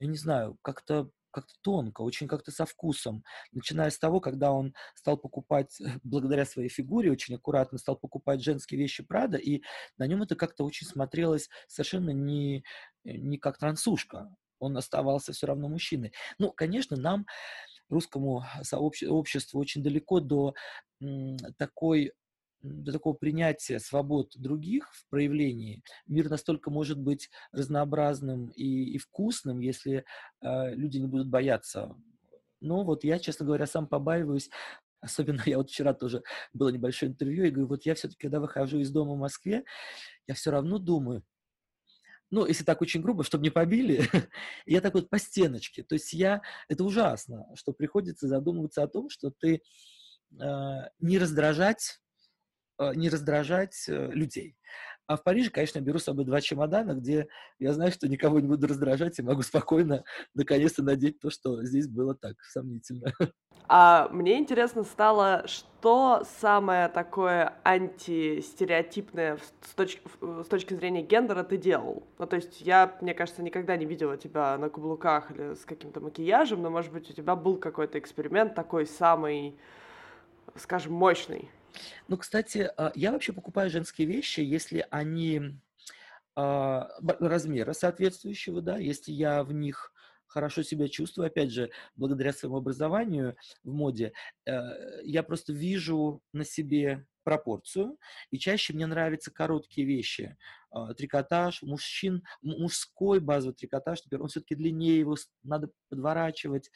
не 0.00 0.16
знаю, 0.16 0.58
как-то 0.62 1.10
как-то 1.30 1.54
тонко, 1.62 2.02
очень 2.02 2.26
как-то 2.26 2.50
со 2.50 2.64
вкусом. 2.64 3.22
Начиная 3.52 3.90
с 3.90 3.98
того, 3.98 4.20
когда 4.20 4.50
он 4.50 4.74
стал 4.94 5.16
покупать, 5.16 5.78
благодаря 6.02 6.44
своей 6.44 6.68
фигуре, 6.68 7.12
очень 7.12 7.34
аккуратно 7.34 7.78
стал 7.78 7.96
покупать 7.96 8.42
женские 8.42 8.80
вещи 8.80 9.04
Прада, 9.04 9.36
и 9.36 9.62
на 9.98 10.06
нем 10.06 10.22
это 10.22 10.36
как-то 10.36 10.64
очень 10.64 10.86
смотрелось 10.86 11.48
совершенно 11.66 12.10
не, 12.10 12.64
не 13.04 13.38
как 13.38 13.58
трансушка. 13.58 14.34
Он 14.58 14.76
оставался 14.76 15.32
все 15.32 15.46
равно 15.46 15.68
мужчиной. 15.68 16.12
Ну, 16.38 16.50
конечно, 16.50 16.96
нам, 16.96 17.26
русскому 17.88 18.44
сообществу, 18.62 19.60
очень 19.60 19.82
далеко 19.82 20.20
до 20.20 20.54
такой 21.56 22.12
до 22.60 22.90
такого 22.90 23.14
принятия 23.14 23.78
свобод 23.78 24.32
других 24.34 24.92
в 24.92 25.08
проявлении, 25.10 25.80
мир 26.08 26.28
настолько 26.28 26.70
может 26.70 26.98
быть 26.98 27.30
разнообразным 27.52 28.48
и, 28.48 28.94
и 28.94 28.98
вкусным, 28.98 29.60
если 29.60 30.04
э, 30.42 30.74
люди 30.74 30.98
не 30.98 31.06
будут 31.06 31.28
бояться. 31.28 31.94
Но 32.60 32.82
вот 32.82 33.04
я, 33.04 33.20
честно 33.20 33.46
говоря, 33.46 33.66
сам 33.68 33.86
побаиваюсь 33.86 34.50
Особенно 35.00 35.42
я 35.46 35.58
вот 35.58 35.70
вчера 35.70 35.94
тоже 35.94 36.22
было 36.52 36.70
небольшое 36.70 37.12
интервью, 37.12 37.44
и 37.44 37.50
говорю, 37.50 37.68
вот 37.68 37.86
я 37.86 37.94
все-таки, 37.94 38.22
когда 38.22 38.40
выхожу 38.40 38.78
из 38.78 38.90
дома 38.90 39.14
в 39.14 39.18
Москве, 39.18 39.64
я 40.26 40.34
все 40.34 40.50
равно 40.50 40.78
думаю, 40.78 41.22
ну, 42.30 42.46
если 42.46 42.64
так 42.64 42.82
очень 42.82 43.02
грубо, 43.02 43.24
чтобы 43.24 43.44
не 43.44 43.50
побили, 43.50 44.02
я 44.66 44.80
так 44.80 44.94
вот 44.94 45.10
по 45.10 45.18
стеночке. 45.18 45.82
То 45.82 45.94
есть 45.94 46.12
я, 46.12 46.42
это 46.68 46.84
ужасно, 46.84 47.46
что 47.54 47.72
приходится 47.72 48.28
задумываться 48.28 48.82
о 48.82 48.88
том, 48.88 49.08
что 49.08 49.30
ты 49.30 49.62
э, 50.38 50.74
не 51.00 51.18
раздражать 51.18 52.00
Э, 52.78 52.92
не 52.94 53.08
раздражать 53.08 53.88
э, 53.88 54.10
людей. 54.12 54.56
А 55.08 55.16
в 55.16 55.24
Париже, 55.24 55.50
конечно, 55.50 55.80
беру 55.80 55.98
с 55.98 56.04
собой 56.04 56.26
два 56.26 56.42
чемодана, 56.42 56.92
где 56.92 57.28
я 57.58 57.72
знаю, 57.72 57.90
что 57.92 58.06
никого 58.08 58.40
не 58.40 58.46
буду 58.46 58.66
раздражать 58.66 59.18
и 59.18 59.22
могу 59.22 59.40
спокойно 59.40 60.04
наконец-то 60.34 60.82
надеть 60.82 61.18
то, 61.18 61.30
что 61.30 61.64
здесь 61.64 61.88
было 61.88 62.14
так 62.14 62.36
сомнительно. 62.42 63.10
А 63.68 64.08
мне 64.12 64.38
интересно 64.38 64.84
стало, 64.84 65.44
что 65.46 66.24
самое 66.40 66.88
такое 66.88 67.54
антистереотипное 67.64 69.38
с 69.62 69.74
точки, 69.74 70.02
с 70.20 70.46
точки 70.46 70.74
зрения 70.74 71.00
гендера 71.00 71.42
ты 71.42 71.56
делал? 71.56 72.02
Ну, 72.18 72.26
то 72.26 72.36
есть 72.36 72.60
я, 72.60 72.96
мне 73.00 73.14
кажется, 73.14 73.42
никогда 73.42 73.78
не 73.78 73.86
видела 73.86 74.18
тебя 74.18 74.58
на 74.58 74.68
каблуках 74.68 75.30
или 75.30 75.54
с 75.54 75.64
каким-то 75.64 76.00
макияжем, 76.00 76.60
но, 76.60 76.68
может 76.68 76.92
быть, 76.92 77.10
у 77.10 77.14
тебя 77.14 77.34
был 77.34 77.56
какой-то 77.56 77.98
эксперимент 77.98 78.54
такой 78.54 78.86
самый, 78.86 79.58
скажем, 80.56 80.92
мощный. 80.92 81.50
Ну, 82.08 82.16
кстати, 82.16 82.70
а, 82.76 82.92
я 82.94 83.12
вообще 83.12 83.32
покупаю 83.32 83.70
женские 83.70 84.06
вещи, 84.06 84.40
если 84.40 84.86
они 84.90 85.58
а, 86.36 86.88
размера 87.00 87.72
соответствующего, 87.72 88.62
да, 88.62 88.78
если 88.78 89.12
я 89.12 89.42
в 89.42 89.52
них 89.52 89.92
хорошо 90.28 90.62
себя 90.62 90.88
чувствую, 90.88 91.26
опять 91.26 91.50
же, 91.50 91.70
благодаря 91.96 92.32
своему 92.32 92.58
образованию 92.58 93.36
в 93.64 93.72
моде, 93.72 94.12
э, 94.46 94.52
я 95.02 95.22
просто 95.22 95.52
вижу 95.52 96.22
на 96.32 96.44
себе 96.44 97.06
пропорцию, 97.24 97.98
и 98.30 98.38
чаще 98.38 98.72
мне 98.72 98.86
нравятся 98.86 99.30
короткие 99.30 99.86
вещи. 99.86 100.36
А, 100.70 100.94
трикотаж, 100.94 101.62
мужчин, 101.62 102.22
мужской 102.42 103.20
базовый 103.20 103.54
трикотаж, 103.54 104.04
например, 104.04 104.22
он 104.22 104.28
все-таки 104.28 104.54
длиннее, 104.54 104.98
его 105.00 105.16
надо 105.42 105.70
подворачивать. 105.88 106.70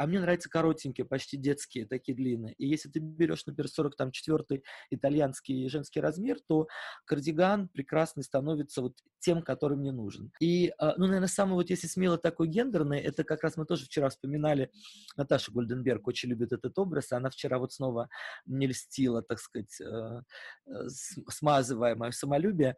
А 0.00 0.06
мне 0.06 0.18
нравятся 0.18 0.48
коротенькие, 0.48 1.04
почти 1.04 1.36
детские, 1.36 1.84
такие 1.84 2.16
длинные. 2.16 2.54
И 2.54 2.66
если 2.66 2.88
ты 2.88 3.00
берешь, 3.00 3.44
например, 3.44 3.68
44 3.68 4.62
итальянский 4.88 5.68
женский 5.68 6.00
размер, 6.00 6.38
то 6.48 6.68
кардиган 7.04 7.68
прекрасный 7.68 8.24
становится 8.24 8.80
вот 8.80 8.96
тем, 9.18 9.42
который 9.42 9.76
мне 9.76 9.92
нужен. 9.92 10.32
И, 10.40 10.72
а, 10.78 10.94
ну, 10.96 11.04
наверное, 11.04 11.28
самый 11.28 11.52
вот, 11.52 11.68
если 11.68 11.86
смело 11.86 12.16
такой 12.16 12.48
гендерный, 12.48 12.98
это 12.98 13.24
как 13.24 13.42
раз 13.42 13.58
мы 13.58 13.66
тоже 13.66 13.84
вчера 13.84 14.08
вспоминали, 14.08 14.70
Наташа 15.18 15.52
Гольденберг 15.52 16.08
очень 16.08 16.30
любит 16.30 16.52
этот 16.52 16.78
образ, 16.78 17.12
она 17.12 17.28
вчера 17.28 17.58
вот 17.58 17.74
снова 17.74 18.08
мне 18.46 18.68
льстила, 18.68 19.20
так 19.20 19.38
сказать, 19.38 19.78
э, 19.82 20.22
э, 20.66 20.88
смазывая 21.28 21.94
мое 21.94 22.12
самолюбие. 22.12 22.74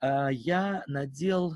А, 0.00 0.32
я 0.32 0.84
надел 0.86 1.52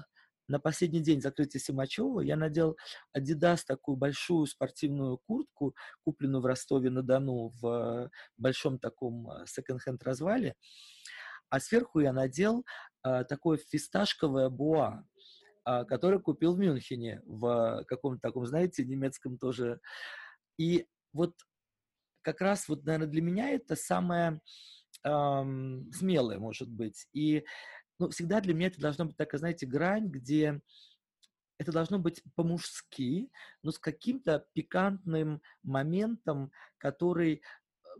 на 0.49 0.59
последний 0.59 1.01
день 1.01 1.21
закрытия 1.21 1.61
Симачева 1.61 2.21
я 2.21 2.37
надел 2.37 2.77
Adidas 3.17 3.61
такую 3.67 3.97
большую 3.97 4.47
спортивную 4.47 5.19
куртку, 5.19 5.75
купленную 6.05 6.43
в 6.43 6.47
Ростове-на-Дону 6.47 7.53
в 7.61 8.11
большом 8.37 8.79
таком 8.79 9.31
э, 9.31 9.47
секонд-хенд 9.47 10.03
развале, 10.03 10.55
а 11.49 11.61
сверху 11.61 12.01
я 12.01 12.13
надел 12.13 12.65
а, 13.03 13.25
такое 13.25 13.59
фисташковое 13.59 14.49
буа, 14.49 15.05
а, 15.65 15.85
которое 15.85 16.19
купил 16.19 16.55
в 16.55 16.59
Мюнхене 16.59 17.23
в 17.25 17.85
каком-то 17.87 18.21
таком, 18.21 18.47
знаете, 18.47 18.85
немецком 18.85 19.39
тоже. 19.39 19.81
И 20.59 20.87
вот 21.13 21.35
как 22.23 22.41
раз 22.41 22.69
вот, 22.69 22.85
наверное, 22.85 23.07
для 23.07 23.23
меня 23.23 23.51
это 23.51 23.77
самое 23.77 24.41
эм, 25.05 25.91
смелое, 25.93 26.39
может 26.39 26.69
быть. 26.69 27.07
И 27.13 27.45
но 27.99 28.11
всегда 28.11 28.41
для 28.41 28.55
меня 28.55 28.69
это 28.69 28.81
должно 28.81 29.07
быть 29.07 29.17
такая, 29.17 29.39
знаете, 29.39 29.67
грань, 29.67 30.09
где 30.09 30.61
это 31.59 31.73
должно 31.73 31.99
быть 31.99 32.23
по-мужски, 32.35 33.31
но 33.63 33.71
с 33.71 33.79
каким-то 33.79 34.47
пикантным 34.53 35.41
моментом, 35.63 36.53
который 36.79 37.35
э, 37.35 37.41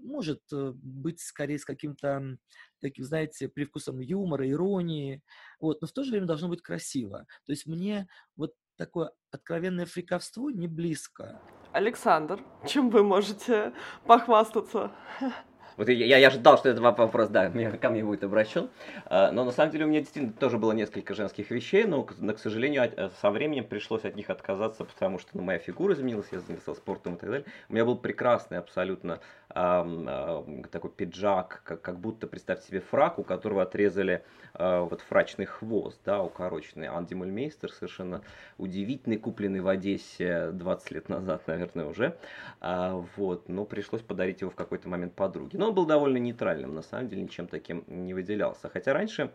может 0.01 0.43
э, 0.53 0.73
быть 0.75 1.21
скорее 1.21 1.59
с 1.59 1.65
каким-то 1.65 2.37
таким, 2.81 3.05
знаете, 3.05 3.49
привкусом 3.49 4.01
юмора, 4.01 4.49
иронии, 4.49 5.23
вот, 5.59 5.81
но 5.81 5.87
в 5.87 5.93
то 5.93 6.05
же 6.05 6.11
время 6.11 6.27
должно 6.27 6.49
быть 6.49 6.63
красиво. 6.63 7.27
То 7.47 7.53
есть 7.53 7.67
мне 7.67 8.09
вот 8.37 8.55
такое 8.77 9.13
откровенное 9.31 9.87
фриковство 9.87 10.51
не 10.51 10.69
близко. 10.69 11.41
Александр, 11.73 12.43
чем 12.67 12.91
вы 12.91 13.03
можете 13.03 13.73
похвастаться? 14.07 14.93
Вот 15.77 15.89
я, 15.89 16.17
я, 16.19 16.29
ожидал, 16.29 16.57
что 16.57 16.71
этот 16.71 16.83
вопрос, 16.83 17.29
да, 17.29 17.51
ко 17.51 17.91
мне 17.91 18.03
будет 18.03 18.25
обращен. 18.25 18.71
А, 19.07 19.31
но 19.31 19.45
на 19.45 19.53
самом 19.53 19.73
деле 19.73 19.85
у 19.85 19.89
меня 19.89 20.01
действительно 20.01 20.33
тоже 20.33 20.57
было 20.59 20.73
несколько 20.73 21.15
женских 21.15 21.51
вещей, 21.51 21.85
но, 21.85 22.03
к, 22.03 22.15
к 22.15 22.39
сожалению, 22.39 22.91
э, 22.97 23.11
со 23.21 23.31
временем 23.31 23.65
пришлось 23.65 24.05
от 24.05 24.17
них 24.17 24.31
отказаться, 24.31 24.85
потому 24.85 25.19
что 25.19 25.31
ну, 25.35 25.43
моя 25.43 25.59
фигура 25.59 25.93
изменилась, 25.93 26.29
я 26.33 26.41
занялся 26.41 26.75
спортом 26.75 27.17
и 27.17 27.19
так 27.19 27.31
далее. 27.31 27.47
У 27.69 27.75
меня 27.75 27.85
был 27.85 27.97
прекрасный 27.97 28.59
абсолютно 28.59 29.21
э, 29.55 30.63
такой 30.71 30.91
пиджак, 30.91 31.61
как, 31.65 31.83
как 31.83 31.99
будто, 31.99 32.27
представьте 32.27 32.67
себе, 32.69 32.81
фрак, 32.81 33.19
у 33.19 33.23
которого 33.23 33.63
отрезали 33.63 34.25
э, 34.55 34.81
вот 34.81 35.03
фрачный 35.03 35.45
хвост, 35.45 36.01
да, 36.07 36.23
укороченный. 36.23 36.89
Анди 36.89 37.13
Мульмейстер 37.13 37.71
совершенно 37.71 38.23
удивительный, 38.57 39.19
купленный 39.19 39.61
в 39.61 39.69
Одессе 39.69 40.53
20 40.53 40.91
лет 40.93 41.09
назад, 41.11 41.47
наверное, 41.47 41.85
уже. 41.87 42.17
А, 42.61 43.05
вот, 43.17 43.49
но 43.49 43.65
пришлось 43.67 44.03
подарить 44.03 44.41
его 44.41 44.51
в 44.51 44.55
какой-то 44.55 44.89
момент 44.89 45.15
подруге. 45.15 45.59
Но 45.59 45.66
он 45.67 45.75
был 45.75 45.87
довольно 45.87 46.19
нейтральным, 46.19 46.75
на 46.75 46.83
самом 46.83 47.09
деле 47.09 47.23
ничем 47.23 47.47
таким 47.49 47.85
не 47.87 48.15
выделялся. 48.15 48.69
Хотя 48.69 48.93
раньше 48.93 49.31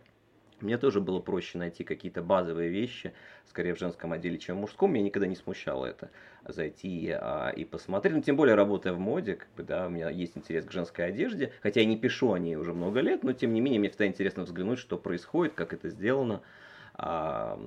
мне 0.62 0.78
тоже 0.78 1.00
было 1.00 1.18
проще 1.18 1.58
найти 1.58 1.84
какие-то 1.84 2.22
базовые 2.22 2.70
вещи, 2.70 3.12
скорее 3.48 3.74
в 3.74 3.78
женском 3.78 4.12
отделе, 4.12 4.38
чем 4.38 4.56
в 4.56 4.60
мужском. 4.60 4.92
Меня 4.92 5.04
никогда 5.04 5.26
не 5.26 5.34
смущало 5.34 5.86
это 5.86 6.10
зайти 6.46 7.10
а, 7.10 7.50
и 7.50 7.64
посмотреть. 7.64 8.14
Ну, 8.14 8.22
тем 8.22 8.36
более, 8.36 8.54
работая 8.54 8.92
в 8.92 8.98
моде, 8.98 9.34
как 9.34 9.48
бы, 9.56 9.62
да, 9.64 9.86
у 9.86 9.90
меня 9.90 10.08
есть 10.08 10.36
интерес 10.36 10.64
к 10.64 10.70
женской 10.70 11.06
одежде. 11.06 11.52
Хотя 11.62 11.80
я 11.80 11.86
не 11.86 11.96
пишу 11.96 12.32
о 12.32 12.38
ней 12.38 12.56
уже 12.56 12.72
много 12.72 13.00
лет, 13.00 13.24
но 13.24 13.32
тем 13.32 13.52
не 13.52 13.60
менее, 13.60 13.80
мне 13.80 13.88
всегда 13.88 14.06
интересно 14.06 14.44
взглянуть, 14.44 14.78
что 14.78 14.98
происходит, 14.98 15.54
как 15.54 15.72
это 15.72 15.88
сделано. 15.88 16.42
А, 16.94 17.58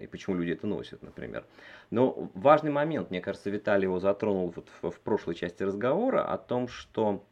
и 0.00 0.06
почему 0.06 0.36
люди 0.36 0.52
это 0.52 0.66
носят, 0.66 1.02
например. 1.02 1.44
Но 1.90 2.30
важный 2.34 2.70
момент, 2.70 3.10
мне 3.10 3.20
кажется, 3.20 3.48
Виталий 3.48 3.84
его 3.84 3.98
затронул 3.98 4.52
вот 4.54 4.68
в, 4.82 4.90
в 4.90 5.00
прошлой 5.00 5.34
части 5.34 5.62
разговора 5.62 6.24
о 6.24 6.36
том, 6.36 6.68
что 6.68 7.24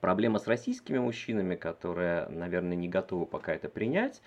Проблема 0.00 0.38
с 0.38 0.46
российскими 0.46 0.98
мужчинами, 0.98 1.54
которые, 1.54 2.26
наверное, 2.28 2.76
не 2.76 2.88
готовы 2.88 3.26
пока 3.26 3.54
это 3.54 3.68
принять, 3.68 4.22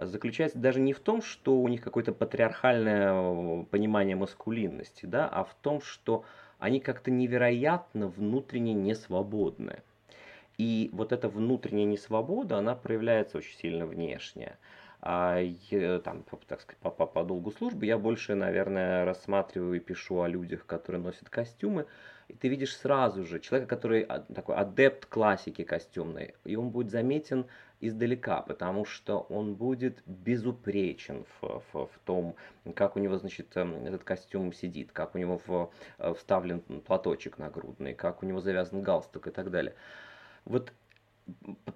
заключается 0.00 0.58
даже 0.58 0.80
не 0.80 0.92
в 0.92 1.00
том, 1.00 1.22
что 1.22 1.60
у 1.60 1.68
них 1.68 1.82
какое-то 1.82 2.12
патриархальное 2.12 3.64
понимание 3.64 4.16
маскулинности, 4.16 5.06
да, 5.06 5.28
а 5.28 5.44
в 5.44 5.54
том, 5.60 5.80
что 5.80 6.24
они 6.58 6.80
как-то 6.80 7.10
невероятно 7.10 8.08
внутренне 8.08 8.74
несвободны. 8.74 9.82
И 10.56 10.90
вот 10.92 11.12
эта 11.12 11.28
внутренняя 11.28 11.86
несвобода, 11.86 12.58
она 12.58 12.74
проявляется 12.74 13.38
очень 13.38 13.56
сильно 13.56 13.86
внешне. 13.86 14.56
А 15.00 15.40
там, 16.04 16.24
так 16.46 16.60
сказать, 16.60 16.78
по, 16.80 16.90
по, 16.90 17.06
по 17.06 17.22
долгу 17.22 17.52
службы 17.52 17.86
я 17.86 17.98
больше, 17.98 18.34
наверное, 18.34 19.04
рассматриваю 19.04 19.74
и 19.74 19.80
пишу 19.80 20.20
о 20.20 20.28
людях, 20.28 20.66
которые 20.66 21.00
носят 21.00 21.28
костюмы. 21.28 21.86
И 22.26 22.34
ты 22.34 22.48
видишь 22.48 22.76
сразу 22.76 23.24
же 23.24 23.40
человека, 23.40 23.76
который 23.76 24.06
такой 24.34 24.56
адепт 24.56 25.06
классики 25.06 25.62
костюмной, 25.64 26.34
и 26.44 26.56
он 26.56 26.70
будет 26.70 26.90
заметен 26.90 27.46
издалека, 27.80 28.42
потому 28.42 28.84
что 28.84 29.20
он 29.30 29.54
будет 29.54 30.02
безупречен 30.04 31.24
в, 31.40 31.62
в, 31.72 31.86
в 31.86 31.98
том, 32.04 32.34
как 32.74 32.96
у 32.96 32.98
него, 32.98 33.16
значит, 33.18 33.56
эм, 33.56 33.86
этот 33.86 34.04
костюм 34.04 34.52
сидит, 34.52 34.90
как 34.92 35.14
у 35.14 35.18
него 35.18 35.40
в, 35.46 35.70
э, 35.98 36.12
вставлен 36.14 36.60
платочек 36.60 37.38
нагрудный, 37.38 37.94
как 37.94 38.22
у 38.22 38.26
него 38.26 38.40
завязан 38.40 38.82
галстук 38.82 39.28
и 39.28 39.30
так 39.30 39.50
далее. 39.50 39.74
Вот 40.44 40.72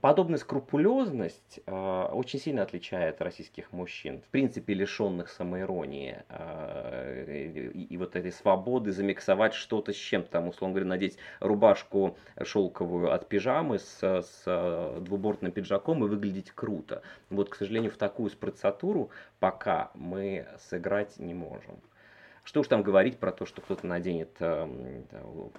подобная 0.01 0.39
скрупулезность 0.39 1.61
э, 1.67 2.09
очень 2.13 2.39
сильно 2.39 2.63
отличает 2.63 3.21
российских 3.21 3.73
мужчин, 3.73 4.21
в 4.21 4.29
принципе 4.29 4.75
лишенных 4.75 5.29
самоиронии 5.29 6.23
э, 6.29 7.51
и, 7.75 7.85
и 7.85 7.97
вот 7.97 8.17
этой 8.17 8.33
свободы 8.33 8.93
замиксовать 8.93 9.55
что-то 9.55 9.93
с 9.93 9.97
чем-то, 9.97 10.31
там, 10.31 10.49
условно 10.49 10.75
говоря, 10.75 10.89
надеть 10.89 11.19
рубашку 11.41 12.17
шелковую 12.43 13.13
от 13.13 13.29
пижамы 13.29 13.79
с, 13.79 14.01
с 14.03 15.01
двубортным 15.01 15.53
пиджаком 15.53 16.05
и 16.05 16.09
выглядеть 16.09 16.51
круто. 16.51 17.03
Вот, 17.31 17.51
к 17.51 17.55
сожалению, 17.55 17.91
в 17.91 17.97
такую 17.97 18.31
спецатуру 18.31 19.11
пока 19.39 19.91
мы 19.95 20.47
сыграть 20.59 21.19
не 21.19 21.35
можем. 21.35 21.81
Что 22.45 22.61
уж 22.61 22.69
там 22.69 22.83
говорить 22.83 23.19
про 23.19 23.33
то, 23.33 23.47
что 23.47 23.61
кто-то 23.61 23.87
наденет 23.87 24.31
э, 24.41 25.03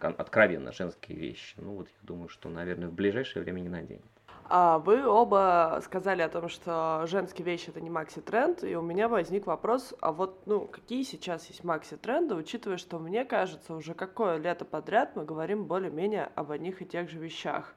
откровенно 0.02 0.72
женские 0.72 1.18
вещи. 1.18 1.56
Ну 1.58 1.76
вот 1.76 1.88
я 1.88 2.08
думаю, 2.08 2.28
что, 2.28 2.50
наверное, 2.50 2.90
в 2.90 2.94
ближайшее 2.94 3.44
время 3.44 3.62
не 3.62 3.70
наденет. 3.70 4.04
А 4.46 4.80
вы 4.80 5.08
оба 5.08 5.80
сказали 5.84 6.22
о 6.22 6.30
том, 6.30 6.50
что 6.50 7.06
женские 7.08 7.46
вещи 7.46 7.70
это 7.70 7.80
не 7.80 7.90
макси-тренд, 7.90 8.64
и 8.64 8.76
у 8.76 8.82
меня 8.82 9.08
возник 9.08 9.48
вопрос, 9.48 9.94
а 10.02 10.12
вот, 10.12 10.46
ну, 10.46 10.68
какие 10.68 11.04
сейчас 11.04 11.48
есть 11.48 11.64
макси-тренды, 11.64 12.36
учитывая, 12.36 12.78
что 12.78 13.00
мне 13.00 13.24
кажется, 13.24 13.74
уже 13.74 13.94
какое 13.94 14.38
лето 14.38 14.66
подряд 14.66 15.16
мы 15.16 15.24
говорим 15.24 15.64
более-менее 15.64 16.30
об 16.36 16.52
одних 16.52 16.82
и 16.82 16.86
тех 16.86 17.10
же 17.10 17.20
вещах. 17.20 17.74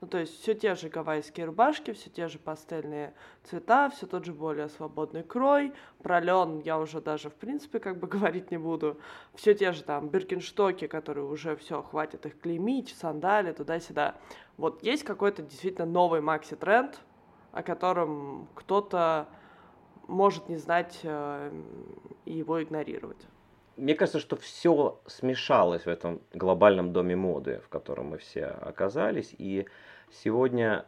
Ну, 0.00 0.06
то 0.06 0.18
есть 0.18 0.40
все 0.40 0.54
те 0.54 0.76
же 0.76 0.88
гавайские 0.88 1.46
рубашки, 1.46 1.92
все 1.92 2.08
те 2.08 2.28
же 2.28 2.38
пастельные 2.38 3.14
цвета, 3.42 3.90
все 3.90 4.06
тот 4.06 4.24
же 4.24 4.32
более 4.32 4.68
свободный 4.68 5.24
крой, 5.24 5.72
пролен 6.02 6.60
я 6.60 6.78
уже 6.78 7.00
даже 7.00 7.30
в 7.30 7.34
принципе 7.34 7.80
как 7.80 7.98
бы 7.98 8.06
говорить 8.18 8.52
не 8.52 8.58
буду. 8.58 8.96
Все 9.34 9.54
те 9.54 9.72
же 9.72 9.82
там 9.82 10.08
биркинштоки, 10.08 10.86
которые 10.86 11.26
уже 11.26 11.56
все, 11.56 11.82
хватит 11.82 12.26
их 12.26 12.38
клеймить, 12.40 12.94
сандали, 12.96 13.52
туда-сюда. 13.52 14.14
Вот 14.56 14.84
есть 14.84 15.02
какой-то 15.02 15.42
действительно 15.42 15.86
новый 15.86 16.20
макси-тренд, 16.20 17.00
о 17.50 17.64
котором 17.64 18.46
кто-то 18.54 19.26
может 20.06 20.48
не 20.48 20.56
знать 20.56 21.00
э, 21.02 21.52
и 22.24 22.34
его 22.34 22.62
игнорировать 22.62 23.26
мне 23.78 23.94
кажется, 23.94 24.18
что 24.18 24.36
все 24.36 25.00
смешалось 25.06 25.84
в 25.84 25.88
этом 25.88 26.20
глобальном 26.34 26.92
доме 26.92 27.16
моды, 27.16 27.60
в 27.64 27.68
котором 27.68 28.08
мы 28.08 28.18
все 28.18 28.46
оказались. 28.46 29.34
И 29.38 29.66
сегодня 30.10 30.84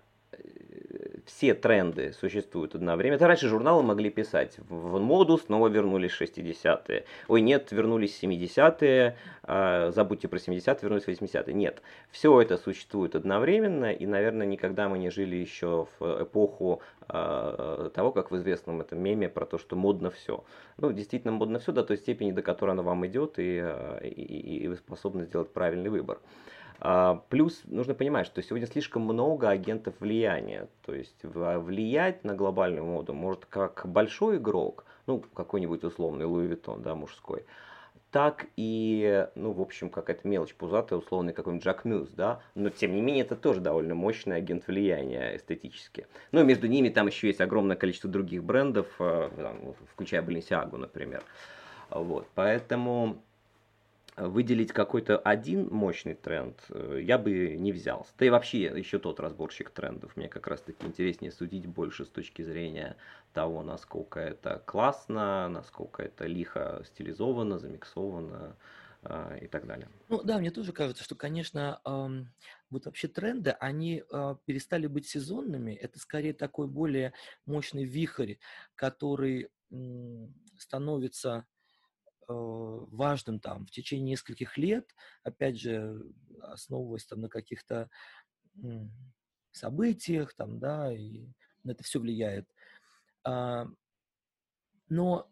все 1.30 1.54
тренды 1.54 2.12
существуют 2.12 2.74
одновременно. 2.74 3.16
Это 3.16 3.26
раньше 3.26 3.48
журналы 3.48 3.82
могли 3.82 4.10
писать. 4.10 4.58
В 4.68 4.98
моду 4.98 5.38
снова 5.38 5.68
вернулись 5.68 6.12
60-е. 6.20 7.04
Ой, 7.28 7.40
нет, 7.40 7.72
вернулись 7.72 8.18
70-е. 8.22 9.16
А, 9.44 9.90
забудьте 9.92 10.28
про 10.28 10.38
70-е, 10.38 10.78
вернулись 10.82 11.04
80-е. 11.04 11.54
Нет. 11.54 11.82
Все 12.10 12.40
это 12.40 12.56
существует 12.56 13.14
одновременно. 13.14 13.92
И, 13.92 14.06
наверное, 14.06 14.46
никогда 14.46 14.88
мы 14.88 14.98
не 14.98 15.10
жили 15.10 15.36
еще 15.36 15.86
в 15.98 16.22
эпоху 16.22 16.82
а, 17.08 17.90
того, 17.90 18.12
как 18.12 18.30
в 18.30 18.36
известном 18.36 18.80
этом 18.80 19.00
меме 19.00 19.28
про 19.28 19.46
то, 19.46 19.58
что 19.58 19.76
модно 19.76 20.10
все. 20.10 20.44
Ну, 20.78 20.92
действительно 20.92 21.32
модно 21.32 21.58
все 21.58 21.72
до 21.72 21.84
той 21.84 21.96
степени, 21.96 22.32
до 22.32 22.42
которой 22.42 22.72
оно 22.72 22.82
вам 22.82 23.06
идет, 23.06 23.38
и, 23.38 23.60
а, 23.62 23.98
и, 24.02 24.64
и 24.64 24.68
вы 24.68 24.76
способны 24.76 25.24
сделать 25.24 25.52
правильный 25.52 25.90
выбор. 25.90 26.18
А, 26.18 26.59
плюс 27.28 27.62
нужно 27.64 27.94
понимать, 27.94 28.26
что 28.26 28.42
сегодня 28.42 28.66
слишком 28.66 29.02
много 29.02 29.48
агентов 29.48 29.94
влияния. 30.00 30.68
То 30.84 30.94
есть 30.94 31.22
влиять 31.22 32.24
на 32.24 32.34
глобальную 32.34 32.84
моду 32.84 33.14
может 33.14 33.46
как 33.46 33.82
большой 33.86 34.38
игрок, 34.38 34.84
ну, 35.06 35.20
какой-нибудь 35.34 35.84
условный 35.84 36.24
Луи 36.24 36.46
Виттон, 36.46 36.82
да, 36.82 36.94
мужской, 36.94 37.44
так 38.10 38.46
и, 38.56 39.28
ну, 39.34 39.52
в 39.52 39.60
общем, 39.60 39.88
какая-то 39.88 40.26
мелочь 40.26 40.54
пузатая, 40.54 40.98
условный 40.98 41.32
какой-нибудь 41.32 41.64
Джак 41.64 41.84
Мюз, 41.84 42.08
да, 42.10 42.40
но, 42.54 42.70
тем 42.70 42.94
не 42.94 43.00
менее, 43.00 43.24
это 43.24 43.36
тоже 43.36 43.60
довольно 43.60 43.94
мощный 43.94 44.36
агент 44.36 44.66
влияния 44.66 45.36
эстетически. 45.36 46.06
Ну, 46.32 46.42
между 46.44 46.66
ними 46.66 46.88
там 46.88 47.06
еще 47.06 47.28
есть 47.28 47.40
огромное 47.40 47.76
количество 47.76 48.10
других 48.10 48.42
брендов, 48.42 48.88
э, 48.98 49.30
там, 49.36 49.74
включая 49.92 50.22
Balenciaga, 50.22 50.76
например. 50.76 51.22
Вот, 51.90 52.26
поэтому 52.34 53.22
выделить 54.28 54.72
какой-то 54.72 55.18
один 55.18 55.68
мощный 55.68 56.14
тренд 56.14 56.64
э, 56.70 57.00
я 57.02 57.18
бы 57.18 57.56
не 57.56 57.72
взялся. 57.72 58.12
Да 58.18 58.26
и 58.26 58.30
вообще 58.30 58.62
еще 58.62 58.98
тот 58.98 59.20
разборщик 59.20 59.70
трендов. 59.70 60.16
Мне 60.16 60.28
как 60.28 60.46
раз 60.46 60.62
таки 60.62 60.86
интереснее 60.86 61.32
судить 61.32 61.66
больше 61.66 62.04
с 62.04 62.08
точки 62.08 62.42
зрения 62.42 62.96
того, 63.32 63.62
насколько 63.62 64.20
это 64.20 64.62
классно, 64.66 65.48
насколько 65.48 66.02
это 66.02 66.26
лихо 66.26 66.82
стилизовано, 66.86 67.58
замиксовано 67.58 68.56
э, 69.02 69.38
и 69.42 69.46
так 69.48 69.66
далее. 69.66 69.88
Ну 70.08 70.22
да, 70.24 70.38
мне 70.38 70.50
тоже 70.50 70.72
кажется, 70.72 71.04
что, 71.04 71.14
конечно, 71.14 71.80
эм, 71.84 72.34
вот 72.68 72.86
вообще 72.86 73.06
тренды, 73.06 73.50
они 73.50 74.02
э, 74.12 74.36
перестали 74.44 74.86
быть 74.88 75.06
сезонными. 75.06 75.72
Это 75.72 76.00
скорее 76.00 76.32
такой 76.34 76.66
более 76.66 77.12
мощный 77.46 77.84
вихрь, 77.84 78.36
который 78.74 79.50
становится 80.58 81.46
важным 82.32 83.40
там 83.40 83.66
в 83.66 83.70
течение 83.70 84.12
нескольких 84.12 84.56
лет, 84.56 84.94
опять 85.22 85.58
же, 85.58 86.02
основываясь 86.40 87.06
там 87.06 87.20
на 87.20 87.28
каких-то 87.28 87.90
событиях, 89.52 90.34
там, 90.34 90.58
да, 90.58 90.92
и 90.92 91.26
на 91.64 91.72
это 91.72 91.82
все 91.82 92.00
влияет. 92.00 92.48
А, 93.24 93.66
но 94.88 95.30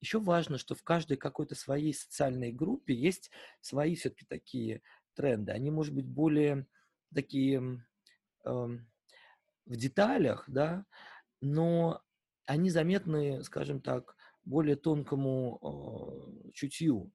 еще 0.00 0.20
важно, 0.20 0.58
что 0.58 0.74
в 0.74 0.82
каждой 0.82 1.16
какой-то 1.16 1.54
своей 1.54 1.92
социальной 1.92 2.52
группе 2.52 2.94
есть 2.94 3.30
свои 3.60 3.94
все-таки 3.94 4.24
такие 4.26 4.82
тренды. 5.14 5.52
Они, 5.52 5.70
может 5.70 5.94
быть, 5.94 6.06
более 6.06 6.66
такие 7.14 7.84
э, 8.44 8.50
в 8.50 9.76
деталях, 9.76 10.44
да, 10.48 10.86
но 11.40 12.02
они 12.46 12.70
заметны, 12.70 13.44
скажем 13.44 13.80
так, 13.80 14.16
более 14.44 14.76
тонкому 14.76 15.58
э, 16.46 16.50
чутью. 16.52 17.12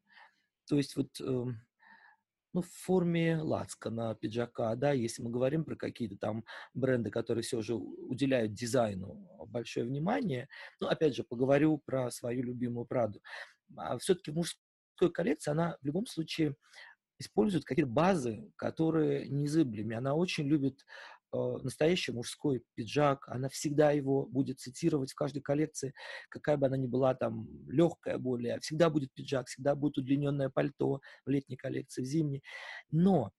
То 0.67 0.77
есть 0.77 0.95
вот 0.95 1.19
э, 1.21 1.45
ну, 2.55 2.61
в 2.61 2.69
форме 2.69 3.37
лацкана, 3.41 4.15
пиджака, 4.15 4.75
да, 4.75 4.93
если 4.93 5.21
мы 5.21 5.29
говорим 5.29 5.65
про 5.65 5.75
какие-то 5.75 6.15
там 6.15 6.45
бренды, 6.73 7.11
которые 7.11 7.43
все 7.43 7.61
же 7.61 7.75
уделяют 7.75 8.53
дизайну 8.53 9.27
большое 9.47 9.85
внимание, 9.85 10.47
ну, 10.79 10.87
опять 10.87 11.15
же, 11.15 11.25
поговорю 11.25 11.81
про 11.85 12.09
свою 12.11 12.43
любимую 12.43 12.85
Праду. 12.85 13.21
А 13.75 13.97
все-таки 13.97 14.31
мужской 14.31 15.11
коллекция, 15.11 15.51
она 15.51 15.77
в 15.81 15.85
любом 15.85 16.05
случае 16.05 16.55
использует 17.19 17.65
какие-то 17.65 17.91
базы, 17.91 18.49
которые 18.55 19.27
незыблемы. 19.27 19.95
Она 19.95 20.15
очень 20.15 20.45
любит 20.45 20.85
настоящий 21.33 22.11
мужской 22.11 22.63
пиджак, 22.75 23.27
она 23.27 23.49
всегда 23.49 23.91
его 23.91 24.25
будет 24.25 24.59
цитировать 24.59 25.11
в 25.11 25.15
каждой 25.15 25.41
коллекции, 25.41 25.93
какая 26.29 26.57
бы 26.57 26.67
она 26.67 26.77
ни 26.77 26.87
была 26.87 27.13
там 27.15 27.47
легкая 27.67 28.17
более, 28.17 28.59
всегда 28.59 28.89
будет 28.89 29.13
пиджак, 29.13 29.47
всегда 29.47 29.75
будет 29.75 29.97
удлиненное 29.97 30.49
пальто 30.49 31.01
в 31.25 31.29
летней 31.29 31.57
коллекции, 31.57 32.01
в 32.01 32.05
зимней. 32.05 32.43
Но 32.91 33.31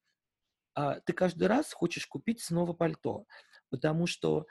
а, 0.74 1.00
ты 1.00 1.12
каждый 1.12 1.48
раз 1.48 1.72
хочешь 1.72 2.06
купить 2.06 2.42
снова 2.42 2.72
пальто, 2.74 3.24
потому 3.70 4.06
что 4.06 4.46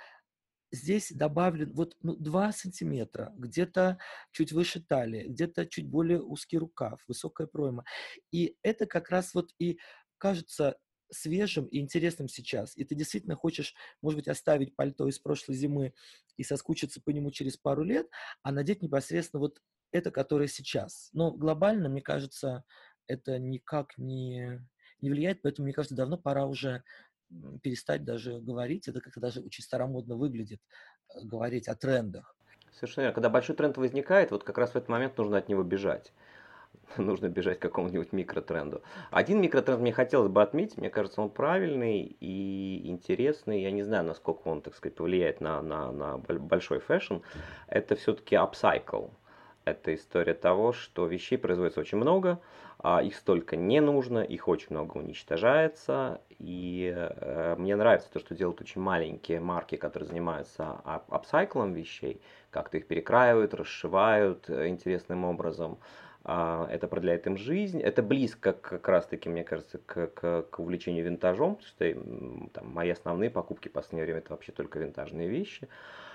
здесь 0.71 1.11
добавлен 1.11 1.71
вот 1.73 1.95
ну, 2.01 2.15
2 2.15 2.51
сантиметра, 2.51 3.31
где-то 3.37 3.99
чуть 4.31 4.51
выше 4.51 4.81
талии, 4.81 5.27
где-то 5.27 5.65
чуть 5.67 5.87
более 5.87 6.21
узкий 6.21 6.57
рукав, 6.57 7.01
высокая 7.07 7.47
пройма. 7.47 7.83
И 8.31 8.57
это 8.63 8.85
как 8.85 9.09
раз 9.09 9.33
вот 9.33 9.51
и 9.59 9.79
кажется 10.17 10.77
свежим 11.11 11.65
и 11.65 11.79
интересным 11.79 12.27
сейчас, 12.27 12.75
и 12.77 12.83
ты 12.83 12.95
действительно 12.95 13.35
хочешь, 13.35 13.75
может 14.01 14.17
быть, 14.17 14.27
оставить 14.27 14.75
пальто 14.75 15.07
из 15.07 15.19
прошлой 15.19 15.55
зимы 15.55 15.93
и 16.37 16.43
соскучиться 16.43 17.01
по 17.01 17.11
нему 17.11 17.31
через 17.31 17.57
пару 17.57 17.83
лет, 17.83 18.07
а 18.43 18.51
надеть 18.51 18.81
непосредственно 18.81 19.41
вот 19.41 19.61
это, 19.91 20.11
которое 20.11 20.47
сейчас. 20.47 21.09
Но 21.13 21.31
глобально, 21.31 21.89
мне 21.89 22.01
кажется, 22.01 22.63
это 23.07 23.39
никак 23.39 23.97
не, 23.97 24.61
не 25.01 25.09
влияет, 25.09 25.41
поэтому, 25.41 25.65
мне 25.65 25.73
кажется, 25.73 25.95
давно 25.95 26.17
пора 26.17 26.45
уже 26.45 26.83
перестать 27.61 28.03
даже 28.03 28.39
говорить, 28.39 28.87
это 28.87 29.01
как-то 29.01 29.19
даже 29.19 29.41
очень 29.41 29.63
старомодно 29.63 30.15
выглядит, 30.15 30.61
э, 31.13 31.21
говорить 31.23 31.67
о 31.67 31.75
трендах. 31.75 32.35
Совершенно 32.71 33.05
верно. 33.05 33.15
Когда 33.15 33.29
большой 33.29 33.55
тренд 33.55 33.77
возникает, 33.77 34.31
вот 34.31 34.43
как 34.43 34.57
раз 34.57 34.71
в 34.71 34.75
этот 34.75 34.89
момент 34.89 35.17
нужно 35.17 35.37
от 35.37 35.47
него 35.49 35.63
бежать. 35.63 36.13
нужно 36.97 37.27
бежать 37.27 37.59
к 37.59 37.61
какому-нибудь 37.61 38.13
микротренду. 38.13 38.81
Один 39.11 39.41
микротренд 39.41 39.81
мне 39.81 39.93
хотелось 39.93 40.29
бы 40.29 40.41
отметить, 40.41 40.77
мне 40.77 40.89
кажется, 40.89 41.21
он 41.21 41.29
правильный 41.29 42.15
и 42.19 42.81
интересный. 42.85 43.61
Я 43.61 43.71
не 43.71 43.83
знаю, 43.83 44.05
насколько 44.05 44.47
он, 44.47 44.61
так 44.61 44.75
сказать, 44.75 44.95
повлияет 44.95 45.41
на, 45.41 45.61
на, 45.61 45.91
на 45.91 46.17
большой 46.17 46.79
fashion. 46.79 47.15
Это 47.67 47.95
все-таки 47.95 48.35
upcycle. 48.35 49.11
Это 49.65 49.95
история 49.95 50.35
того, 50.35 50.73
что 50.73 51.07
вещей 51.07 51.37
производится 51.37 51.79
очень 51.79 51.97
много, 51.97 52.39
а 52.77 53.01
их 53.01 53.15
столько 53.15 53.55
не 53.55 53.81
нужно, 53.81 54.19
их 54.19 54.47
очень 54.47 54.67
много 54.69 54.97
уничтожается. 54.97 56.21
И 56.37 56.93
э, 56.95 57.55
мне 57.57 57.75
нравится 57.75 58.11
то, 58.11 58.19
что 58.19 58.35
делают 58.35 58.61
очень 58.61 58.79
маленькие 58.79 59.39
марки, 59.39 59.75
которые 59.75 60.07
занимаются 60.07 60.73
апсайклом 60.83 61.73
вещей, 61.73 62.21
как-то 62.51 62.77
их 62.77 62.87
перекраивают, 62.87 63.55
расшивают 63.55 64.47
э, 64.51 64.67
интересным 64.67 65.25
образом. 65.25 65.79
А, 66.27 66.67
это 66.71 66.87
продляет 66.87 67.27
им 67.27 67.37
жизнь. 67.37 67.79
Это 67.79 68.01
близко 68.01 68.53
как 68.53 68.87
раз-таки, 68.87 69.29
мне 69.29 69.43
кажется, 69.43 69.77
к, 69.77 70.07
к, 70.07 70.41
к 70.49 70.59
увлечению 70.59 71.05
винтажом, 71.05 71.55
потому 71.55 71.67
что 71.67 72.49
там, 72.51 72.67
мои 72.71 72.89
основные 72.89 73.29
покупки 73.29 73.67
в 73.67 73.71
последнее 73.71 74.05
время 74.05 74.19
это 74.19 74.31
вообще 74.31 74.51
только 74.51 74.79
винтажные 74.79 75.29
вещи. 75.29 75.67
А, 75.67 76.14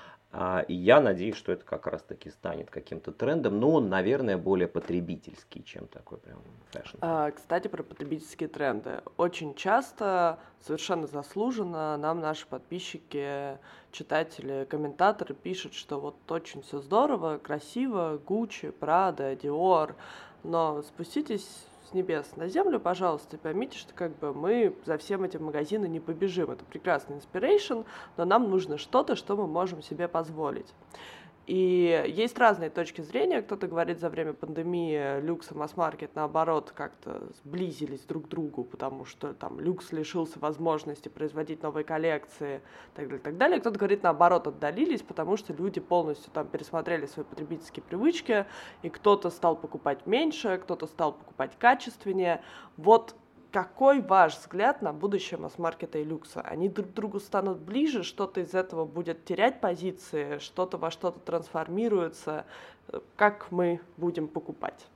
и 0.69 0.75
я 0.75 1.01
надеюсь, 1.01 1.35
что 1.35 1.51
это 1.51 1.65
как 1.65 1.89
раз 1.89 2.03
таки 2.03 2.31
станет 2.31 2.71
каким-то 2.71 3.11
трендом, 3.11 3.59
но 3.59 3.73
он, 3.73 3.89
наверное, 3.89 4.39
более 4.39 4.69
потребительский, 4.69 5.65
чем 5.65 5.89
такой 5.89 6.19
прям 6.19 6.39
fashion. 6.71 6.99
А, 7.01 7.33
кстати, 7.33 7.67
про 7.67 7.83
потребительские 7.83 8.49
тренды. 8.49 9.01
Очень 9.17 9.55
часто, 9.55 10.39
совершенно 10.61 11.09
заслуженно, 11.09 11.97
нам 11.97 12.21
наши 12.21 12.47
подписчики, 12.47 13.59
читатели, 13.91 14.67
комментаторы 14.71 15.35
пишут, 15.35 15.75
что 15.75 15.99
вот 15.99 16.17
очень 16.31 16.63
все 16.63 16.79
здорово, 16.79 17.39
красиво, 17.39 18.21
Gucci, 18.25 18.71
Prada, 18.71 19.35
Dior, 19.35 19.97
но 20.45 20.83
спуститесь 20.83 21.67
с 21.91 21.95
небес 21.95 22.37
на 22.37 22.49
землю, 22.49 22.79
пожалуйста, 22.79 23.37
поймите, 23.37 23.77
что 23.77 23.93
как 23.95 24.17
бы 24.19 24.33
мы 24.33 24.75
за 24.87 24.97
всем 24.97 25.25
этим 25.25 25.45
магазином 25.45 25.91
не 25.91 25.99
побежим. 25.99 26.51
Это 26.51 26.65
прекрасный 26.65 27.17
inspiration, 27.17 27.85
но 28.17 28.25
нам 28.25 28.49
нужно 28.49 28.79
что-то, 28.79 29.17
что 29.17 29.37
мы 29.37 29.47
можем 29.49 29.83
себе 29.83 30.07
позволить. 30.07 30.73
И 31.51 32.05
есть 32.07 32.39
разные 32.39 32.71
точки 32.71 33.01
зрения. 33.01 33.43
Кто-то 33.43 33.67
говорит, 33.67 33.99
за 33.99 34.09
время 34.09 34.35
пандемии 34.35 35.21
люкс 35.21 35.51
и 35.51 35.55
масс-маркет, 35.57 36.15
наоборот, 36.15 36.71
как-то 36.73 37.27
сблизились 37.43 38.03
друг 38.03 38.27
к 38.27 38.29
другу, 38.29 38.63
потому 38.63 39.05
что 39.05 39.35
там 39.35 39.59
люкс 39.59 39.91
лишился 39.91 40.39
возможности 40.39 41.09
производить 41.09 41.65
новые 41.65 41.83
коллекции 41.83 42.63
так 42.95 43.07
далее, 43.09 43.21
так 43.21 43.37
далее. 43.37 43.59
Кто-то 43.59 43.81
говорит, 43.81 44.05
наоборот, 44.05 44.47
отдалились, 44.47 45.03
потому 45.03 45.37
что 45.37 45.53
люди 45.53 45.81
полностью 45.81 46.31
там 46.33 46.47
пересмотрели 46.47 47.07
свои 47.07 47.25
потребительские 47.25 47.83
привычки, 47.83 48.47
и 48.83 48.89
кто-то 48.89 49.29
стал 49.31 49.57
покупать 49.57 50.07
меньше, 50.07 50.57
кто-то 50.63 50.87
стал 50.87 51.15
покупать 51.15 51.59
качественнее. 51.59 52.45
Вот 52.77 53.17
какой 53.51 54.01
ваш 54.01 54.37
взгляд 54.39 54.83
на 54.83 54.93
будущее 54.93 55.39
масс-маркета 55.39 55.99
и 55.99 56.05
люкса? 56.05 56.41
Они 56.41 56.69
друг 56.69 56.93
другу 56.93 57.21
станут 57.21 57.59
ближе, 57.59 58.03
что-то 58.03 58.41
из 58.41 58.55
этого 58.55 58.85
будет 58.85 59.25
терять 59.25 59.61
позиции, 59.61 60.39
что-то 60.39 60.79
во 60.79 60.91
что-то 60.91 61.19
трансформируется. 61.21 62.47
Как 63.17 63.51
мы 63.51 63.81
будем 63.97 64.29
покупать? 64.29 64.87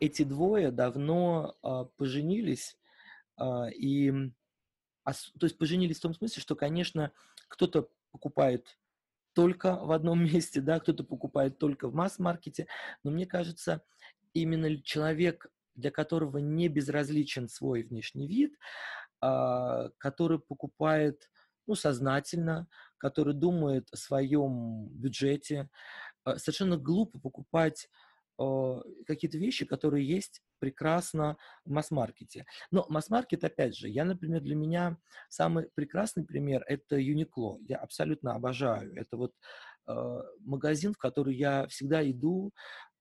Эти 0.00 0.22
двое 0.22 0.70
давно 0.70 1.54
э, 1.62 1.84
поженились, 1.96 2.76
э, 3.38 3.70
и, 3.72 4.10
то 5.04 5.46
есть 5.46 5.58
поженились 5.58 5.98
в 5.98 6.02
том 6.02 6.14
смысле, 6.14 6.42
что, 6.42 6.56
конечно, 6.56 7.12
кто-то 7.48 7.88
покупает 8.10 8.76
только 9.34 9.76
в 9.76 9.92
одном 9.92 10.24
месте, 10.24 10.60
да, 10.60 10.80
кто-то 10.80 11.04
покупает 11.04 11.58
только 11.58 11.88
в 11.88 11.94
масс-маркете, 11.94 12.66
но 13.02 13.10
мне 13.10 13.26
кажется, 13.26 13.82
именно 14.32 14.80
человек 14.82 15.50
для 15.74 15.90
которого 15.90 16.38
не 16.38 16.68
безразличен 16.68 17.48
свой 17.48 17.82
внешний 17.82 18.26
вид, 18.28 18.54
а, 19.20 19.90
который 19.98 20.38
покупает 20.38 21.30
ну, 21.66 21.74
сознательно, 21.74 22.68
который 22.98 23.32
думает 23.32 23.88
о 23.90 23.96
своем 23.96 24.88
бюджете. 24.88 25.70
А, 26.24 26.36
совершенно 26.36 26.76
глупо 26.76 27.18
покупать 27.18 27.88
а, 28.38 28.82
какие-то 29.06 29.38
вещи, 29.38 29.64
которые 29.64 30.06
есть 30.06 30.42
прекрасно 30.58 31.38
в 31.64 31.70
масс-маркете. 31.70 32.44
Но 32.70 32.84
масс-маркет, 32.88 33.44
опять 33.44 33.76
же, 33.76 33.88
я, 33.88 34.04
например, 34.04 34.42
для 34.42 34.56
меня 34.56 34.98
самый 35.28 35.70
прекрасный 35.74 36.24
пример– 36.24 36.62
это 36.68 36.96
Uniqlo. 36.98 37.58
Я 37.66 37.78
абсолютно 37.78 38.34
обожаю. 38.34 38.94
Это 38.94 39.16
вот 39.16 39.32
магазин, 40.40 40.94
в 40.94 40.96
который 40.96 41.34
я 41.34 41.66
всегда 41.66 42.08
иду, 42.10 42.54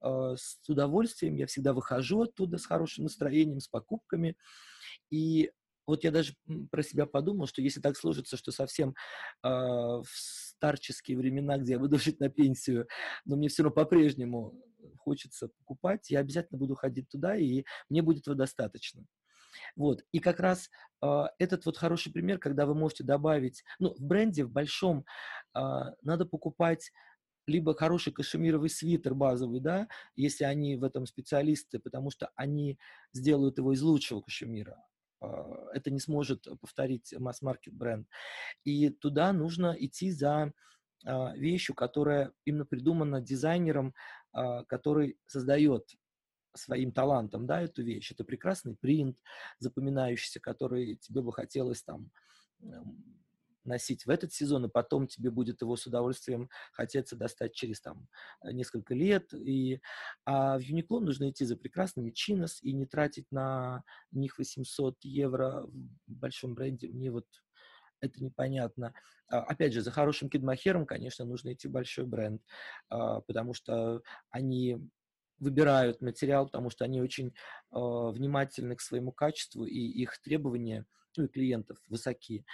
с 0.03 0.59
удовольствием, 0.67 1.35
я 1.35 1.47
всегда 1.47 1.73
выхожу 1.73 2.23
оттуда 2.23 2.57
с 2.57 2.65
хорошим 2.65 3.05
настроением, 3.05 3.59
с 3.59 3.67
покупками. 3.67 4.35
И 5.09 5.51
вот 5.85 6.03
я 6.03 6.11
даже 6.11 6.33
про 6.71 6.83
себя 6.83 7.05
подумал, 7.05 7.47
что 7.47 7.61
если 7.61 7.81
так 7.81 7.97
сложится, 7.97 8.37
что 8.37 8.51
совсем 8.51 8.89
э, 9.43 9.47
в 9.47 10.05
старческие 10.07 11.17
времена, 11.17 11.57
где 11.57 11.73
я 11.73 11.79
буду 11.79 11.97
жить 11.99 12.19
на 12.19 12.29
пенсию, 12.29 12.87
но 13.25 13.35
мне 13.35 13.49
все 13.49 13.63
равно 13.63 13.75
по-прежнему 13.75 14.53
хочется 14.97 15.49
покупать, 15.57 16.09
я 16.09 16.19
обязательно 16.19 16.57
буду 16.57 16.75
ходить 16.75 17.09
туда, 17.09 17.35
и 17.35 17.63
мне 17.89 18.01
будет 18.01 18.21
этого 18.21 18.35
достаточно. 18.35 19.05
Вот. 19.75 20.03
И 20.11 20.19
как 20.19 20.39
раз 20.39 20.69
э, 21.01 21.23
этот 21.37 21.65
вот 21.65 21.77
хороший 21.77 22.11
пример, 22.11 22.39
когда 22.39 22.65
вы 22.65 22.75
можете 22.75 23.03
добавить, 23.03 23.63
ну, 23.79 23.93
в 23.93 24.01
бренде, 24.01 24.45
в 24.45 24.51
большом, 24.51 25.05
э, 25.55 25.59
надо 26.01 26.25
покупать 26.25 26.91
либо 27.45 27.73
хороший 27.73 28.13
кашемировый 28.13 28.69
свитер 28.69 29.15
базовый, 29.15 29.59
да, 29.59 29.87
если 30.15 30.43
они 30.43 30.75
в 30.75 30.83
этом 30.83 31.05
специалисты, 31.05 31.79
потому 31.79 32.09
что 32.09 32.31
они 32.35 32.77
сделают 33.11 33.57
его 33.57 33.73
из 33.73 33.81
лучшего 33.81 34.21
кашемира. 34.21 34.77
А, 35.19 35.69
это 35.73 35.91
не 35.91 35.99
сможет 35.99 36.47
повторить 36.61 37.13
масс-маркет 37.17 37.73
бренд. 37.73 38.07
И 38.63 38.89
туда 38.89 39.33
нужно 39.33 39.75
идти 39.77 40.11
за 40.11 40.53
а, 41.05 41.35
вещью, 41.35 41.75
которая 41.75 42.31
именно 42.45 42.65
придумана 42.65 43.21
дизайнером, 43.21 43.93
а, 44.31 44.63
который 44.65 45.17
создает 45.27 45.89
своим 46.55 46.91
талантом, 46.91 47.47
да, 47.47 47.61
эту 47.61 47.83
вещь. 47.83 48.11
Это 48.11 48.23
прекрасный 48.23 48.75
принт, 48.75 49.17
запоминающийся, 49.59 50.39
который 50.39 50.97
тебе 50.97 51.21
бы 51.21 51.33
хотелось 51.33 51.81
там 51.83 52.11
носить 53.65 54.05
в 54.05 54.09
этот 54.09 54.33
сезон, 54.33 54.65
и 54.65 54.69
потом 54.69 55.07
тебе 55.07 55.31
будет 55.31 55.61
его 55.61 55.75
с 55.75 55.85
удовольствием 55.85 56.49
хотеться 56.71 57.15
достать 57.15 57.53
через 57.53 57.81
там 57.81 58.07
э, 58.43 58.51
несколько 58.51 58.93
лет. 58.93 59.33
И, 59.33 59.81
а 60.25 60.57
в 60.57 60.61
Uniqlo 60.61 60.99
нужно 60.99 61.29
идти 61.29 61.45
за 61.45 61.57
прекрасными 61.57 62.11
чинос 62.11 62.61
и 62.61 62.73
не 62.73 62.85
тратить 62.85 63.31
на 63.31 63.83
них 64.11 64.37
800 64.37 64.97
евро 65.03 65.65
в 66.07 66.13
большом 66.13 66.55
бренде. 66.55 66.87
Мне 66.89 67.11
вот 67.11 67.25
это 68.03 68.23
непонятно. 68.23 68.93
А, 69.29 69.39
опять 69.39 69.73
же, 69.73 69.81
за 69.81 69.91
хорошим 69.91 70.29
кидмахером, 70.29 70.85
конечно, 70.85 71.25
нужно 71.25 71.53
идти 71.53 71.67
в 71.67 71.71
большой 71.71 72.05
бренд, 72.05 72.41
а, 72.89 73.21
потому 73.21 73.53
что 73.53 74.01
они 74.29 74.77
выбирают 75.39 76.01
материал, 76.01 76.45
потому 76.45 76.69
что 76.69 76.85
они 76.85 77.01
очень 77.01 77.33
а, 77.71 78.09
внимательны 78.11 78.75
к 78.75 78.81
своему 78.81 79.11
качеству, 79.11 79.65
и 79.65 79.79
их 79.79 80.19
требования 80.21 80.85
ну, 81.17 81.27
клиентов 81.27 81.77
высоки. 81.87 82.45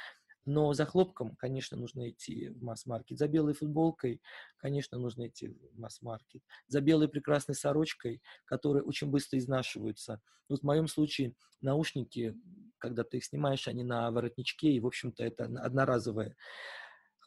Но 0.46 0.74
за 0.74 0.86
хлопком, 0.86 1.36
конечно, 1.36 1.78
нужно 1.78 2.10
идти 2.10 2.50
в 2.50 2.64
масс-маркет. 2.64 3.18
За 3.18 3.28
белой 3.28 3.54
футболкой, 3.54 4.22
конечно, 4.58 4.98
нужно 4.98 5.28
идти 5.28 5.50
в 5.50 5.80
масс-маркет. 5.80 6.42
За 6.68 6.82
белой 6.82 7.08
прекрасной 7.08 7.56
сорочкой, 7.56 8.22
которые 8.46 8.84
очень 8.84 9.08
быстро 9.08 9.38
изнашиваются. 9.38 10.22
Вот 10.48 10.62
в 10.62 10.64
моем 10.64 10.88
случае 10.88 11.36
наушники, 11.62 12.36
когда 12.80 13.04
ты 13.04 13.18
их 13.18 13.26
снимаешь, 13.26 13.68
они 13.68 13.84
на 13.84 14.10
воротничке, 14.12 14.72
и, 14.72 14.80
в 14.80 14.88
общем-то, 14.88 15.24
это 15.24 15.46
одноразовое. 15.46 16.36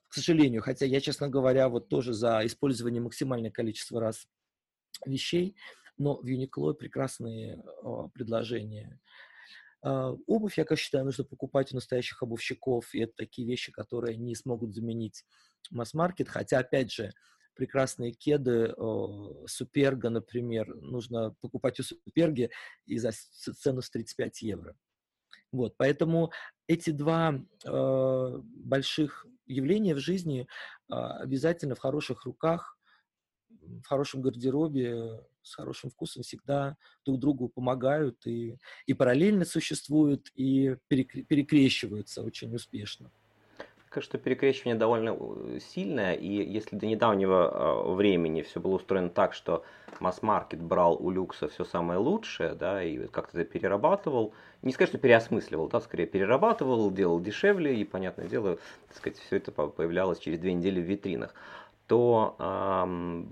К 0.08 0.14
сожалению, 0.14 0.62
хотя 0.62 0.84
я, 0.84 1.00
честно 1.00 1.28
говоря, 1.28 1.68
вот 1.68 1.88
тоже 1.88 2.12
за 2.12 2.44
использование 2.44 3.00
максимальное 3.00 3.50
количество 3.50 4.00
раз 4.00 4.26
вещей, 5.06 5.56
но 5.96 6.16
в 6.16 6.26
Uniqlo 6.26 6.74
прекрасные 6.74 7.62
о, 7.82 8.08
предложения. 8.08 9.00
А, 9.82 10.12
обувь, 10.26 10.58
я 10.58 10.64
как 10.64 10.78
считаю, 10.78 11.04
нужно 11.04 11.24
покупать 11.24 11.72
у 11.72 11.74
настоящих 11.74 12.22
обувщиков, 12.22 12.94
и 12.94 13.00
это 13.00 13.12
такие 13.16 13.46
вещи, 13.46 13.72
которые 13.72 14.16
не 14.16 14.34
смогут 14.34 14.74
заменить 14.74 15.24
масс-маркет, 15.70 16.28
хотя, 16.28 16.60
опять 16.60 16.92
же, 16.92 17.12
прекрасные 17.54 18.12
кеды, 18.12 18.74
Суперга, 19.46 20.08
например, 20.08 20.74
нужно 20.76 21.34
покупать 21.40 21.78
у 21.80 21.82
Суперги 21.82 22.50
и 22.86 22.98
за 22.98 23.10
цену 23.12 23.82
с 23.82 23.90
35 23.90 24.42
евро. 24.42 24.74
Вот, 25.50 25.76
поэтому 25.76 26.32
эти 26.66 26.90
два 26.90 27.34
э, 27.34 28.38
больших 28.42 29.26
явления 29.44 29.94
в 29.94 29.98
жизни 29.98 30.48
э, 30.88 30.94
обязательно 30.94 31.74
в 31.74 31.78
хороших 31.78 32.24
руках 32.24 32.78
в 33.62 33.84
хорошем 33.84 34.22
гардеробе, 34.22 35.20
с 35.42 35.54
хорошим 35.54 35.90
вкусом 35.90 36.22
всегда 36.22 36.76
друг 37.04 37.18
другу 37.18 37.48
помогают 37.48 38.26
и, 38.26 38.56
и 38.86 38.94
параллельно 38.94 39.44
существуют, 39.44 40.30
и 40.34 40.76
перекрещиваются 40.88 42.22
очень 42.22 42.54
успешно. 42.54 43.10
Кажется, 43.92 44.16
что 44.16 44.24
перекрещивание 44.24 44.74
довольно 44.74 45.14
э, 45.18 45.58
сильное, 45.60 46.14
и 46.14 46.26
если 46.26 46.76
до 46.76 46.86
недавнего 46.86 47.84
э, 47.84 47.92
времени 47.92 48.40
все 48.40 48.58
было 48.58 48.76
устроено 48.76 49.10
так, 49.10 49.34
что 49.34 49.64
масс-маркет 50.00 50.62
брал 50.62 50.96
у 50.98 51.10
люкса 51.10 51.48
все 51.48 51.64
самое 51.64 51.98
лучшее, 52.00 52.54
да, 52.54 52.82
и 52.82 53.06
как-то 53.08 53.38
это 53.38 53.50
перерабатывал, 53.50 54.32
не 54.62 54.72
сказать, 54.72 54.88
что 54.88 54.98
переосмысливал, 54.98 55.68
да, 55.68 55.78
скорее 55.82 56.06
перерабатывал, 56.06 56.90
делал 56.90 57.20
дешевле, 57.20 57.78
и, 57.78 57.84
понятное 57.84 58.28
дело, 58.28 58.58
так 58.88 58.96
сказать, 58.96 59.18
все 59.18 59.36
это 59.36 59.52
появлялось 59.52 60.20
через 60.20 60.38
две 60.38 60.54
недели 60.54 60.80
в 60.80 60.84
витринах, 60.84 61.34
то 61.86 62.36
эм, 62.38 63.30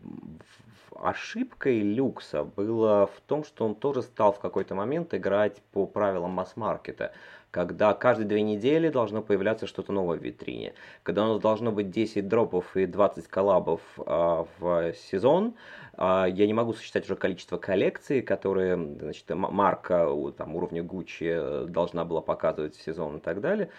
ошибкой 1.00 1.80
люкса 1.80 2.44
было 2.44 3.06
в 3.06 3.20
том, 3.26 3.44
что 3.44 3.64
он 3.64 3.74
тоже 3.74 4.02
стал 4.02 4.32
в 4.32 4.40
какой-то 4.40 4.74
момент 4.74 5.14
играть 5.14 5.62
по 5.72 5.86
правилам 5.86 6.30
масс-маркета 6.30 7.12
когда 7.50 7.94
каждые 7.94 8.28
две 8.28 8.42
недели 8.42 8.88
должно 8.88 9.22
появляться 9.22 9.66
что-то 9.66 9.92
новое 9.92 10.18
в 10.18 10.22
витрине, 10.22 10.74
когда 11.02 11.24
у 11.24 11.32
нас 11.32 11.40
должно 11.40 11.72
быть 11.72 11.90
10 11.90 12.28
дропов 12.28 12.76
и 12.76 12.86
20 12.86 13.26
коллабов 13.28 13.80
а, 13.98 14.46
в 14.58 14.92
сезон, 14.94 15.54
а, 15.94 16.26
я 16.26 16.46
не 16.46 16.54
могу 16.54 16.72
сосчитать 16.72 17.04
уже 17.04 17.16
количество 17.16 17.58
коллекций, 17.58 18.22
которые 18.22 18.76
значит, 18.76 19.24
марка 19.30 20.08
там, 20.36 20.54
уровня 20.54 20.82
Gucci 20.82 21.66
должна 21.66 22.04
была 22.04 22.20
показывать 22.20 22.76
в 22.76 22.82
сезон 22.82 23.16
и 23.16 23.20
так 23.20 23.40
далее. 23.40 23.70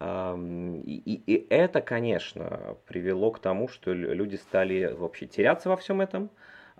И, 0.00 1.02
и, 1.04 1.22
и 1.26 1.46
это, 1.50 1.80
конечно, 1.80 2.76
привело 2.86 3.32
к 3.32 3.40
тому, 3.40 3.66
что 3.66 3.92
люди 3.92 4.36
стали 4.36 4.94
вообще 4.96 5.26
теряться 5.26 5.68
во 5.68 5.76
всем 5.76 6.00
этом. 6.00 6.30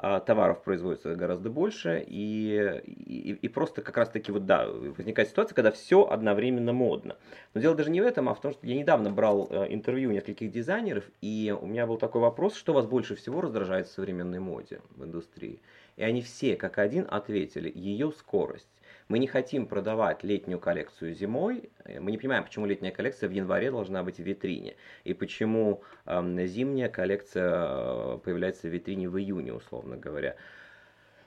А, 0.00 0.20
товаров 0.20 0.62
производится 0.62 1.16
гораздо 1.16 1.50
больше, 1.50 2.04
и, 2.06 2.82
и, 2.86 3.32
и 3.32 3.48
просто 3.48 3.82
как 3.82 3.96
раз 3.96 4.08
таки 4.08 4.30
вот, 4.30 4.46
да, 4.46 4.68
возникает 4.68 5.28
ситуация, 5.28 5.56
когда 5.56 5.72
все 5.72 6.08
одновременно 6.08 6.72
модно. 6.72 7.16
Но 7.52 7.60
дело 7.60 7.74
даже 7.74 7.90
не 7.90 8.00
в 8.00 8.06
этом, 8.06 8.28
а 8.28 8.34
в 8.34 8.40
том, 8.40 8.52
что 8.52 8.64
я 8.64 8.76
недавно 8.76 9.10
брал 9.10 9.48
э, 9.50 9.66
интервью 9.70 10.12
нескольких 10.12 10.52
дизайнеров, 10.52 11.02
и 11.20 11.52
у 11.60 11.66
меня 11.66 11.84
был 11.88 11.96
такой 11.96 12.20
вопрос, 12.20 12.54
что 12.54 12.72
вас 12.72 12.86
больше 12.86 13.16
всего 13.16 13.40
раздражает 13.40 13.88
в 13.88 13.92
современной 13.92 14.38
моде 14.38 14.80
в 14.94 15.04
индустрии. 15.04 15.60
И 15.96 16.04
они 16.04 16.22
все, 16.22 16.54
как 16.54 16.78
один, 16.78 17.04
ответили, 17.10 17.72
ее 17.74 18.12
скорость. 18.12 18.68
Мы 19.08 19.18
не 19.20 19.26
хотим 19.26 19.66
продавать 19.66 20.22
летнюю 20.22 20.60
коллекцию 20.60 21.14
зимой. 21.14 21.70
Э, 21.84 21.98
мы 21.98 22.10
не 22.10 22.18
понимаем, 22.18 22.44
почему 22.44 22.66
летняя 22.66 22.92
коллекция 22.92 23.28
в 23.28 23.32
январе 23.32 23.70
должна 23.70 24.02
быть 24.02 24.18
в 24.18 24.22
витрине. 24.22 24.76
И 25.04 25.14
почему 25.14 25.82
э, 26.04 26.46
зимняя 26.46 26.90
коллекция 26.90 27.50
э, 27.50 28.18
появляется 28.22 28.68
в 28.68 28.70
витрине 28.70 29.08
в 29.08 29.18
июне, 29.18 29.54
условно 29.54 29.96
говоря. 29.96 30.36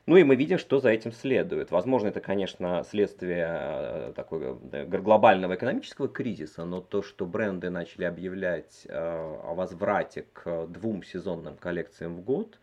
Ну 0.05 0.15
и 0.15 0.23
мы 0.23 0.36
видим, 0.36 0.59
что 0.59 0.79
за 0.79 0.89
этим 0.89 1.11
следует. 1.11 1.71
Возможно, 1.71 2.09
это, 2.09 2.21
конечно, 2.21 2.84
следствие 2.84 3.47
э, 3.49 4.13
такого 4.15 4.59
глобального 4.86 5.55
экономического 5.55 6.07
кризиса, 6.07 6.65
но 6.65 6.82
то, 6.82 7.01
что 7.01 7.25
бренды 7.25 7.71
начали 7.71 8.03
объявлять 8.03 8.86
о 8.89 9.55
возврате 9.55 10.25
к 10.34 10.67
двум 10.67 11.03
сезонным 11.03 11.55
коллекциям 11.57 12.15
в 12.17 12.21
год, 12.21 12.59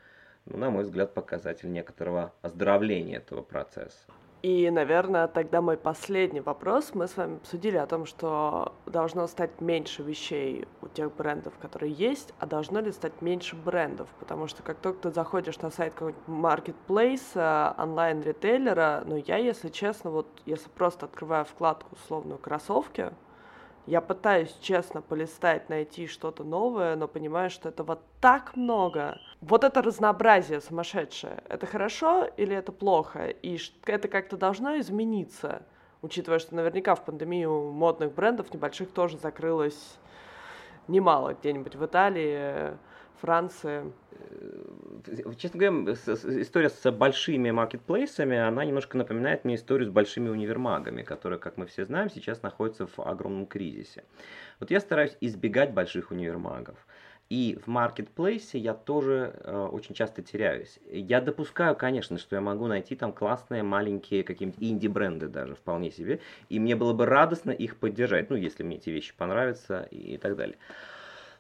ну, 0.47 0.59
на 0.59 0.71
мой 0.71 0.85
взгляд, 0.85 1.12
показатель 1.14 1.73
некоторого 1.73 2.33
оздоровления 2.43 3.19
этого 3.19 3.43
процесса. 3.43 4.07
И, 4.43 4.70
наверное, 4.70 5.26
тогда 5.26 5.61
мой 5.61 5.76
последний 5.76 6.41
вопрос. 6.41 6.93
Мы 6.95 7.09
с 7.09 7.16
вами 7.16 7.36
обсудили 7.39 7.76
о 7.76 7.86
том, 7.86 8.07
что 8.07 8.72
должно 8.86 9.26
стать 9.26 9.61
меньше 9.61 10.05
вещей 10.05 10.68
у 10.80 10.86
тех 10.86 11.12
брендов, 11.12 11.55
которые 11.59 11.93
есть, 11.93 12.32
а 12.39 12.47
должно 12.47 12.78
ли 12.78 12.93
стать 12.93 13.20
меньше 13.20 13.57
брендов? 13.57 14.09
Потому 14.20 14.47
что 14.47 14.62
как 14.62 14.78
только 14.78 15.09
ты 15.09 15.11
заходишь 15.11 15.59
на 15.59 15.70
сайт 15.70 15.95
какого-нибудь 15.95 16.28
маркетплейса, 16.28 17.74
онлайн-ритейлера, 17.78 19.03
ну 19.07 19.16
я, 19.16 19.39
если 19.39 19.70
честно, 19.70 20.11
вот 20.11 20.28
если 20.47 20.68
просто 20.68 21.07
открываю 21.07 21.45
вкладку 21.45 21.97
условную 21.97 22.39
кроссовки, 22.39 23.11
я 23.89 24.03
пытаюсь 24.03 24.55
честно 24.61 25.01
полистать, 25.01 25.70
найти 25.70 26.07
что-то 26.07 26.45
новое, 26.45 26.95
но 26.95 27.09
понимаю, 27.09 27.49
что 27.49 27.70
этого 27.70 27.99
так 28.20 28.55
много. 28.55 29.18
Вот 29.41 29.64
это 29.64 29.80
разнообразие 29.80 30.61
сумасшедшее. 30.61 31.43
Это 31.49 31.64
хорошо 31.64 32.28
или 32.36 32.55
это 32.55 32.70
плохо? 32.70 33.28
И 33.28 33.59
это 33.86 34.09
как-то 34.09 34.36
должно 34.36 34.78
измениться, 34.78 35.62
учитывая, 36.03 36.39
что 36.39 36.55
наверняка 36.55 36.95
в 36.95 37.05
пандемию 37.05 37.72
модных 37.72 38.12
брендов 38.12 38.53
небольших 38.53 38.91
тоже 38.91 39.16
закрылось 39.16 39.99
немало 40.86 41.34
где-нибудь 41.34 41.74
в 41.74 41.86
Италии, 41.86 42.76
Франции. 43.22 43.91
Честно 45.37 45.59
говоря, 45.59 45.93
история 45.93 46.69
с 46.69 46.91
большими 46.91 47.51
маркетплейсами, 47.51 48.37
она 48.37 48.65
немножко 48.65 48.97
напоминает 48.97 49.45
мне 49.45 49.55
историю 49.57 49.89
с 49.89 49.93
большими 49.93 50.29
универмагами, 50.29 51.03
которые, 51.03 51.39
как 51.39 51.57
мы 51.57 51.67
все 51.67 51.85
знаем, 51.85 52.11
сейчас 52.11 52.43
находятся 52.43 52.87
в 52.87 52.99
огромном 53.01 53.47
кризисе. 53.47 54.05
Вот 54.61 54.71
я 54.71 54.81
стараюсь 54.81 55.17
избегать 55.21 55.73
больших 55.73 56.11
универмагов. 56.11 56.77
И 57.31 57.59
в 57.63 57.67
маркетплейсе 57.67 58.59
я 58.59 58.73
тоже 58.73 59.39
э, 59.45 59.69
очень 59.71 59.95
часто 59.95 60.23
теряюсь. 60.23 60.79
Я 60.91 61.21
допускаю, 61.21 61.77
конечно, 61.77 62.17
что 62.17 62.37
я 62.37 62.41
могу 62.41 62.67
найти 62.67 62.97
там 62.97 63.13
классные 63.13 63.63
маленькие 63.63 64.25
какие-нибудь 64.25 64.63
инди-бренды 64.63 65.29
даже 65.29 65.55
вполне 65.55 65.91
себе. 65.91 66.21
И 66.49 66.59
мне 66.59 66.75
было 66.75 66.95
бы 66.95 67.05
радостно 67.05 67.51
их 67.51 67.77
поддержать, 67.77 68.31
ну, 68.31 68.37
если 68.37 68.63
мне 68.63 68.77
эти 68.77 68.89
вещи 68.89 69.13
понравятся 69.15 69.87
и, 69.91 70.15
и 70.15 70.17
так 70.17 70.37
далее. 70.37 70.57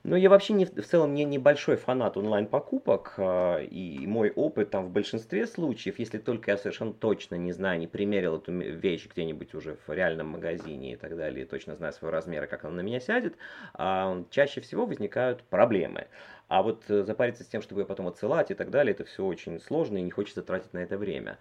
Ну, 0.04 0.16
я 0.16 0.30
вообще 0.30 0.52
не, 0.54 0.64
в 0.64 0.86
целом 0.86 1.14
не 1.14 1.24
небольшой 1.24 1.76
фанат 1.76 2.16
онлайн-покупок, 2.16 3.14
э, 3.18 3.64
и 3.64 4.06
мой 4.06 4.30
опыт 4.30 4.70
там 4.70 4.86
в 4.86 4.90
большинстве 4.90 5.46
случаев, 5.46 5.98
если 5.98 6.18
только 6.18 6.52
я 6.52 6.56
совершенно 6.56 6.92
точно 6.92 7.34
не 7.34 7.52
знаю, 7.52 7.80
не 7.80 7.88
примерил 7.88 8.36
эту 8.36 8.52
вещь 8.52 9.08
где-нибудь 9.08 9.54
уже 9.54 9.76
в 9.86 9.92
реальном 9.92 10.28
магазине 10.28 10.92
и 10.92 10.96
так 10.96 11.16
далее, 11.16 11.44
и 11.44 11.48
точно 11.48 11.74
знаю 11.74 11.92
свой 11.92 12.10
размер, 12.12 12.46
как 12.46 12.64
она 12.64 12.74
на 12.76 12.80
меня 12.80 13.00
сядет, 13.00 13.36
э, 13.78 14.24
чаще 14.30 14.60
всего 14.60 14.86
возникают 14.86 15.42
проблемы. 15.44 16.06
А 16.48 16.62
вот 16.62 16.84
э, 16.88 17.02
запариться 17.02 17.42
с 17.44 17.48
тем, 17.48 17.60
чтобы 17.60 17.82
ее 17.82 17.86
потом 17.86 18.06
отсылать 18.06 18.50
и 18.50 18.54
так 18.54 18.70
далее, 18.70 18.94
это 18.94 19.04
все 19.04 19.24
очень 19.24 19.60
сложно 19.60 19.98
и 19.98 20.02
не 20.02 20.10
хочется 20.10 20.42
тратить 20.42 20.72
на 20.72 20.78
это 20.78 20.96
время. 20.96 21.38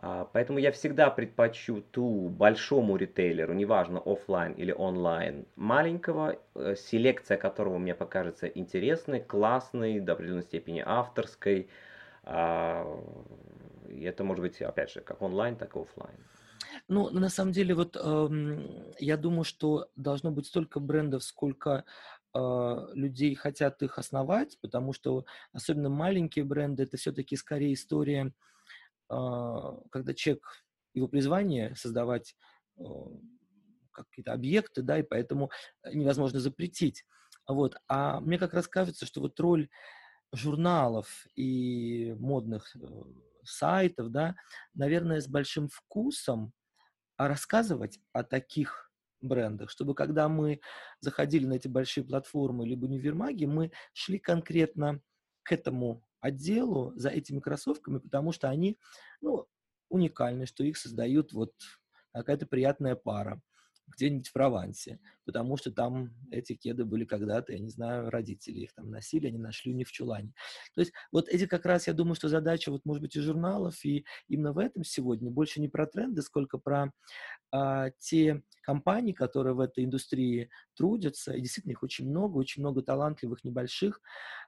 А, 0.00 0.24
поэтому 0.32 0.58
я 0.58 0.70
всегда 0.70 1.10
предпочту 1.10 1.80
ту 1.80 2.28
большому 2.28 2.96
ритейлеру, 2.96 3.52
неважно 3.52 4.00
офлайн 4.04 4.52
или 4.52 4.72
онлайн, 4.72 5.46
маленького, 5.56 6.36
э, 6.54 6.76
селекция 6.76 7.36
которого 7.36 7.78
мне 7.78 7.94
покажется 7.94 8.46
интересной, 8.46 9.20
классной, 9.20 10.00
до 10.00 10.12
определенной 10.12 10.42
степени 10.42 10.82
авторской. 10.86 11.68
А, 12.22 12.86
и 13.88 14.04
это 14.04 14.22
может 14.22 14.42
быть, 14.42 14.60
опять 14.62 14.90
же, 14.90 15.00
как 15.00 15.22
онлайн, 15.22 15.56
так 15.56 15.74
и 15.74 15.80
офлайн. 15.80 16.16
Ну, 16.86 17.10
на 17.10 17.28
самом 17.28 17.52
деле, 17.52 17.74
вот 17.74 17.96
эм, 17.96 18.92
я 18.98 19.16
думаю, 19.16 19.44
что 19.44 19.88
должно 19.96 20.30
быть 20.30 20.46
столько 20.46 20.80
брендов, 20.80 21.24
сколько 21.24 21.84
э, 22.34 22.86
людей 22.94 23.34
хотят 23.34 23.82
их 23.82 23.98
основать, 23.98 24.58
потому 24.60 24.92
что 24.92 25.24
особенно 25.52 25.88
маленькие 25.88 26.44
бренды 26.44 26.84
это 26.84 26.96
все-таки 26.96 27.36
скорее 27.36 27.72
история 27.72 28.32
когда 29.08 30.14
человек, 30.14 30.44
его 30.94 31.08
призвание 31.08 31.74
создавать 31.76 32.36
а, 32.76 32.84
какие-то 33.92 34.32
объекты, 34.32 34.82
да, 34.82 34.98
и 34.98 35.02
поэтому 35.02 35.50
невозможно 35.92 36.40
запретить. 36.40 37.04
Вот. 37.46 37.76
А 37.88 38.20
мне 38.20 38.38
как 38.38 38.54
раз 38.54 38.68
кажется, 38.68 39.06
что 39.06 39.20
вот 39.20 39.38
роль 39.40 39.68
журналов 40.32 41.26
и 41.34 42.14
модных 42.18 42.76
э, 42.76 42.80
сайтов, 43.44 44.10
да, 44.10 44.34
наверное, 44.74 45.20
с 45.20 45.26
большим 45.28 45.68
вкусом 45.68 46.52
рассказывать 47.16 47.98
о 48.12 48.22
таких 48.22 48.92
брендах, 49.20 49.70
чтобы 49.70 49.94
когда 49.94 50.28
мы 50.28 50.60
заходили 51.00 51.46
на 51.46 51.54
эти 51.54 51.66
большие 51.66 52.04
платформы 52.04 52.66
либо 52.66 52.84
универмаги, 52.84 53.46
мы 53.46 53.72
шли 53.92 54.18
конкретно 54.18 55.00
к 55.42 55.52
этому 55.52 56.06
отделу 56.20 56.92
за 56.96 57.10
этими 57.10 57.40
кроссовками, 57.40 57.98
потому 57.98 58.32
что 58.32 58.48
они, 58.48 58.78
ну, 59.20 59.46
уникальны, 59.88 60.46
что 60.46 60.64
их 60.64 60.76
создают 60.76 61.32
вот 61.32 61.52
какая-то 62.12 62.46
приятная 62.46 62.94
пара 62.96 63.40
где-нибудь 63.94 64.28
в 64.28 64.32
Провансе, 64.32 65.00
потому 65.24 65.56
что 65.56 65.70
там 65.72 66.10
эти 66.30 66.54
кеды 66.54 66.84
были 66.84 67.04
когда-то, 67.04 67.52
я 67.52 67.58
не 67.58 67.70
знаю, 67.70 68.10
родители 68.10 68.60
их 68.60 68.74
там 68.74 68.90
носили, 68.90 69.28
они 69.28 69.38
нашли 69.38 69.72
у 69.72 69.76
них 69.76 69.88
в 69.88 69.92
чулане. 69.92 70.32
То 70.74 70.80
есть 70.80 70.92
вот 71.12 71.28
эти 71.28 71.46
как 71.46 71.66
раз, 71.66 71.86
я 71.86 71.92
думаю, 71.92 72.14
что 72.14 72.28
задача 72.28 72.70
вот, 72.70 72.84
может 72.84 73.02
быть, 73.02 73.16
и 73.16 73.20
журналов, 73.20 73.84
и 73.84 74.04
именно 74.28 74.52
в 74.52 74.58
этом 74.58 74.84
сегодня 74.84 75.30
больше 75.30 75.60
не 75.60 75.68
про 75.68 75.86
тренды, 75.86 76.22
сколько 76.22 76.58
про 76.58 76.92
а, 77.50 77.90
те 77.98 78.42
компании, 78.62 79.12
которые 79.12 79.54
в 79.54 79.60
этой 79.60 79.84
индустрии 79.84 80.50
трудятся, 80.76 81.32
и 81.32 81.40
действительно 81.40 81.72
их 81.72 81.82
очень 81.82 82.08
много, 82.08 82.36
очень 82.36 82.62
много 82.62 82.82
талантливых 82.82 83.42
небольших 83.42 84.00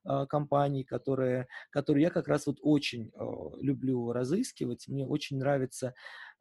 а, 0.04 0.26
компаний, 0.26 0.84
которые, 0.84 1.48
которые 1.70 2.04
я 2.04 2.10
как 2.10 2.28
раз 2.28 2.46
вот 2.46 2.58
очень 2.60 3.10
а, 3.14 3.56
люблю 3.60 4.12
разыскивать, 4.12 4.88
мне 4.88 5.06
очень 5.06 5.38
нравится 5.38 5.94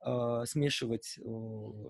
э, 0.05 0.43
смешивать 0.45 1.17
э, 1.17 1.21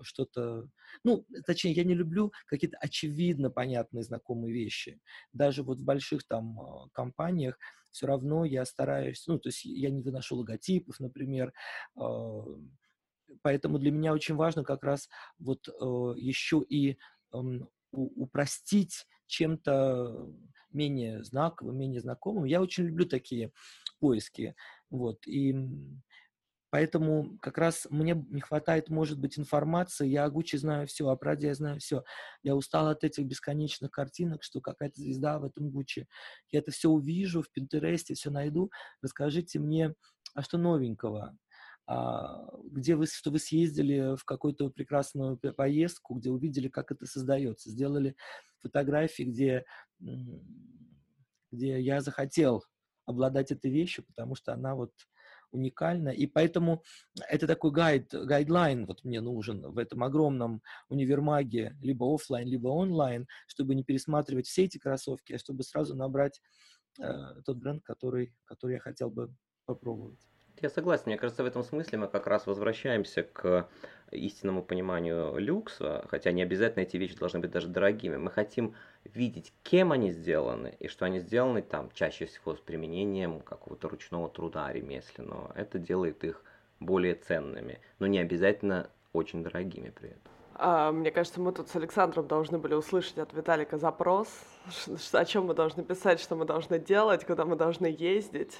что-то, 0.02 0.68
ну, 1.04 1.26
точнее, 1.46 1.72
я 1.72 1.84
не 1.84 1.94
люблю 1.94 2.32
какие-то 2.46 2.76
очевидно 2.78 3.50
понятные 3.50 4.02
знакомые 4.02 4.52
вещи. 4.52 5.00
Даже 5.32 5.62
вот 5.62 5.78
в 5.80 5.84
больших 5.84 6.24
там 6.26 6.58
компаниях 6.92 7.58
все 7.90 8.06
равно 8.06 8.44
я 8.44 8.64
стараюсь, 8.64 9.24
ну, 9.26 9.38
то 9.38 9.48
есть 9.48 9.64
я 9.64 9.90
не 9.90 10.02
выношу 10.02 10.36
логотипов, 10.36 11.00
например, 11.00 11.52
а, 11.96 12.44
поэтому 13.42 13.78
для 13.78 13.90
меня 13.90 14.12
очень 14.12 14.36
важно 14.36 14.64
как 14.64 14.84
раз 14.84 15.08
вот 15.38 15.68
э, 15.68 15.72
еще 16.18 16.62
и 16.68 16.98
упростить 17.92 19.06
чем-то 19.26 20.28
менее 20.72 21.22
знаковым, 21.24 21.78
менее 21.78 22.00
знакомым. 22.00 22.44
Я 22.44 22.60
очень 22.60 22.84
люблю 22.86 23.06
такие 23.06 23.52
поиски. 24.00 24.54
Вот. 24.88 25.26
И 25.26 25.54
Поэтому 26.70 27.36
как 27.40 27.58
раз 27.58 27.86
мне 27.90 28.14
не 28.30 28.40
хватает, 28.40 28.88
может 28.88 29.18
быть, 29.18 29.38
информации. 29.38 30.08
Я 30.08 30.24
о 30.24 30.30
Гуччи 30.30 30.56
знаю 30.56 30.86
все, 30.86 31.08
о 31.08 31.16
Праде 31.16 31.48
я 31.48 31.54
знаю 31.54 31.80
все. 31.80 32.04
Я 32.42 32.54
устал 32.54 32.88
от 32.88 33.02
этих 33.02 33.26
бесконечных 33.26 33.90
картинок, 33.90 34.44
что 34.44 34.60
какая-то 34.60 35.00
звезда 35.00 35.38
в 35.40 35.44
этом 35.44 35.70
Гуччи. 35.70 36.06
Я 36.50 36.60
это 36.60 36.70
все 36.70 36.88
увижу 36.88 37.42
в 37.42 37.50
Пинтересте, 37.50 38.14
все 38.14 38.30
найду. 38.30 38.70
Расскажите 39.02 39.58
мне, 39.58 39.94
а 40.34 40.42
что 40.42 40.58
новенького? 40.58 41.36
А, 41.86 42.48
где 42.70 42.94
вы, 42.94 43.06
что 43.06 43.32
вы 43.32 43.40
съездили 43.40 44.14
в 44.16 44.24
какую-то 44.24 44.70
прекрасную 44.70 45.38
поездку, 45.38 46.14
где 46.14 46.30
увидели, 46.30 46.68
как 46.68 46.92
это 46.92 47.04
создается, 47.04 47.68
сделали 47.68 48.14
фотографии, 48.60 49.24
где, 49.24 49.64
где 51.50 51.80
я 51.80 52.00
захотел 52.00 52.62
обладать 53.06 53.50
этой 53.50 53.72
вещью, 53.72 54.04
потому 54.04 54.36
что 54.36 54.52
она 54.52 54.76
вот 54.76 54.92
уникальна. 55.52 56.10
И 56.10 56.26
поэтому 56.26 56.82
это 57.28 57.46
такой 57.46 57.70
гайд, 57.70 58.12
гайдлайн 58.12 58.86
вот 58.86 59.04
мне 59.04 59.20
нужен 59.20 59.62
в 59.62 59.78
этом 59.78 60.02
огромном 60.02 60.62
универмаге, 60.88 61.76
либо 61.80 62.12
офлайн, 62.14 62.48
либо 62.48 62.68
онлайн, 62.68 63.26
чтобы 63.46 63.74
не 63.74 63.84
пересматривать 63.84 64.46
все 64.46 64.64
эти 64.64 64.78
кроссовки, 64.78 65.34
а 65.34 65.38
чтобы 65.38 65.62
сразу 65.62 65.94
набрать 65.96 66.40
э, 66.98 67.12
тот 67.44 67.56
бренд, 67.56 67.82
который, 67.82 68.34
который 68.44 68.74
я 68.74 68.80
хотел 68.80 69.10
бы 69.10 69.32
попробовать. 69.66 70.20
Я 70.60 70.68
согласен. 70.68 71.04
Мне 71.06 71.16
кажется, 71.16 71.42
в 71.42 71.46
этом 71.46 71.62
смысле 71.62 71.98
мы 71.98 72.08
как 72.08 72.26
раз 72.26 72.46
возвращаемся 72.46 73.22
к 73.22 73.68
истинному 74.10 74.62
пониманию 74.62 75.36
люкса, 75.38 76.04
хотя 76.08 76.32
не 76.32 76.42
обязательно 76.42 76.82
эти 76.82 76.96
вещи 76.96 77.16
должны 77.16 77.40
быть 77.40 77.50
даже 77.50 77.68
дорогими. 77.68 78.16
Мы 78.16 78.30
хотим 78.30 78.74
видеть, 79.04 79.52
кем 79.62 79.92
они 79.92 80.10
сделаны, 80.10 80.74
и 80.78 80.88
что 80.88 81.04
они 81.04 81.20
сделаны 81.20 81.62
там 81.62 81.90
чаще 81.94 82.26
всего 82.26 82.54
с 82.54 82.60
применением 82.60 83.40
какого-то 83.40 83.88
ручного 83.88 84.28
труда 84.28 84.72
ремесленного. 84.72 85.52
Это 85.54 85.78
делает 85.78 86.24
их 86.24 86.42
более 86.80 87.14
ценными, 87.14 87.78
но 87.98 88.06
не 88.06 88.18
обязательно 88.18 88.90
очень 89.12 89.42
дорогими 89.42 89.90
при 89.90 90.10
этом. 90.10 90.32
А, 90.54 90.92
мне 90.92 91.10
кажется, 91.10 91.40
мы 91.40 91.52
тут 91.52 91.68
с 91.68 91.76
Александром 91.76 92.26
должны 92.26 92.58
были 92.58 92.74
услышать 92.74 93.16
от 93.18 93.32
Виталика 93.32 93.78
запрос, 93.78 94.28
о 95.12 95.24
чем 95.24 95.46
мы 95.46 95.54
должны 95.54 95.82
писать, 95.82 96.20
что 96.20 96.36
мы 96.36 96.44
должны 96.44 96.78
делать, 96.78 97.24
куда 97.24 97.44
мы 97.44 97.56
должны 97.56 97.86
ездить. 97.86 98.58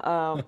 А, 0.00 0.38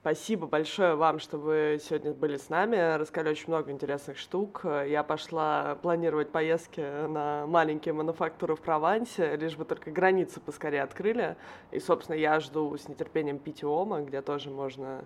спасибо 0.00 0.46
большое 0.46 0.94
вам, 0.94 1.18
что 1.18 1.38
вы 1.38 1.80
сегодня 1.82 2.12
были 2.12 2.36
с 2.36 2.48
нами, 2.48 2.96
рассказали 2.96 3.32
очень 3.32 3.48
много 3.48 3.72
интересных 3.72 4.18
штук. 4.18 4.62
Я 4.64 5.02
пошла 5.02 5.76
планировать 5.82 6.30
поездки 6.30 6.80
на 6.80 7.46
маленькие 7.46 7.94
мануфактуры 7.94 8.54
в 8.54 8.60
Провансе, 8.60 9.36
лишь 9.36 9.56
бы 9.56 9.64
только 9.64 9.90
границы 9.90 10.40
поскорее 10.40 10.82
открыли. 10.82 11.36
И, 11.72 11.80
собственно, 11.80 12.16
я 12.16 12.38
жду 12.40 12.76
с 12.76 12.88
нетерпением 12.88 13.38
Питиома, 13.38 14.02
где 14.02 14.22
тоже 14.22 14.50
можно 14.50 15.04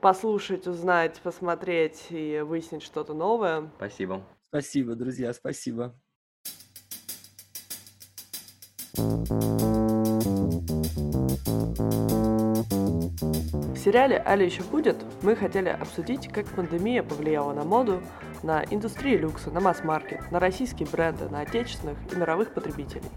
послушать, 0.00 0.66
узнать, 0.66 1.18
посмотреть 1.22 2.08
и 2.10 2.42
выяснить 2.46 2.82
что-то 2.82 3.14
новое. 3.14 3.70
Спасибо. 3.76 4.22
Спасибо, 4.50 4.94
друзья, 4.94 5.32
спасибо. 5.32 5.94
Сериале 13.86 14.20
«Аля 14.26 14.44
еще 14.44 14.64
будет» 14.64 14.96
мы 15.22 15.36
хотели 15.36 15.68
обсудить, 15.68 16.26
как 16.26 16.46
пандемия 16.46 17.04
повлияла 17.04 17.52
на 17.52 17.62
моду, 17.62 18.02
на 18.42 18.64
индустрию 18.68 19.20
люкса, 19.20 19.52
на 19.52 19.60
масс-маркет, 19.60 20.32
на 20.32 20.40
российские 20.40 20.88
бренды, 20.88 21.28
на 21.28 21.42
отечественных 21.42 21.96
и 22.12 22.16
мировых 22.16 22.52
потребителей. 22.52 23.08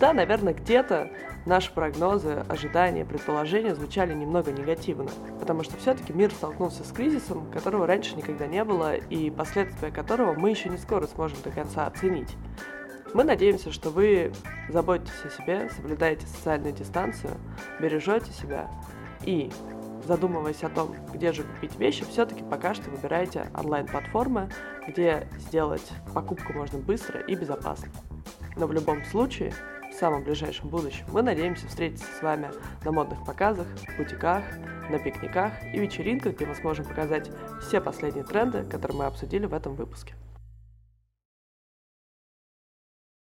Да, 0.00 0.12
наверное, 0.12 0.52
где-то 0.52 1.12
наши 1.46 1.72
прогнозы, 1.72 2.44
ожидания, 2.48 3.04
предположения 3.04 3.72
звучали 3.76 4.14
немного 4.14 4.50
негативно, 4.50 5.10
потому 5.38 5.62
что 5.62 5.76
все-таки 5.76 6.12
мир 6.12 6.32
столкнулся 6.32 6.82
с 6.82 6.90
кризисом, 6.90 7.48
которого 7.52 7.86
раньше 7.86 8.16
никогда 8.16 8.48
не 8.48 8.64
было, 8.64 8.96
и 8.96 9.30
последствия 9.30 9.92
которого 9.92 10.32
мы 10.32 10.50
еще 10.50 10.70
не 10.70 10.78
скоро 10.78 11.06
сможем 11.06 11.38
до 11.44 11.50
конца 11.50 11.86
оценить. 11.86 12.34
Мы 13.14 13.22
надеемся, 13.22 13.70
что 13.70 13.90
вы 13.90 14.32
заботитесь 14.68 15.24
о 15.24 15.30
себе, 15.30 15.70
соблюдаете 15.70 16.26
социальную 16.26 16.72
дистанцию, 16.74 17.36
бережете 17.80 18.32
себя 18.32 18.68
и 19.24 19.52
задумываясь 20.04 20.64
о 20.64 20.68
том, 20.68 20.96
где 21.12 21.32
же 21.32 21.44
купить 21.44 21.78
вещи, 21.78 22.04
все-таки 22.04 22.42
пока 22.42 22.74
что 22.74 22.90
выбирайте 22.90 23.46
онлайн-платформы, 23.56 24.50
где 24.88 25.28
сделать 25.38 25.88
покупку 26.12 26.52
можно 26.54 26.80
быстро 26.80 27.20
и 27.20 27.36
безопасно. 27.36 27.88
Но 28.56 28.66
в 28.66 28.72
любом 28.72 29.04
случае, 29.04 29.54
в 29.92 29.94
самом 29.94 30.24
ближайшем 30.24 30.68
будущем, 30.68 31.06
мы 31.12 31.22
надеемся 31.22 31.68
встретиться 31.68 32.06
с 32.18 32.20
вами 32.20 32.50
на 32.84 32.90
модных 32.90 33.24
показах, 33.24 33.68
бутиках, 33.96 34.42
на 34.90 34.98
пикниках 34.98 35.52
и 35.72 35.78
вечеринках, 35.78 36.34
где 36.34 36.46
мы 36.46 36.56
сможем 36.56 36.84
показать 36.84 37.30
все 37.62 37.80
последние 37.80 38.24
тренды, 38.24 38.64
которые 38.64 38.98
мы 38.98 39.04
обсудили 39.06 39.46
в 39.46 39.54
этом 39.54 39.76
выпуске. 39.76 40.14